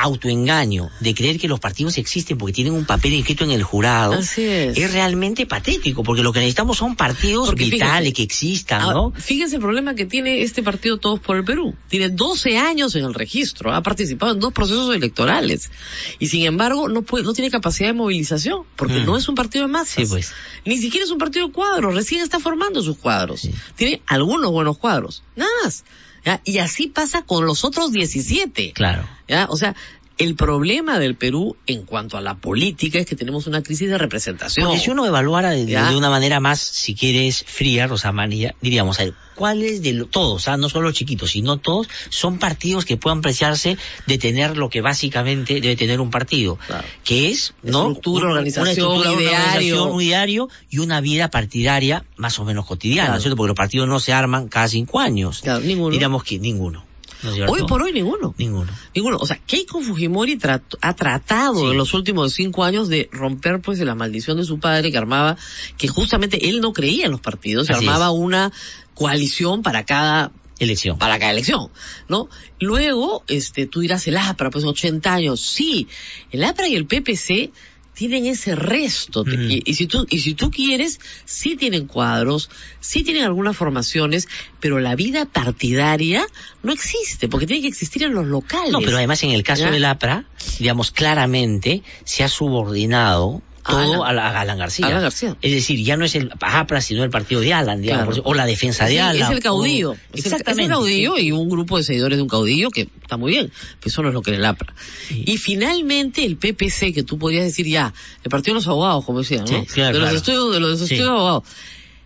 [0.03, 4.13] autoengaño de creer que los partidos existen porque tienen un papel inscrito en el jurado
[4.13, 4.91] Así es.
[4.91, 9.11] realmente patético porque lo que necesitamos son partidos Porque vitales fíjese, que existan, Ahora, ¿no?
[9.15, 11.73] Fíjense el problema que tiene este partido Todos por el Perú.
[11.89, 15.71] Tiene 12 años en el registro, ha participado en dos procesos electorales
[16.19, 19.05] y sin embargo no puede, no tiene capacidad de movilización porque Mm.
[19.05, 19.95] no es un partido de masas.
[19.95, 20.34] Sí, pues.
[20.65, 23.47] Ni siquiera es un partido de cuadros, recién está formando sus cuadros.
[23.75, 25.84] Tiene algunos buenos cuadros, nada más.
[26.26, 26.41] ¿Ya?
[26.44, 28.74] Y así pasa con los otros 17.
[28.74, 29.08] Claro.
[29.28, 29.48] ¿ya?
[29.50, 29.76] O sea,
[30.19, 33.98] el problema del Perú en cuanto a la política es que tenemos una crisis de
[33.98, 34.68] representación.
[34.68, 38.99] Porque si uno evaluara de, de- una manera más, si quieres, fría, Rosa María, diríamos,
[38.99, 42.85] a ver, ¿cuáles de lo- todos, ah, no solo los chiquitos, sino todos, son partidos
[42.85, 46.60] que puedan preciarse de tener lo que básicamente debe tener un partido?
[47.03, 47.88] Que es, ¿no?
[47.88, 49.34] Estructura, Una- organización, una estructura, ideario.
[49.81, 53.11] organización, un ideario y una vida partidaria más o menos cotidiana, Claro.
[53.14, 53.35] ¿no es cierto?
[53.38, 55.41] Porque los partidos no se arman cada cinco años.
[55.41, 55.91] Claro, ninguno.
[55.91, 56.85] Diríamos que ninguno.
[57.24, 57.52] ¿No?
[57.52, 58.34] Hoy por hoy ninguno.
[58.38, 58.72] Ninguno.
[58.94, 59.18] Ninguno.
[59.18, 63.80] O sea, Keiko Fujimori trató- ha tratado en los últimos cinco años de romper pues
[63.80, 65.38] la maldición de su padre que armaba,
[65.78, 68.14] que justamente él no creía en los partidos, Así armaba es.
[68.14, 68.52] una
[68.94, 70.98] coalición para cada elección.
[70.98, 71.70] Para cada elección,
[72.08, 72.30] ¿no?
[72.60, 75.41] Luego, este, tú dirás el APRA, pues 80 años.
[75.41, 75.88] Sí,
[76.32, 77.52] el APRA y el PPC
[77.94, 79.24] tienen ese resto.
[79.28, 82.49] y, y si tú, y si tú quieres, sí tienen cuadros,
[82.80, 84.28] sí tienen algunas formaciones,
[84.60, 86.26] pero la vida partidaria
[86.64, 88.72] no existe, porque tiene que existir en los locales.
[88.72, 89.72] No, pero además en el caso ¿Ya?
[89.72, 90.26] del APRA,
[90.60, 94.10] digamos claramente, se ha subordinado todo Alan.
[94.10, 94.88] a, la- a Alan García.
[94.88, 95.35] Alan García.
[95.41, 98.22] Es decir, ya no es el APRA, sino el partido de Alan, digamos, Claro.
[98.26, 99.31] o la defensa de Sí, Alan.
[99.31, 99.91] Es el caudillo.
[99.91, 100.64] o- Es el- Es Exactamente.
[100.64, 103.52] el caudillo y un grupo de seguidores de un caudillo que está muy bien.
[103.80, 104.73] Pero eso no es lo que es el APRA.
[105.10, 109.19] Y finalmente el PPC, que tú podrías decir ya, el Partido de los Abogados, como
[109.19, 109.48] decían, ¿no?
[109.48, 110.18] Sí, claro, de los claro.
[110.18, 110.84] estudios, de los Sí.
[110.85, 111.44] estudios de abogados.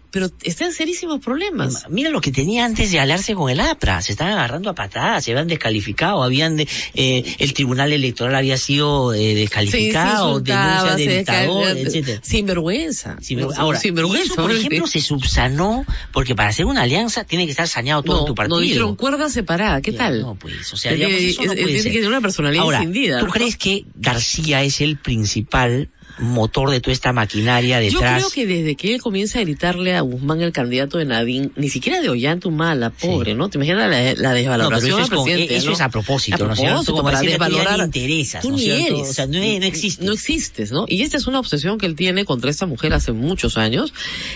[0.09, 1.85] Pero está en serísimos problemas.
[1.89, 5.25] Mira lo que tenía antes de aliarse con el APRA, se estaban agarrando a patadas,
[5.25, 11.17] se habían descalificado, habían de, eh, el tribunal electoral había sido eh, descalificado, denuncia de
[11.17, 12.21] dictador, etcétera.
[12.23, 13.17] Sinvergüenza.
[13.21, 13.61] Sinvergüenza.
[13.61, 17.51] Ahora, Sinvergüenza, y eso, por ejemplo, se subsanó porque para hacer una alianza tiene que
[17.51, 18.57] estar saneado todo no, tu partido.
[18.57, 20.21] no dijeron cuerda separada, ¿qué tal?
[20.21, 21.91] No, pues, o sea, digamos, eso no es- puede tiene ser.
[21.91, 22.81] que tener una personalidad Ahora,
[23.19, 25.89] ¿tú crees que García es el principal
[26.19, 28.17] motor de toda esta maquinaria Yo detrás?
[28.17, 31.69] creo que desde que él comienza a gritarle a Guzmán, el candidato de Nadine, ni
[31.69, 33.49] siquiera de Ollantumala, pobre, ¿no?
[33.49, 35.55] ¿Te imaginas la, la No, desvaloración eso, es, con- presidente?
[35.55, 35.73] eso ¿no?
[35.73, 37.79] es a propósito, A ¿no propósito, Como para desvalorar.
[37.85, 39.09] interesas, Tú ¿no ni eres.
[39.09, 40.05] O sea, no, no existes.
[40.05, 40.85] No existes, ¿no?
[40.87, 43.93] Y esta es una obsesión que él tiene contra esta mujer hace muchos años.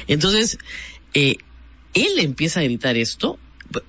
[0.08, 0.58] Entonces,
[1.14, 1.36] eh,
[1.94, 3.38] él empieza a gritar esto.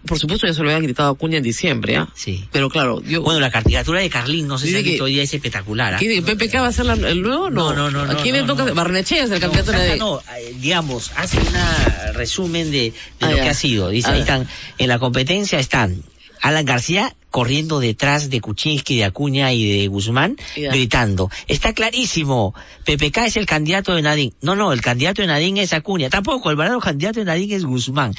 [0.06, 2.08] Por supuesto, ya se lo había gritado a Acuña en diciembre, ¿ah?
[2.14, 2.48] Sí.
[2.52, 3.22] Pero claro, yo...
[3.22, 5.94] Bueno, la candidatura de Carlín, no sé si que- día, es espectacular.
[5.94, 5.98] ¿ah?
[5.98, 6.22] ¿Qué dice?
[6.22, 7.50] ¿PPK va a ser la- el nuevo?
[7.50, 8.64] No, No, no, no, ¿A quién no, le toca?
[8.64, 8.74] no.
[8.74, 13.36] Barnechea es el candidato de no, eh, digamos, hace un resumen de, de Ah, lo
[13.36, 13.42] ya.
[13.44, 13.88] que ha sido.
[13.90, 14.48] Dice, A ahí están,
[14.78, 16.02] en la competencia están
[16.42, 20.70] Alan García corriendo detrás de Kuczynski, de Acuña y de Guzmán, Ya.
[20.70, 22.54] gritando, está clarísimo,
[22.84, 24.34] PPK es el candidato de Nadine.
[24.42, 26.10] No, no, el candidato de Nadine es Acuña.
[26.10, 28.14] Tampoco, el verdadero candidato de Nadine es Guzmán.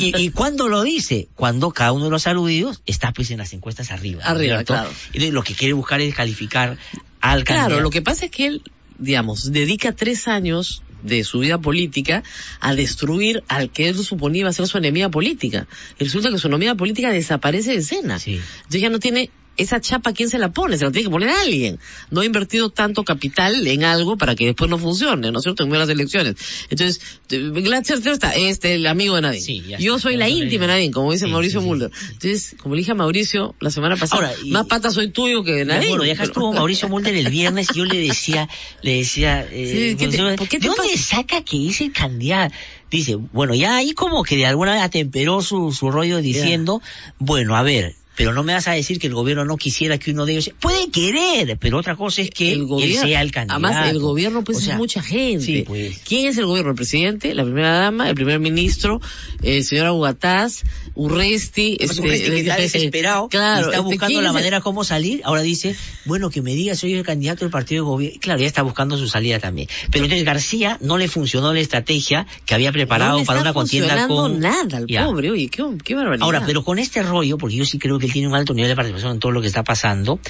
[0.00, 1.28] ¿Y, y cuándo lo dice?
[1.36, 4.24] Cuando cada uno de los aludidos está pues en las encuestas arriba.
[4.24, 4.72] ¿no Arriba, cierto?
[4.74, 4.90] claro.
[5.12, 6.76] Y lo que quiere buscar es calificar
[7.20, 7.68] al candidato.
[7.68, 8.62] Claro, lo que pasa es que él,
[9.00, 12.22] digamos, dedica tres años de su vida política
[12.60, 15.66] a destruir al que él suponía iba a ser su enemiga política.
[15.98, 18.18] Y resulta que su enemiga política desaparece de escena.
[18.18, 18.40] Sí.
[18.58, 19.30] Entonces ya no tiene
[19.60, 20.76] esa chapa, ¿quién se la pone?
[20.78, 21.78] Se la tiene que poner a alguien.
[22.10, 25.64] No ha invertido tanto capital en algo para que después no funcione, ¿no es cierto?
[25.64, 26.36] En las elecciones.
[26.70, 29.42] Entonces, Glatzer está, este, el amigo de Nadine.
[29.42, 31.90] Sí, ya Yo soy la íntima de Nadine, como dice sí, Mauricio sí, Mulder.
[32.12, 35.42] Entonces, como le dije a Mauricio la semana pasada, Ahora, y- más pata soy tuyo
[35.44, 35.86] que de Nadine.
[35.86, 38.48] acuerdo, y acá Pero- estuvo Mauricio Mulder el viernes y yo le decía,
[38.82, 41.16] le decía, eh, ¿qué te- por qué te ¿de dónde pasa?
[41.16, 42.54] saca que es el candidato?
[42.90, 46.82] Dice, bueno, ya ahí como que de alguna manera atemperó su, su rollo diciendo,
[47.20, 50.10] bueno, a ver, pero no me vas a decir que el gobierno no quisiera que
[50.10, 53.32] uno de ellos, puede querer, pero otra cosa es que el él gobierno, sea el
[53.32, 53.66] candidato.
[53.66, 55.42] Además, el gobierno pues O sea, es mucha gente.
[55.42, 56.02] sí, pues.
[56.06, 56.72] ¿Quién es el gobierno?
[56.72, 59.00] El presidente, la primera dama, el primer ministro,
[59.42, 60.64] el señor Aguataz,
[60.94, 64.84] Urresti, este, Urresti, que está eh, desesperado, claro, está este, buscando ¿quién la manera cómo
[64.84, 65.74] salir, ahora dice,
[66.04, 68.18] bueno, que me diga soy el candidato del partido de gobierno.
[68.20, 69.66] Claro, ya está buscando su salida también.
[69.90, 73.54] Pero entonces García no le funcionó la estrategia que había preparado no le para una
[73.54, 74.40] contienda con...
[74.40, 75.06] nada al Ya.
[75.06, 76.22] pobre, oye, qué, qué barbaridad.
[76.26, 78.68] Ahora, pero con este rollo, porque yo sí creo que él tiene un alto nivel
[78.70, 80.20] de participación en todo lo que está pasando,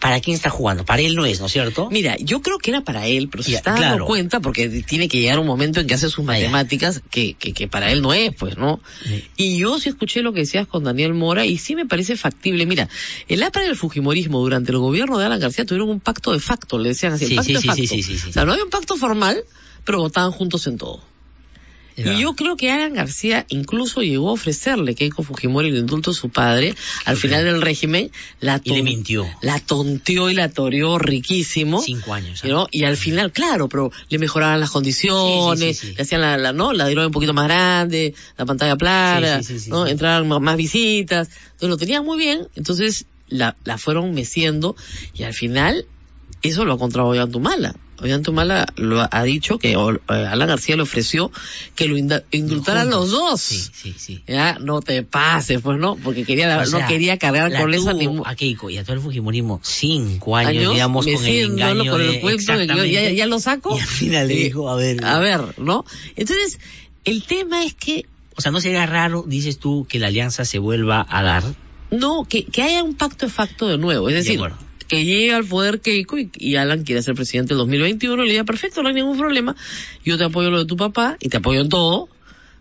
[0.00, 0.84] ¿para quién está jugando?
[0.84, 1.88] Para él no es, ¿no es cierto?
[1.90, 4.06] Mira, yo creo que era para él, pero se Ya, está dando claro.
[4.06, 7.66] cuenta porque tiene que llegar un momento en que hace sus matemáticas que, que, que
[7.68, 8.80] para él no es, pues, ¿no?
[9.04, 9.24] Sí.
[9.36, 12.64] Y yo sí escuché lo que decías con Daniel Mora y sí me parece factible.
[12.66, 12.88] Mira,
[13.28, 16.40] el APRA y el Fujimorismo durante el gobierno de Alan García tuvieron un pacto de
[16.40, 17.74] facto, le decían así, el Sí, pacto sí, de facto.
[17.82, 18.28] sí, sí, sí, sí.
[18.30, 19.42] O sea, no había un pacto formal,
[19.84, 21.02] pero votaban juntos en todo.
[22.04, 22.18] Verdad.
[22.18, 26.16] Y yo creo que Alan García incluso llegó a ofrecerle Keiko Fujimori el indulto de
[26.16, 28.10] su padre al final del régimen.
[28.40, 29.26] La Y le mintió.
[29.42, 31.82] La tonteó y la toreó riquísimo.
[31.82, 32.44] Cinco años.
[32.44, 32.68] ¿no?
[32.70, 36.36] Y al final, claro, pero le mejoraban las condiciones, Sí, sí, sí, le hacían la,
[36.38, 36.72] la, ¿no?
[36.72, 39.86] La dieron un poquito más grande, la pantalla plana, ¿no?
[39.86, 41.28] Entraban ma- más visitas.
[41.52, 44.76] Entonces lo tenían muy bien, entonces la, la fueron meciendo
[45.14, 45.84] y al final
[46.42, 47.74] eso lo ha contratado Ollantumala.
[48.00, 51.32] Ollantumala lo ha, dicho que eh, Alan García le ofreció
[51.74, 53.40] que lo indultaran los dos.
[53.40, 54.22] Sí, sí, sí.
[54.28, 57.92] Ya, no te pases, pues no, porque quería, O sea, no quería cargar con tuvo
[57.94, 61.90] ni a Keiko y a todo el Fujimorismo cinco años, años, digamos, con el engaño
[61.90, 62.14] con de...
[62.14, 63.76] el cuento de yo ya, ya lo saco.
[63.76, 65.04] Y al final le Eh, dijo, a ver...
[65.04, 65.84] A ver, ¿no?
[66.14, 66.60] Entonces,
[67.04, 68.06] el tema es que,
[68.36, 71.42] O sea, ¿no sería raro, dices tú, que la alianza se vuelva a dar?
[71.90, 74.08] no, que, que haya un pacto de facto de nuevo.
[74.08, 74.58] Es De decir, acuerdo.
[74.88, 78.32] Que llegue al poder Keiko y, y Alan quiere ser presidente el 2021 y le
[78.32, 79.54] diga, perfecto, no hay ningún problema.
[80.04, 82.08] Yo te apoyo lo de tu papá y te apoyo en todo,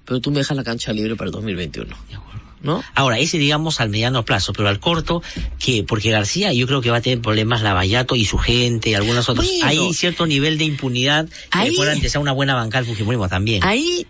[0.05, 1.87] pero tú me dejas la cancha libre para el 2021.
[2.09, 2.37] De acuerdo.
[2.59, 2.83] ¿No?
[2.95, 5.21] Ahora, ese digamos al mediano plazo, pero al corto,
[5.59, 8.93] que porque García yo creo que va a tener problemas Lavallato y su gente y
[8.95, 9.45] algunos otros.
[9.45, 9.65] Bueno.
[9.65, 13.29] Hay cierto nivel de impunidad que Ahí- le pueda empezar una buena banca al Fujimorismo
[13.29, 13.63] también.
[13.63, 14.07] Ahí,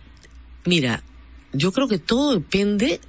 [0.64, 1.04] mira,
[1.52, 3.02] yo creo que todo depende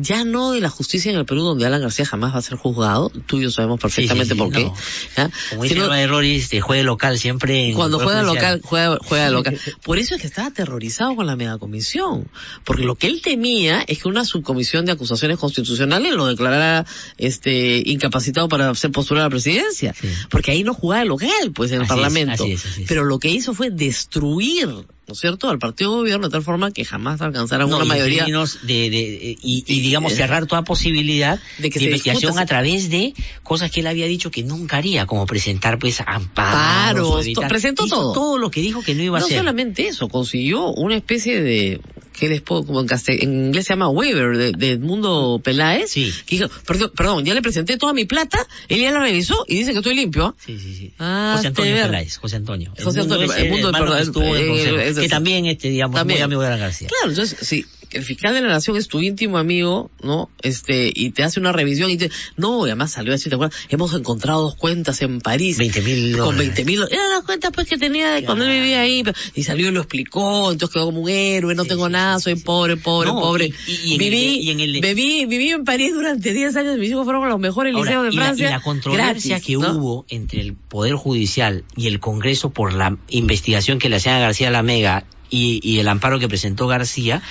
[0.00, 2.56] ya no de la justicia en el Perú, donde Alan García jamás va a ser
[2.56, 4.64] juzgado, tú y yo sabemos perfectamente sí, por qué.
[4.64, 4.74] no.
[5.16, 5.30] ¿ya?
[5.50, 7.68] Como dice Sino- Erroris, este, juegue local siempre.
[7.68, 9.58] en cuando juega local, juega, juega local.
[9.84, 12.28] Por eso es que estaba aterrorizado con la megacomisión.
[12.64, 16.86] Porque lo que él temía es que una subcomisión de acusaciones constitucionales lo declarara
[17.18, 19.94] este incapacitado para ser postular a la presidencia.
[20.30, 22.44] Porque ahí no jugaba local, pues, en el Así es, Parlamento.
[22.44, 22.88] así es, así es.
[22.88, 24.68] Pero lo que hizo fue destruir,
[25.10, 27.84] ¿no es cierto?, al partido de gobierno de tal forma que jamás alcanzara No, una
[27.84, 28.24] y mayoría.
[28.24, 32.42] de, de- y, y, digamos cerrar toda posibilidad De de, que se investigación discuta.
[32.42, 33.12] a través de
[33.42, 38.12] cosas que él había dicho que nunca haría, como presentar pues amparos, evitar- presentó todo.
[38.12, 39.38] todo lo que dijo que no iba a no hacer.
[39.38, 41.80] solamente eso, consiguió una especie de
[42.12, 45.94] que les puedo, como en, castel- en inglés se llama waiver de, de Edmundo Peláez,
[45.94, 49.56] que dijo, perdón, perdón, ya le presenté toda mi plata, él ya la revisó y
[49.56, 50.36] dice que estoy limpio.
[50.44, 50.92] Sí, sí, sí.
[50.98, 51.74] Ah, José Antonio.
[51.76, 52.72] Peláez, José Antonio.
[52.82, 55.46] José Antonio, el mundo hermano del- que estuvo en el eh, consejo, es que también,
[55.46, 56.18] este, digamos, También.
[56.18, 56.88] muy amigo de la García.
[56.88, 60.30] Claro, entonces, sí, el fiscal de la nación es tu íntimo amigo, ¿no?
[60.42, 63.58] Este, y te hace una revisión y te, no, y además salió así, ¿te acuerdas?
[63.68, 65.58] Hemos encontrado dos cuentas en París.
[65.58, 66.54] 20 mil Con dólares.
[66.54, 69.02] 20 mil, eran las cuentas pues que tenía de cuando él vivía ahí,
[69.34, 72.76] y salió y lo explicó, entonces quedó como un héroe, no tengo nada, soy pobre,
[72.76, 73.52] pobre, No, pobre.
[73.66, 77.04] y- y viví, y en el viví, viví en París durante 10 años, mis hijos
[77.04, 78.48] fueron a los mejores Ahora, liceos de la- Francia.
[78.48, 79.72] y la, controversia gratis, que ¿no?
[79.76, 84.20] hubo entre el Poder Judicial y el Congreso por la investigación que le hacían a
[84.20, 87.22] García la Mega y, y el amparo que presentó García,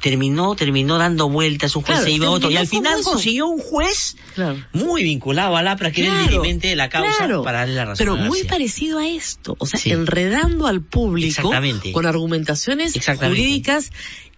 [0.00, 3.10] terminó, terminó dando vueltas, un juez Claro, se iba a otro, y al final eso.
[3.10, 4.56] consiguió un juez Claro.
[4.72, 7.42] muy vinculado a APRA, que era el Claro, dirimente de la causa, claro.
[7.42, 9.90] para darle la razón Pero a muy parecido a esto, o sea, Sí.
[9.90, 11.50] enredando al público
[11.92, 13.90] con argumentaciones jurídicas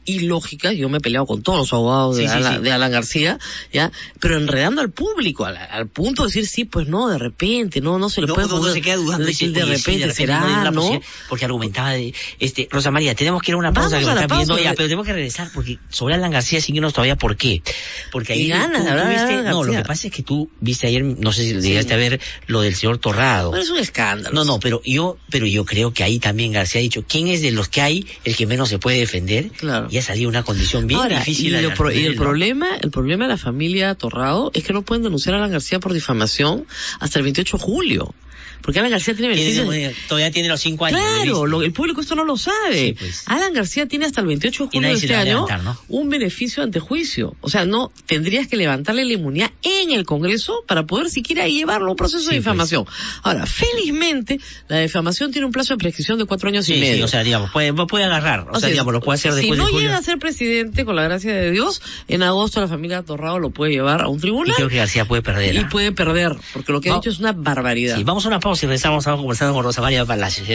[0.05, 0.75] y lógicas.
[0.77, 2.63] Yo me he peleado con todos los abogados de, Sí, Alan, sí.
[2.63, 3.39] de Alan García,
[3.73, 7.81] ya, pero enredando al público, al, al punto de decir sí, pues no, de repente,
[7.81, 9.83] no, no se le No, puede no, no se queda dudando, decir de oye, sí,
[9.85, 11.01] repente, no hay será, ¿no?
[11.29, 14.15] Porque argumentaba de, este, Rosa María, tenemos que ir a una pausa Vamos que a
[14.23, 17.37] la pausa, ya, porque- pero tenemos que regresar porque sobre Alan García síguenos todavía, ¿por
[17.37, 17.63] qué?
[18.11, 20.51] Porque ahí ganas tú- de tú de viste- no, lo que pasa es que tú
[20.61, 23.51] viste ayer, no sé si llegaste a ver lo del señor Torrado.
[23.51, 24.35] Bueno, es un escándalo.
[24.35, 27.43] No, no, pero yo, pero yo creo que ahí también García ha dicho, ¿quién es
[27.43, 29.49] de los que hay el que menos se puede defender?
[29.51, 29.89] Claro.
[29.91, 31.55] Y ha salido una condición bien Ahora, difícil.
[31.55, 32.23] y, lo pro- y el ¿no?
[32.23, 35.81] problema, el problema de la familia Torrado es que no pueden denunciar a Alan García
[35.81, 36.65] por difamación
[37.01, 38.15] hasta el 28 de julio.
[38.63, 40.09] Porque Alan García tiene Tiene- beneficios.
[40.09, 41.01] todavía tiene los cinco años.
[41.01, 42.73] Claro, lo- el público esto no lo sabe.
[42.89, 43.23] Sí, pues.
[43.27, 45.79] Alan García tiene hasta el 28 de Y nadie de este año levantar, ¿no?
[45.89, 47.35] un beneficio ante juicio.
[47.41, 51.89] O sea, no tendrías que levantarle la inmunidad en el Congreso para poder siquiera llevarlo
[51.89, 52.39] a un proceso de Sí, pues.
[52.45, 52.85] difamación.
[53.23, 56.97] Ahora, felizmente, la difamación tiene un plazo de prescripción de cuatro años Sí, y medio.
[56.97, 59.59] sí, o sea, digamos, puede, puede agarrar, o, sea, digamos, lo puede hacer después si
[59.59, 59.89] no de julio.
[59.89, 63.51] llega a ser presidente, con la gracia de Dios, en agosto la familia Torrado lo
[63.51, 65.55] puede llevar a un Y tribunal creo que García puede perder.
[65.55, 65.69] y ¿ah?
[65.71, 67.97] puede perder, porque lo que ha Va- dicho es una barbaridad.
[67.97, 70.49] Sí, vamos a una pausa y regresamos a conversar con Rosa María Palacios.
[70.49, 70.55] ¿sí?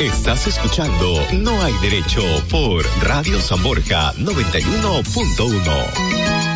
[0.00, 6.53] Estás escuchando No hay derecho por Radio San Borja 91.1.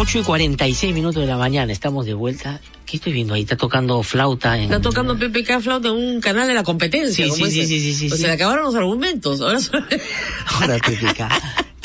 [0.00, 2.58] 8 y 46 minutos de la mañana, estamos de vuelta.
[2.86, 3.42] ¿Qué estoy viendo ahí?
[3.42, 4.64] Está tocando flauta en...
[4.64, 7.26] Está tocando PPK flauta en un canal de la competencia.
[7.26, 7.66] Sí, sí, ese.
[7.66, 8.22] sí, sí, sí, Pues sí.
[8.22, 9.42] se le acabaron los argumentos.
[9.42, 9.84] Ahora son-
[10.46, 11.28] Ahora PPK.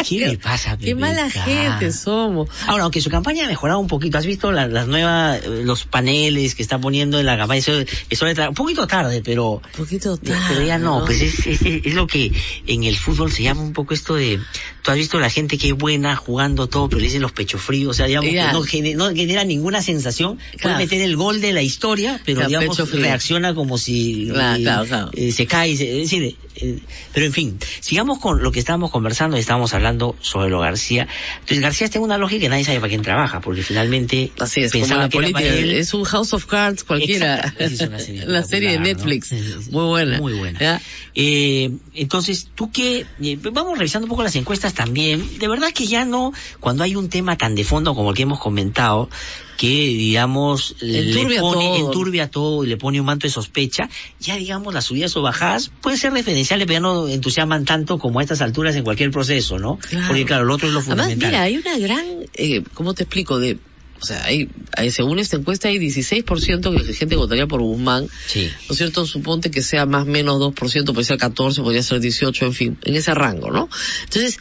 [0.07, 2.47] ¿Qué le pasa Qué mala gente somos.
[2.67, 5.83] Ahora, aunque su campaña ha mejorado un poquito, ¿has visto la- las nuevas, eh, los
[5.85, 7.59] paneles que está poniendo en la campaña?
[7.59, 7.73] Eso,
[8.09, 9.53] eso un poquito tarde, pero...
[9.55, 11.05] Un poquito Pero tarde, ya no, ¿no?
[11.05, 12.31] pues es, es, es lo que
[12.67, 14.39] en el fútbol se llama un poco esto de,
[14.85, 17.59] tú has visto la gente que es buena jugando todo, pero le dicen los pechos
[17.59, 18.51] fríos, o sea, digamos Ya.
[18.69, 20.61] que no, no genera ninguna sensación, Claro.
[20.61, 25.27] puede meter el gol de la historia, pero Claro, digamos reacciona como si Claro, eh,
[25.27, 26.79] eh, se cae, se- es decir, eh,
[27.13, 31.07] pero en fin, sigamos con lo que estábamos conversando, estábamos hablando sobre lo García.
[31.39, 34.71] Entonces García tiene una lógica que nadie sabe para quién trabaja, porque finalmente Así es,
[34.71, 35.49] pensaba la que era política.
[35.49, 35.71] para él.
[35.71, 37.37] Es un House of Cards cualquiera.
[37.37, 38.83] Exacto, es una serie la serie de ¿no?
[38.83, 39.27] Netflix.
[39.29, 39.41] Sí.
[39.71, 40.19] Muy buena.
[40.19, 40.79] Muy buena.
[41.15, 45.39] Eh, entonces, tú que, eh, vamos revisando un poco las encuestas también.
[45.39, 48.23] De verdad que ya no, cuando hay un tema tan de fondo como el que
[48.23, 49.09] hemos comentado,
[49.57, 51.85] que digamos, Enturbia le pone, todo.
[51.87, 53.89] enturbia todo y le pone un manto de sospecha,
[54.19, 58.19] ya digamos las subidas o bajadas pueden ser referenciales, pero ya no entusiasman tanto como
[58.19, 59.77] a estas alturas en cualquier proceso, ¿no?
[59.77, 60.07] Claro.
[60.07, 61.29] Porque claro, lo otro es lo Además, fundamental.
[61.29, 63.39] mira, hay una gran, eh, ¿cómo te explico?
[63.39, 63.57] De,
[64.01, 68.07] o sea, hay, hay- según esta encuesta hay 16% que gente votaría por Guzmán.
[68.27, 68.49] Sí.
[68.67, 69.05] ¿No es cierto?
[69.05, 72.77] Suponte que sea más o menos 2%, puede ser 14, podría ser 18, en fin,
[72.83, 73.69] en ese rango, ¿no?
[74.03, 74.37] Entonces,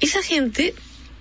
[0.00, 0.74] esa gente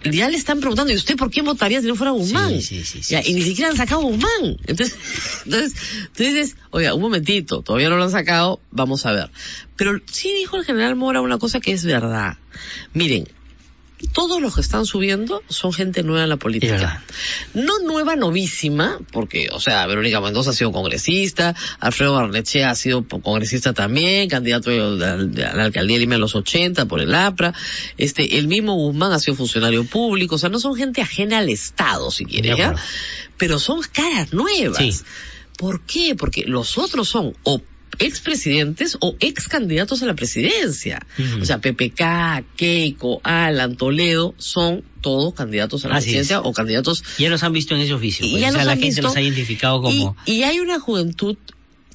[0.03, 2.61] ya le están preguntando, ¿y usted por quién votaría si no fuera Guzmán?
[2.61, 3.21] Sí, sí, sí, Ya.
[3.25, 4.57] Y ni siquiera han sacado Guzmán.
[4.65, 4.95] Entonces,
[5.45, 5.73] entonces,
[6.15, 9.31] tú dices, oiga, un momentito, todavía no lo han sacado, vamos a ver.
[9.75, 12.37] Pero sí dijo el general Mora una cosa que es verdad.
[12.93, 13.27] Miren,
[14.13, 17.03] todos los que están subiendo son gente nueva en la política.
[17.55, 23.07] No nueva, novísima, porque, o sea, Verónica Mendoza ha sido congresista, Alfredo Barnechea ha sido
[23.07, 27.53] congresista también, candidato a la, alcaldía de Lima en los 80 por el APRA,
[27.97, 31.49] este, el mismo Guzmán ha sido funcionario público, o sea, no son gente ajena al
[31.49, 32.75] Estado, si quieres, ¿ya?
[33.37, 34.77] Pero son caras nuevas.
[34.77, 34.93] Sí.
[35.57, 36.15] ¿Por qué?
[36.15, 37.61] Porque los otros son o
[37.99, 41.05] expresidentes o ex candidatos a la presidencia.
[41.17, 41.41] Ujú.
[41.41, 46.41] O sea, PPK, Keiko, Alan, Toledo, son todos candidatos a la Así presidencia es.
[46.45, 48.27] o candidatos Ya los han visto en ese oficio.
[48.29, 49.01] pues, ya o sea, los la han gente visto.
[49.03, 50.15] los ha identificado como...
[50.25, 51.37] Y, y hay una juventud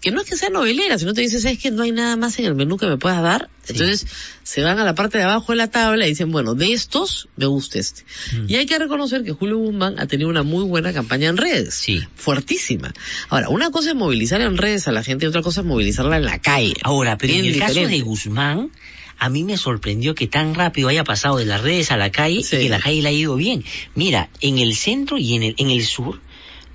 [0.02, 2.36] que no es que sea novelera, sino te dices, es que no hay nada más
[2.40, 3.48] en el menú que me puedas dar.
[3.68, 4.04] Entonces
[4.42, 7.28] se van a la parte de abajo de la tabla y dicen, bueno, de estos
[7.36, 8.02] me gusta este.
[8.32, 8.46] Mm.
[8.48, 11.74] Y hay que reconocer que Julio Guzmán ha tenido una muy buena campaña en redes.
[11.74, 12.02] Sí.
[12.16, 12.92] Fuertísima.
[13.28, 16.16] Ahora, una cosa es movilizar en redes a la gente y otra cosa es movilizarla
[16.16, 16.74] en la calle.
[16.82, 18.04] Ahora, pero en el caso de diferente.
[18.04, 18.70] Guzmán,
[19.18, 22.42] a mí me sorprendió que tan rápido haya pasado de las redes a la calle
[22.42, 22.56] Sí.
[22.56, 23.62] y que la calle le ha ido bien.
[23.94, 26.20] Mira, en el centro y en el, en el sur,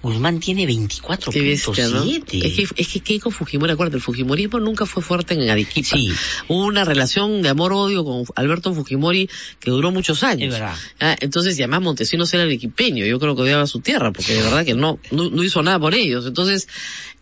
[0.08, 2.06] Guzmán tiene Qué bestia, ¿no?
[2.06, 2.46] 24.7.
[2.46, 5.98] Es que, es que Keiko Fujimori, acuérdate, el Fujimorismo nunca fue fuerte en Arequipa.
[5.98, 6.12] Sí.
[6.48, 9.30] Hubo una relación de amor-odio con Alberto Fujimori
[9.60, 10.54] que duró muchos años.
[10.54, 10.76] Es verdad.
[11.02, 14.44] Ah, entonces, y además Montesinos era arequipeño, yo creo que odiaba su tierra, porque de
[14.44, 16.26] verdad que no, no, no hizo nada por ellos.
[16.26, 16.70] Entonces,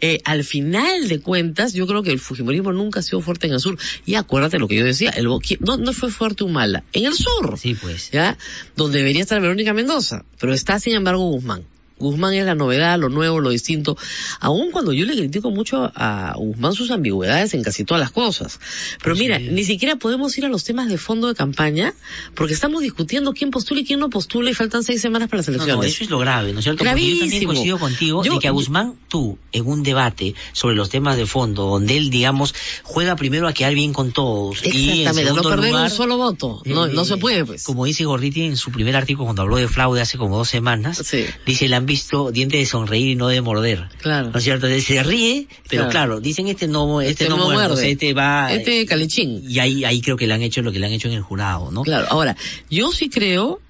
[0.01, 3.53] eh, al final de cuentas, yo creo que el Fujimorismo nunca ha sido fuerte en
[3.53, 3.77] el sur.
[4.05, 7.57] Y acuérdate lo que yo decía, el no, no fue fuerte Humala, en el sur.
[7.57, 8.11] Sí, pues.
[8.11, 8.37] ¿ya?
[8.75, 11.65] Donde debería estar Verónica Mendoza, pero está sin embargo Guzmán.
[11.97, 13.97] Guzmán es la novedad, lo nuevo, lo distinto.
[14.41, 18.59] Aun cuando yo le critico mucho a Guzmán sus ambigüedades en casi todas las cosas.
[19.01, 21.93] Pero mira, ni siquiera podemos ir a los temas de fondo de campaña
[22.33, 25.47] porque estamos discutiendo quién postula y quién no postula y faltan seis semanas para las
[25.47, 25.77] No, elecciones.
[25.77, 26.79] no, eso es lo grave, ¿no es cierto?
[26.83, 27.53] Porque yo también Gravísimo.
[27.53, 31.25] coincido contigo Yo- de que a Guzmán, tú, en un debate sobre los temas de
[31.25, 32.53] fondo, donde él, digamos,
[32.83, 34.61] juega primero a quedar bien con todos.
[34.65, 36.61] y en no perder lugar, un solo voto.
[36.65, 37.63] No, eh, no se puede, pues.
[37.63, 41.01] Como dice Gorditi en su primer artículo cuando habló de fraude hace como dos semanas,
[41.05, 41.25] Sí.
[41.45, 43.87] dice, le han visto dientes de sonreír y no de morder.
[44.01, 44.31] Claro.
[44.31, 44.67] ¿No es cierto?
[44.67, 45.91] Se ríe, pero Claro.
[45.91, 47.73] claro, dicen este no, este, Este no, muerde, muerde.
[47.73, 48.51] o sea, este va...
[48.51, 49.43] Este calichín.
[49.47, 51.21] Y ahí, ahí creo que le han hecho lo que le han hecho en el
[51.21, 51.83] jurado, ¿no?
[51.83, 52.35] Claro, ahora,
[52.69, 53.61] yo sí creo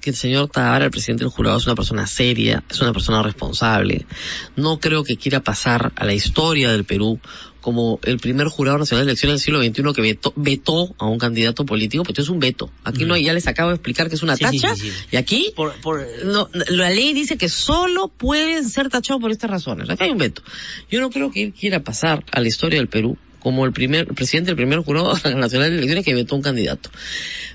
[0.00, 3.22] que el señor Tabara, el presidente del jurado, es una persona seria, es una persona
[3.22, 4.06] responsable.
[4.54, 7.18] No creo que quiera pasar a la historia del Perú
[7.64, 11.18] como el primer jurado nacional de elecciones del siglo XXI que vetó, vetó a un
[11.18, 12.70] candidato político, pues esto es un veto.
[12.84, 14.36] Aquí no hay, ya les acabo de explicar que es una Mm.
[14.36, 15.06] Sí, tacha, sí, sí.
[15.12, 19.48] y aquí Por, por, no, la ley dice que solo pueden ser tachados por estas
[19.48, 19.88] razones.
[19.88, 20.42] Acá hay un veto.
[20.90, 24.08] Yo no creo que él quiera pasar a la historia del Perú como el primer
[24.08, 26.90] el presidente del primer jurado nacional de elecciones que vetó a un candidato.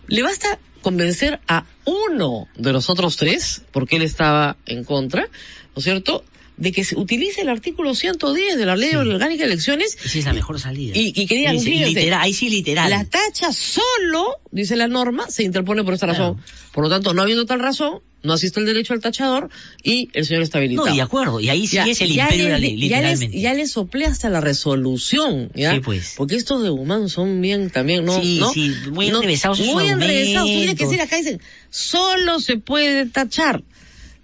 [0.08, 5.78] Le basta convencer a uno de los otros tres, porque él estaba en contra, ¿no
[5.78, 6.24] es cierto?,
[6.60, 10.26] de que se utilice el artículo 110 de la ley orgánica de elecciones esa es
[10.26, 10.94] la mejor salida.
[10.96, 12.90] y, y que digan, fíjense, literal, ahí sí literal.
[12.90, 16.38] la tacha solo, dice la norma, se interpone por esta razón.
[16.74, 19.50] Por lo tanto, no habiendo tal razón, no asiste el derecho al tachador
[19.82, 20.88] y el señor está habilitado.
[20.88, 23.40] No, y de acuerdo, y ahí sí es el imperio de la ley, ya literalmente.
[23.40, 25.74] ya les soplé hasta la resolución, ¿ya?
[25.74, 26.16] Sí, pues.
[26.18, 28.22] Porque estos de Guzmán son bien también, ¿no?
[28.22, 28.52] Sí, ¿no?
[28.52, 30.50] sí, muy No, enrevesados sus Muy enrevesados.
[30.50, 33.64] Tú tienes que decir acá, dicen, solo se puede tachar.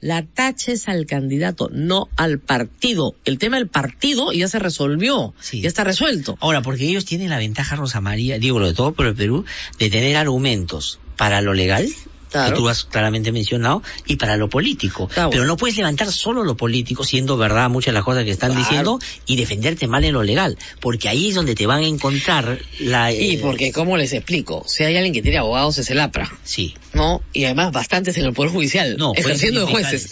[0.02, 3.16] La tacha es al candidato, no al partido.
[3.26, 6.38] El tema del partido ya se resolvió, ya está resuelto.
[6.42, 9.46] Ahora, porque ellos tienen la ventaja, Rosa María, digo lo de todo por el Perú,
[9.80, 11.88] de tener argumentos para lo legal,
[12.36, 12.52] Claro.
[12.52, 15.08] que tú has claramente mencionado, y para lo político.
[15.08, 15.30] Claro.
[15.30, 18.52] Pero no puedes levantar solo lo político, siendo verdad muchas de las cosas que están
[18.52, 18.64] Claro.
[18.64, 20.58] diciendo, y defenderte mal en lo legal.
[20.82, 23.14] Porque ahí es donde te van a encontrar la...
[23.14, 24.66] Y eh, porque, ¿cómo les explico?
[24.68, 26.32] Si hay alguien que tiene abogados es el APRA.
[26.44, 26.76] Sí.
[26.94, 27.22] ¿No?
[27.34, 28.98] Y además bastantes en el Poder Judicial.
[28.98, 30.10] No, ejerciendo de jueces.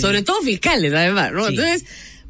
[0.00, 1.46] Sobre todo fiscales, además, ¿no?
[1.46, 1.54] Sí.
[1.54, 1.84] Entonces,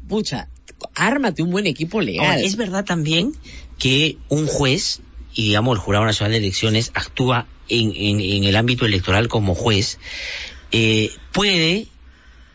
[0.07, 0.49] pucha,
[0.95, 2.25] ármate un buen equipo legal.
[2.25, 3.33] Ahora, es verdad también
[3.77, 5.01] que un juez,
[5.33, 9.55] y digamos el Jurado Nacional de Elecciones, actúa en, en- en el ámbito electoral como
[9.55, 9.99] juez,
[10.71, 11.87] eh, puede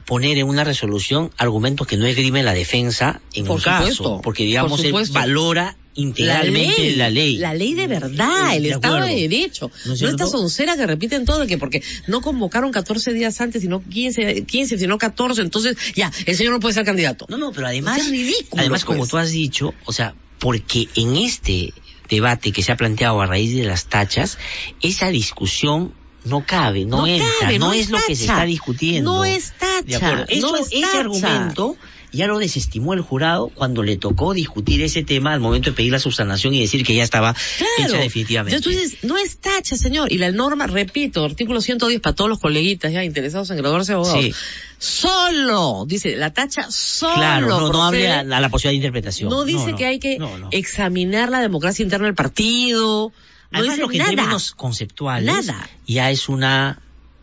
[0.06, 4.20] poner en una resolución argumentos que no esgrime la defensa en Por un caso, supuesto,
[4.22, 7.36] porque digamos por él valora integralmente la ley.
[7.36, 9.14] La ley de verdad, el De Estado acuerdo.
[9.14, 9.70] de Derecho.
[9.70, 10.16] ¿No No, es cierto?
[10.24, 14.78] esta soncera que repiten todo, que porque no convocaron 14 días antes, sino 15, 15
[14.78, 17.26] sino 14, entonces ya, el señor no puede ser candidato.
[17.28, 19.10] No, no, pero además, Es ridículo, además como pues.
[19.10, 21.72] tú has dicho, o sea, porque en este
[22.16, 24.38] debate que se ha planteado a raíz de las tachas,
[24.80, 25.92] esa discusión
[26.24, 28.32] no cabe, no, No entra, cabe, no, no es es lo que se tacha.
[28.34, 29.12] está discutiendo.
[29.12, 30.26] No es tacha, De acuerdo.
[30.40, 31.00] no Eso- es ese tacha.
[31.00, 31.76] argumento
[32.12, 35.92] ya lo desestimó el jurado cuando le tocó discutir ese tema al momento de pedir
[35.92, 37.34] la subsanación y decir que ya estaba
[37.78, 38.56] hecha definitivamente.
[38.56, 40.12] Entonces no es tacha, señor.
[40.12, 43.96] Y la norma, repito, artículo 110 para todos los coleguitas ya interesados en graduarse de
[43.96, 44.22] abogados.
[44.22, 44.34] Sí.
[44.78, 47.14] Solo, dice, la tacha solo.
[47.14, 49.30] Claro, no, no hable a, a la posibilidad de interpretación.
[49.30, 49.76] No dice no.
[49.78, 50.48] que hay que No, no.
[50.50, 53.10] examinar la democracia interna del partido.
[53.50, 54.10] No Además, dice lo que en nada.
[54.16, 55.68] términos conceptuales Nada.
[55.86, 56.78] ya es una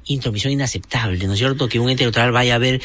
[0.10, 1.68] intromisión inaceptable, ¿no es cierto?
[1.70, 2.82] Que un ente electoral vaya a ver,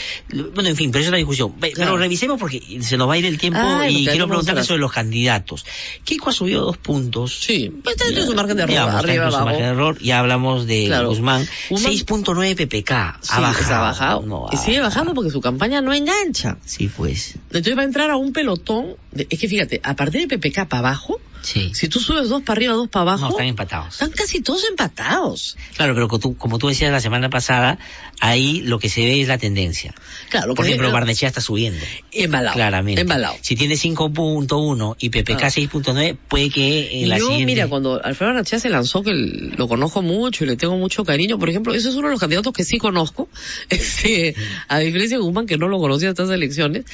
[0.55, 1.53] bueno, en fin, pero eso es la discusión.
[1.59, 1.93] Ve- Claro.
[1.93, 4.81] Pero revisemos porque se nos va a ir el tiempo Ay, y quiero preguntarle sobre
[4.81, 5.67] los candidatos.
[6.05, 7.41] Keiko ha subido dos puntos.
[7.41, 9.99] Sí, pues está en su margen de error, Digamos, arriba, su margen de error.
[10.01, 11.09] Ya hablamos de Claro.
[11.09, 11.47] Guzmán.
[11.71, 13.19] Guzmán- 6.9 PPK.
[13.23, 13.75] Sí, ha bajado.
[13.75, 14.23] ha bajado.
[14.27, 16.59] No, y ha sigue bajando porque su campaña no engancha.
[16.65, 17.35] Sí, pues.
[17.47, 18.97] Entonces va a entrar a un pelotón.
[19.17, 21.73] Es que fíjate, a partir de PPK para abajo, Sí.
[21.75, 23.93] si tú subes dos para arriba, dos para abajo, No, están empatados.
[23.95, 25.57] están casi todos empatados.
[25.77, 27.79] Claro, pero como tú, como tú decías la semana pasada,
[28.21, 29.95] ahí lo que se ve es la tendencia.
[30.35, 31.79] Claro, Por ejemplo, Barnechea está subiendo.
[32.11, 32.55] Embalado.
[32.57, 33.01] Claramente.
[33.03, 33.37] Embalado.
[33.41, 35.49] Si tiene 5.1 y PPK Ah.
[35.49, 37.47] 6.9, puede que en la Yo, siguiente...
[37.47, 41.39] mira, cuando Alfredo Arachea se lanzó, que lo conozco mucho y le tengo mucho cariño,
[41.39, 43.29] por ejemplo, ese es uno de los candidatos que sí conozco,
[43.69, 44.35] este,
[44.67, 46.85] a diferencia de Guzmán, que no lo conocía en estas elecciones,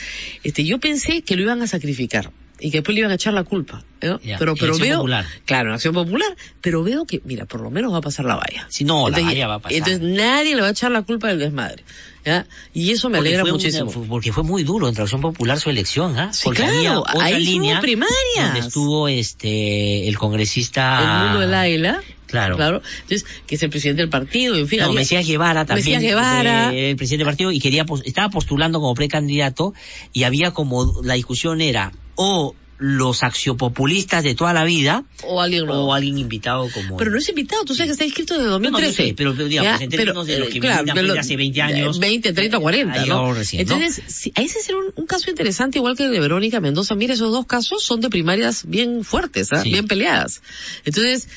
[0.42, 2.30] este, yo pensé que lo iban a sacrificar
[2.60, 4.20] y que después le iban a echar la culpa, ¿no?
[4.20, 5.26] Ya, pero, pero veo, Popular.
[5.46, 6.28] claro, en Acción Popular,
[6.60, 8.66] pero veo que, mira, por lo menos va a pasar la valla.
[8.68, 9.78] Si no, la Entonces, valla va a pasar.
[9.78, 11.84] Entonces nadie le va a echar la culpa del desmadre,
[12.24, 12.46] ¿ya?
[12.74, 13.90] Y eso me Porque alegra muchísimo.
[13.90, 16.32] una- porque fue muy duro entre Acción Popular su elección, ¿ah?
[16.32, 18.14] Sí, porque claro, había otra ahí línea primarias.
[18.36, 22.00] donde estuvo este el congresista El mundo del águila.
[22.30, 22.56] Claro.
[22.56, 22.82] Claro.
[23.02, 24.78] Entonces, que es el presidente del partido, en fin.
[24.80, 25.84] No, había- Mesías Guevara también.
[25.86, 26.72] Mesías Guevara.
[26.74, 29.74] eh, el presidente del partido, y quería, estaba postulando como precandidato,
[30.12, 35.68] y había como, la discusión era, o los axiopopulistas de toda la vida, O alguien
[35.68, 36.96] o alguien invitado como...
[36.96, 39.08] Pero no es invitado, tú sabes que está inscrito desde No, no, yo 2013.
[39.08, 41.36] sé, pero, pero digamos, Ya, en términos de pero, lo que eh, claro, pero hace
[41.36, 41.98] 20 años.
[41.98, 43.34] 20, 30, 40, ha ¿no?
[43.34, 43.74] recién, ¿no?
[43.74, 46.94] Entonces, sí, ese será un, un caso interesante, igual que el de Verónica Mendoza.
[46.94, 49.62] Mira, esos dos casos son de primarias bien fuertes, ¿ah?
[49.62, 49.68] Sí.
[49.72, 50.40] bien peleadas.
[50.86, 51.28] Entonces,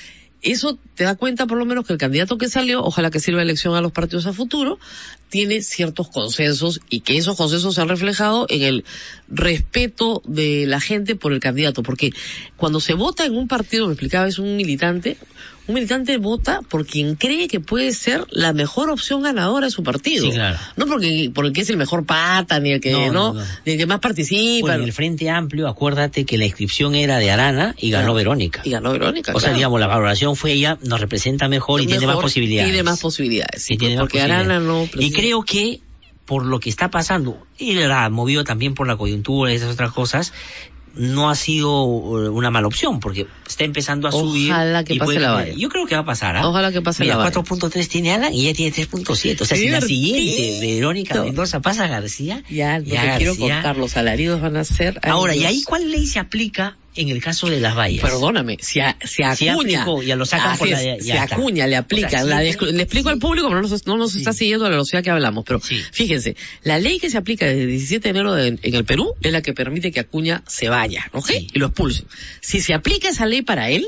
[0.43, 3.41] eso te da cuenta por lo menos que el candidato que salió, ojalá que sirva
[3.41, 4.77] elección a los partidos a futuro,
[5.29, 8.85] tiene ciertos consensos y que esos consensos se han reflejado en el
[9.29, 11.81] respeto de la gente por el candidato.
[11.81, 12.11] Porque
[12.57, 15.17] cuando se vota en un partido, me explicaba, es un militante,
[15.67, 19.81] un militante vota por quien cree que puede ser la mejor opción ganadora de su
[19.83, 20.25] partido.
[20.25, 20.57] Sí, claro.
[20.75, 23.33] No porque, por el que es el mejor pata, ni el que, No, ¿no?
[23.33, 23.45] no, no.
[23.65, 24.67] Ni el que más participa.
[24.67, 28.13] Bueno, en el Frente Amplio, acuérdate que la inscripción era de Arana y ganó Claro.
[28.15, 28.61] Verónica.
[28.65, 29.31] Y ganó Verónica.
[29.33, 29.57] O sea, claro.
[29.57, 32.69] digamos, la valoración fue ella, nos representa mejor y tiene más Mejor, posibilidades.
[32.71, 33.63] Tiene más posibilidades.
[33.63, 34.47] Sí, tiene más porque posibilidades.
[34.49, 34.83] Arana no.
[34.83, 35.79] Y presenta- creo que
[36.25, 39.91] por lo que está pasando, y la movido también por la coyuntura y esas otras
[39.91, 40.31] cosas,
[40.95, 41.69] no ha sido
[42.25, 44.51] eh, una mala opción, porque está empezando a subir.
[44.51, 45.53] Ojalá que y pase puede la valla.
[45.57, 46.47] Yo creo que va a pasar, ¿ah?
[46.47, 47.35] Ojalá que pase Mira, la valla.
[47.35, 49.41] 4.3 tiene Alan y ella tiene 3.7.
[49.41, 53.55] O sea, si la siguiente, Verónica Mendoza pasa a García, Ya, no ya quiero García-
[53.55, 54.99] contar, los salarios van a ser...
[55.03, 58.01] Ahora, ¿y ahí cuál ley se aplica en el caso de las vallas?
[58.01, 61.35] Perdóname, si a, Si Acuña, aplicó, ya lo sacan así por la ya a está.
[61.35, 63.85] Acuña le O aplican, sea, la sí, de- le explico al público, pero no nos,
[63.87, 65.81] no nos está siguiendo a la velocidad que hablamos, pero Sí.
[65.91, 69.13] fíjense, la ley que se aplica desde el 17 de enero de- en el Perú
[69.21, 71.27] es la que permite que Acuña se vaya, ¿ok?
[71.27, 71.47] Sí.
[71.53, 72.05] Y lo expulsen.
[72.41, 73.87] Si se aplica esa ley para él,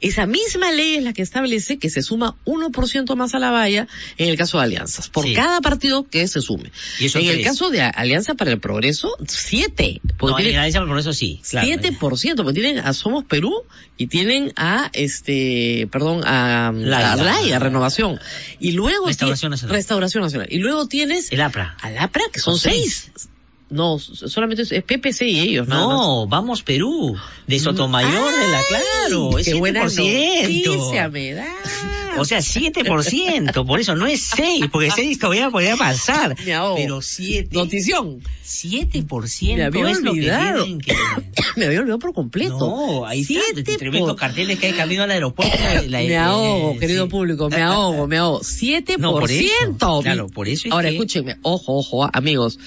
[0.00, 3.86] esa misma ley es la que establece que se suma 1% más a la valla
[4.18, 5.34] en el caso de alianzas, por Sí.
[5.34, 6.70] cada partido que se sume.
[6.98, 7.46] ¿Y eso en el tres?
[7.46, 10.00] caso de Alianza para el Progreso, 7.
[10.20, 11.40] No, en la alianza por eso sí.
[11.48, 11.66] claro.
[11.68, 13.52] 7%, porque tienen a Somos Perú
[13.96, 17.12] y tienen a este, perdón, a, Laya.
[17.12, 18.18] a Laya, Renovación.
[18.60, 19.76] Y luego Restauración Nacional.
[19.76, 20.48] Restauración Nacional.
[20.50, 21.76] Y luego tienes El APRA.
[21.80, 23.10] al APRA, que son Son seis.
[23.74, 25.80] No, solamente es, PPC y ellos, más.
[25.80, 27.16] No, vamos Perú,
[27.48, 30.64] de Sotomayor de la Claro, es Qué buena 7%.
[30.64, 31.44] noticia me da.
[32.18, 36.36] O sea, 7%, por eso no es 6, porque 6 todavía podría pasar.
[36.44, 36.52] Me.
[36.76, 38.20] Pero 7, Notición.
[38.44, 40.64] 7% Me había es lo que olvidado.
[40.78, 40.94] que...
[41.56, 42.58] Me había olvidado por completo.
[42.58, 45.56] No, ahí está, Siete tremendos carteles que hay camino al aeropuerto.
[45.88, 47.10] la- me eh, ahogo, querido sí.
[47.10, 48.40] público, me ahogo, me ahogo.
[48.40, 48.96] 7%.
[49.04, 50.00] No, por eso.
[50.02, 52.58] Claro, por eso es Ahora, que- escúchenme, ojo, ojo, amigos.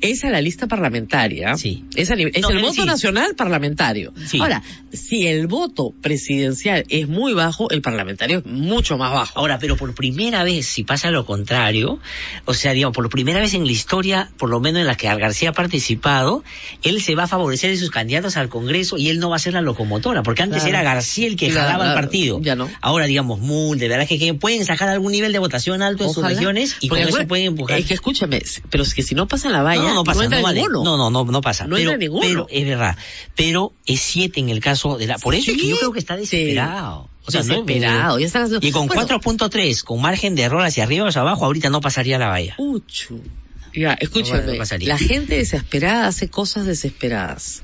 [0.00, 1.56] Esa es la lista parlamentaria.
[1.56, 1.84] Sí.
[1.94, 2.84] Es, nivel- es No, el eh, voto sí.
[2.84, 4.12] nacional parlamentario.
[4.26, 4.38] Sí.
[4.40, 4.62] Ahora,
[4.92, 9.38] si el voto presidencial es muy bajo, el parlamentario es mucho más bajo.
[9.38, 11.98] Ahora, pero por primera vez, si pasa lo contrario,
[12.44, 15.06] o sea, digamos, por primera vez en la historia, por lo menos en la que
[15.14, 16.42] García ha participado,
[16.82, 19.38] él se va a favorecer de sus candidatos al Congreso y él no va a
[19.38, 20.78] ser la locomotora, porque antes Claro.
[20.78, 22.00] era García el que Claro, jalaba al claro.
[22.06, 22.40] partido.
[22.42, 22.70] Ya no.
[22.80, 26.10] Ahora, digamos, Mul, de verdad que, que pueden sacar algún nivel de votación alto en
[26.10, 26.34] sus Ojalá.
[26.34, 27.78] regiones y con Porque eso acuérdate, pueden empujar.
[27.78, 30.38] Es que escúchame, pero es que si no pasa la valla, no, no pasa, entra
[30.38, 30.62] no, vale.
[30.70, 31.66] no, no, no, no pasa.
[31.66, 32.96] No pero, pero es verdad.
[33.34, 35.18] Pero es siete en el caso de la.
[35.18, 35.80] Por eso es que yo Sí.
[35.80, 37.08] creo que está desesperado.
[37.26, 39.02] O sea, no es- Desesperado, ya están haciendo- Y con Bueno.
[39.02, 42.54] 4.3, con margen de error hacia arriba o hacia abajo, ahorita no pasaría la valla.
[42.58, 43.20] Uchu.
[43.74, 44.88] Ya, No escúchame, pasaría.
[44.88, 47.62] la gente desesperada hace cosas desesperadas.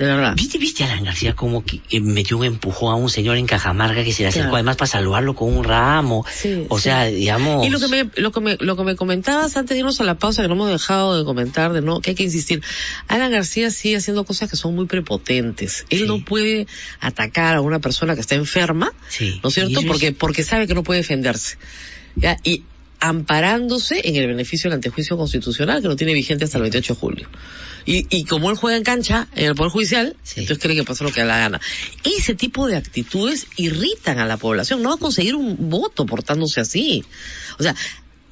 [0.00, 0.32] De verdad.
[0.34, 3.44] ¿Viste, viste a Alan García como que eh, metió un empujón a un señor en
[3.44, 4.56] Cajamarca que se le acercó Claro.
[4.56, 6.24] además para saludarlo con un ramo?
[6.26, 6.84] Sí, o sí.
[6.84, 7.66] sea, digamos...
[7.66, 10.04] Y lo que me, lo que me, lo que me comentabas antes de irnos a
[10.04, 12.62] la pausa, que no hemos dejado de comentar, de no, que hay que insistir.
[13.08, 15.84] Alan García sigue haciendo cosas que son muy prepotentes.
[15.90, 16.66] Él no puede
[17.00, 18.94] atacar a una persona que está enferma,
[19.42, 19.82] ¿no es cierto?
[19.86, 21.58] Porque, porque sabe que no puede defenderse.
[22.16, 22.38] ¿ya?
[22.42, 22.64] Y
[23.00, 27.00] amparándose en el beneficio del antejuicio constitucional que lo tiene vigente hasta el 28 de
[27.00, 27.28] julio.
[27.86, 31.04] Y, y como él juega en cancha, en el Poder Judicial, entonces cree que pasa
[31.04, 31.60] lo que da la gana.
[32.04, 34.82] Ese tipo de actitudes irritan a la población.
[34.82, 37.04] No va a conseguir un voto portándose así.
[37.58, 37.74] O sea,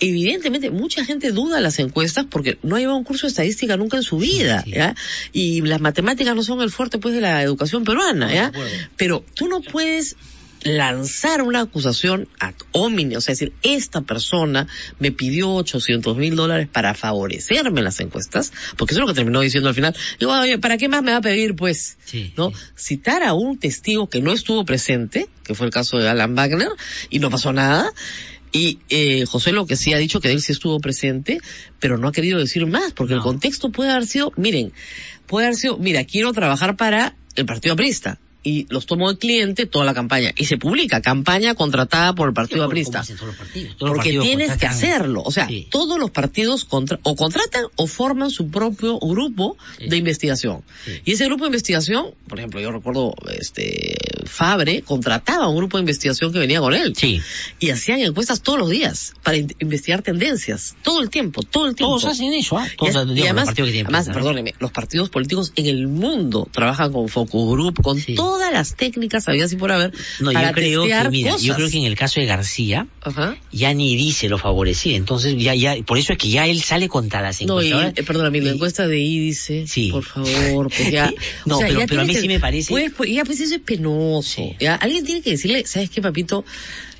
[0.01, 3.97] evidentemente mucha gente duda las encuestas porque no ha llevado un curso de estadística nunca
[3.97, 4.95] en su vida, ¿ya?
[5.32, 8.53] Y las matemáticas no son el fuerte pues de la educación peruana, ¿ya?
[8.97, 10.16] Pero tú no puedes
[10.63, 14.67] lanzar una acusación ad hominem, o sea, decir, esta persona
[14.99, 19.17] me pidió 800 mil dólares para favorecerme en las encuestas, porque eso es lo que
[19.17, 19.97] terminó diciendo al final.
[20.19, 21.99] Digo, oye, ¿para qué más me va a pedir, pues?
[22.37, 22.53] ¿No?
[22.77, 26.71] Citar a un testigo que no estuvo presente, que fue el caso de Alan Wagner,
[27.11, 27.93] y no pasó nada,
[28.53, 31.41] y eh, José lo que sí ha dicho que él sí estuvo presente,
[31.79, 34.73] pero no ha querido decir más, porque el contexto puede haber sido, miren,
[35.27, 38.19] puede haber sido, mira, quiero trabajar para el Partido Aprista.
[38.49, 40.33] Y los tomo de cliente toda la campaña.
[40.37, 43.01] Y se publica, campaña contratada por el Partido Aprista.
[43.79, 45.23] Los Porque tienes que hacerlo.
[45.25, 50.62] O sea, todos los partidos contra- o contratan o forman su propio grupo de investigación.
[51.05, 53.97] Y ese grupo de investigación, por ejemplo, yo recuerdo, este,
[54.27, 56.95] Fabre contrataba un grupo de investigación que venía con él.
[57.59, 60.77] Y hacían encuestas todos los días para in- investigar tendencias.
[60.83, 61.99] Todo el tiempo, todo el tiempo.
[61.99, 62.57] Todos hacen eso.
[62.65, 65.66] Y, Todos, digamos, y los además, partidos que tienen además, perdóneme, los partidos políticos en
[65.66, 67.99] el mundo trabajan con focus group, con
[68.39, 71.56] todas las técnicas habidas y por haber No, para yo creo que, mira, yo cosas.
[71.56, 73.36] creo que en el caso de García, Ajá.
[73.51, 76.89] ya ni dice lo favorecido, entonces ya, ya, por eso es que ya él sale
[76.89, 81.12] contra las No, y, eh, perdóname, la encuesta de Índice, por favor, pues ya.
[81.47, 83.24] No, o sea, pero- ya pero a mí que- sí me parece- Pues, pues, ya,
[83.24, 84.55] pues eso es penoso.
[84.60, 86.44] Ya, alguien tiene que decirle, ¿sabes qué, papito?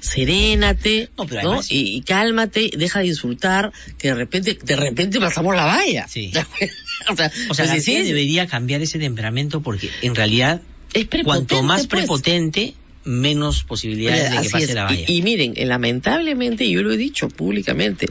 [0.01, 1.27] Serénate, ¿no?
[1.27, 5.65] pero además- y, y cálmate, deja de insultar, que de repente, de repente pasamos la
[5.65, 6.07] valla.
[6.09, 6.33] Sí.
[7.11, 10.63] o sea, O sea, pues, García sí, debería cambiar ese temperamento porque en realidad,
[10.93, 12.03] prepotente, cuanto más pues.
[12.03, 12.75] prepotente,
[13.05, 14.75] menos posibilidades Oye, de que pase es.
[14.75, 15.05] la valla.
[15.07, 18.07] Y, y miren, eh, lamentablemente, yo lo he dicho públicamente,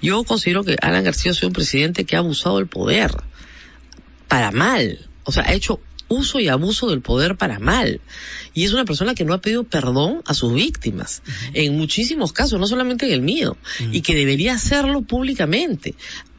[0.00, 3.12] yo considero que Alan García ha sido un presidente que ha abusado del poder
[4.28, 5.08] para mal.
[5.24, 5.80] O sea, ha hecho
[6.10, 8.00] uso y abuso del poder para mal.
[8.52, 11.22] Y es una persona que no ha pedido perdón a sus víctimas.
[11.54, 13.56] En muchísimos casos, no solamente en el mío.
[13.92, 15.94] Y que debería hacerlo públicamente.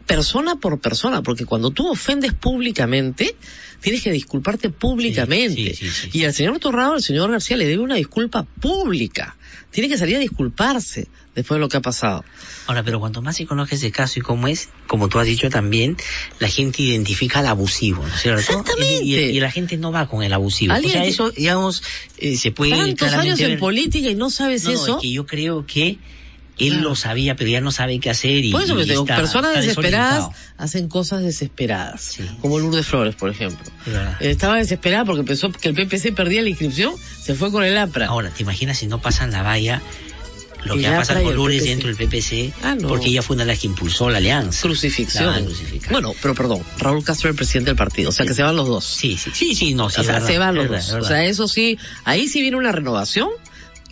[0.07, 3.35] Persona por persona, porque cuando tú ofendes públicamente,
[3.81, 5.75] tienes que disculparte públicamente.
[6.11, 9.37] Y al señor Torrado, al señor García le debe una disculpa pública.
[9.71, 12.25] Tiene que salir a disculparse después de lo que ha pasado.
[12.67, 15.49] Ahora, pero cuanto más se conozca ese caso y cómo es, como tú has dicho
[15.49, 15.95] también,
[16.39, 18.41] la gente identifica al abusivo, ¿no es cierto?
[18.41, 19.03] Exactamente.
[19.05, 20.73] Y, y- y la gente no va con el abusivo.
[20.73, 21.83] O Alguien sea, eso, digamos,
[22.17, 23.59] eh, se puede Tantos claramente años en ver.
[23.59, 24.95] política y no sabes no, eso.
[24.97, 25.99] es que yo creo que
[26.67, 29.15] él lo sabía, pero ya no sabe qué hacer y, Por eso y digo, está-
[29.17, 32.17] personas está desesperadas hacen cosas desesperadas.
[32.41, 33.65] Como Lourdes Flores, por ejemplo.
[33.85, 34.17] Verdad.
[34.21, 37.77] Eh, Estaba desesperada porque pensó que el PPC perdía la inscripción, se fue con el
[37.77, 38.07] APRA.
[38.07, 39.81] Ahora, ¿te imaginas si no pasan la valla?
[40.63, 42.87] Lo que va a pasar APRA y con Lourdes dentro del PPC, Ah, no.
[42.87, 44.61] porque ella fue una de las que impulsó la alianza.
[44.61, 45.25] Crucifixión.
[45.45, 45.89] La.
[45.89, 48.55] Bueno, pero perdón, Raúl Castro es el presidente del partido, o sea que se van
[48.55, 48.85] los dos.
[48.85, 50.77] Sí, sí, sí, sí, no, sí, o sea, verdad, se van los es dos.
[50.77, 51.07] verdad, O verdad.
[51.09, 53.29] sea, eso sí, ahí sí viene una renovación,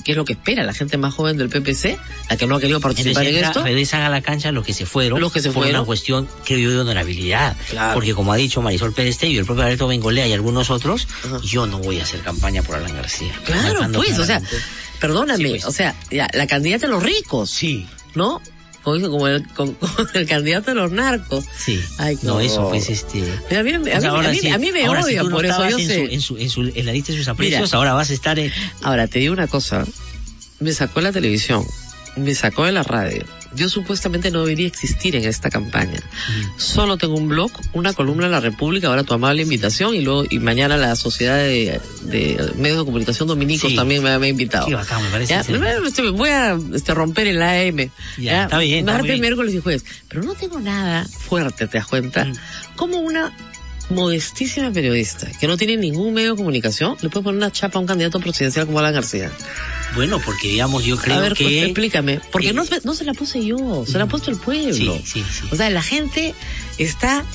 [0.03, 1.97] que es lo que espera la gente más joven del PPC,
[2.29, 3.63] la que no ha querido participar en entra- esto.
[3.63, 5.75] regresan a la cancha los que se fueron, Los que se por fueron.
[5.81, 7.55] una cuestión, creo yo, de honorabilidad.
[7.93, 11.07] Porque como ha dicho Marisol Pérez Tello, el propio Alberto Bengolea y algunos otros,
[11.43, 13.31] yo no voy a hacer campaña por Alan García.
[13.45, 14.57] Claro, pues, o sea, claramente.
[14.99, 15.65] perdóname, pues.
[15.65, 17.49] o sea, ya, la candidata de los ricos.
[17.49, 17.87] Sí.
[18.15, 18.41] ¿No?
[18.83, 21.45] Como, el, con- con el candidato de los narcos.
[21.57, 21.79] Sí.
[21.97, 23.21] Ay, qué No, eso pues este...
[23.49, 25.45] Mira, a mí, a mí- a mí- sí, a mí me ahora odian no por
[25.45, 25.95] eso, yo en sé.
[25.95, 27.77] Su, en, su, en, su, en la lista de sus aprecios, Mira.
[27.77, 28.51] ahora vas a estar en...
[28.81, 29.85] Ahora, te digo una cosa.
[30.59, 31.65] Me sacó de la televisión,
[32.15, 33.23] me sacó de la radio.
[33.55, 35.99] Yo supuestamente no debería existir en esta campaña.
[36.57, 40.23] Solo tengo un blog, una columna en La República, ahora tu amable invitación, y luego,
[40.29, 43.75] y mañana la Sociedad de, de Medios de Comunicación Dominicos Sí.
[43.75, 44.67] también me, me ha invitado.
[44.67, 47.89] Sí, bacán, me parece Ya, me- este, voy a este, romper el AM.
[48.17, 49.83] Ya, está bien, Martes, miércoles y jueves.
[50.07, 52.25] Pero no tengo nada fuerte, ¿te das cuenta?
[52.25, 52.33] Mm.
[52.75, 53.31] Como una
[53.89, 57.81] modestísima periodista que no tiene ningún medio de comunicación le puede poner una chapa a
[57.81, 59.31] un candidato presidencial como Alan García.
[59.95, 61.43] Bueno, porque digamos, yo creo a ver, que...
[61.43, 62.21] pues, explícame.
[62.31, 64.73] Porque eh, no, no se la puse yo, se la ha puesto el pueblo.
[64.73, 65.47] Sí, sí, sí.
[65.51, 66.33] O sea, la gente
[66.77, 67.25] está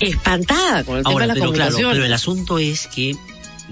[0.00, 3.16] espantada con el tema Ahora, de la pero claro, pero el asunto es que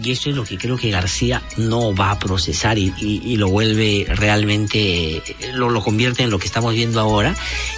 [0.03, 3.37] y esto es lo que creo que García no va a procesar y, y- y
[3.37, 5.23] lo vuelve realmente, eh,
[5.55, 7.35] lo, lo convierte en lo que estamos viendo ahora,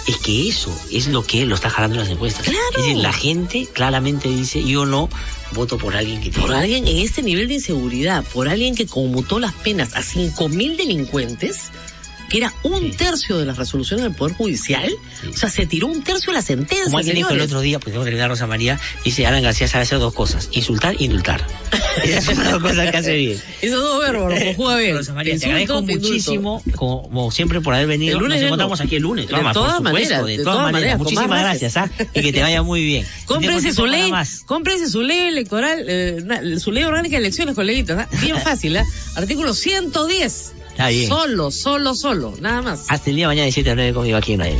[0.07, 2.47] es que eso es lo que lo está jalando en las encuestas.
[2.47, 5.09] Es decir, la gente claramente dice, yo no
[5.51, 9.39] voto por alguien que Por alguien en este nivel de inseguridad, por alguien que conmutó
[9.39, 11.71] las penas a 5.000 delincuentes,
[12.29, 14.91] que era un tercio de las resoluciones del Poder Judicial,
[15.29, 17.79] o sea, se tiró un tercio de la sentencia, Como alguien dijo el otro día,
[17.79, 21.05] pues tengo que terminar Rosa María, dice Alan García sabe hacer dos cosas, insultar e
[21.05, 21.45] indultar.
[22.03, 23.41] Esas son las dos cosas que hace bien.
[23.61, 24.97] Esos dos verbos los conjuga bien.
[24.97, 26.07] Rosa María, te agradezco indulto.
[26.07, 28.17] muchísimo, como siempre por haber venido.
[28.17, 29.27] El lunes Nos encontramos aquí el lunes.
[29.27, 30.97] De todas maneras, de, todas maneras.
[30.97, 31.89] Muchísimas gracias, ¿ah?
[32.13, 33.05] Y que te vaya muy bien.
[33.25, 34.11] Cómprense su ley,
[34.45, 37.97] cómprense su ley electoral, eh, su ley orgánica de elecciones, coleguitas.
[37.99, 38.07] ¿ah?
[38.21, 38.85] Bien fácil, ¿ah?
[39.15, 40.53] Artículo 110.
[40.75, 41.07] Está bien.
[41.07, 42.87] Solo, solo, solo, nada más.
[42.89, 44.57] Hasta el día de mañana de 7 a 9 conmigo aquí en Radio.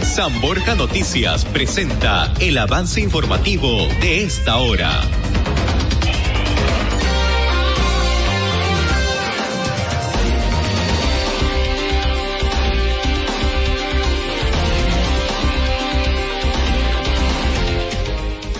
[0.00, 5.02] San Borja Noticias presenta el avance informativo de esta hora.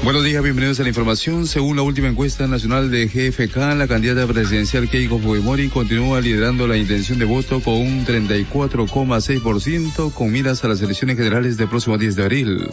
[0.04, 1.46] Buenos días, bienvenidos a la información.
[1.46, 6.76] Según la última encuesta nacional de GFK, la candidata presidencial Keiko Fujimori continúa liderando la
[6.76, 12.16] intención de voto con un 34,6% con miras a las elecciones generales del próximo 10
[12.16, 12.68] de abril.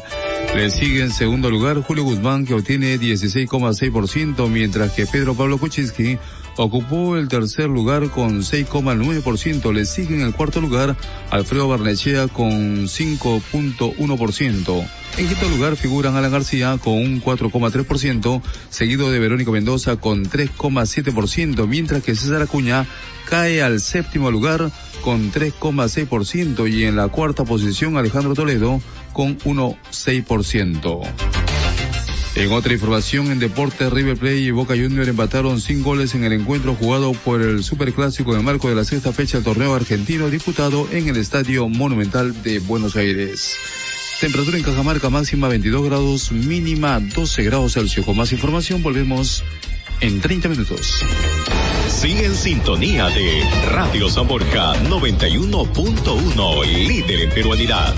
[0.54, 6.18] Le sigue en segundo lugar Julio Guzmán que obtiene 16,6%, mientras que Pedro Pablo Kuczynski
[6.58, 9.74] ocupó el tercer lugar con 6,9%.
[9.74, 10.96] Le sigue en el cuarto lugar
[11.30, 14.88] Alfredo Barnechea con 5,1%.
[15.18, 21.68] En quinto lugar figuran Alan García con un 4,3%, seguido de Verónica Mendoza con 3,7%,
[21.68, 22.88] mientras que César Acuña
[23.30, 24.72] cae al séptimo lugar
[25.04, 28.82] con 3,6% y en la cuarta posición Alejandro Toledo
[29.14, 31.51] con 1,6%.
[32.36, 36.32] En otra información en deportes, River Plate y Boca Junior empataron sin goles en el
[36.32, 40.30] encuentro jugado por el Superclásico en el marco de la sexta fecha del torneo argentino
[40.30, 43.58] disputado en el Estadio Monumental de Buenos Aires.
[44.22, 48.06] Temperatura en Cajamarca máxima 22 grados, mínima 12 grados Celsius.
[48.06, 49.44] Con más información volvemos
[50.00, 51.04] en 30 minutos.
[51.90, 57.94] Sigue en sintonía de Radio San Borja 91.1, líder en peruanidad.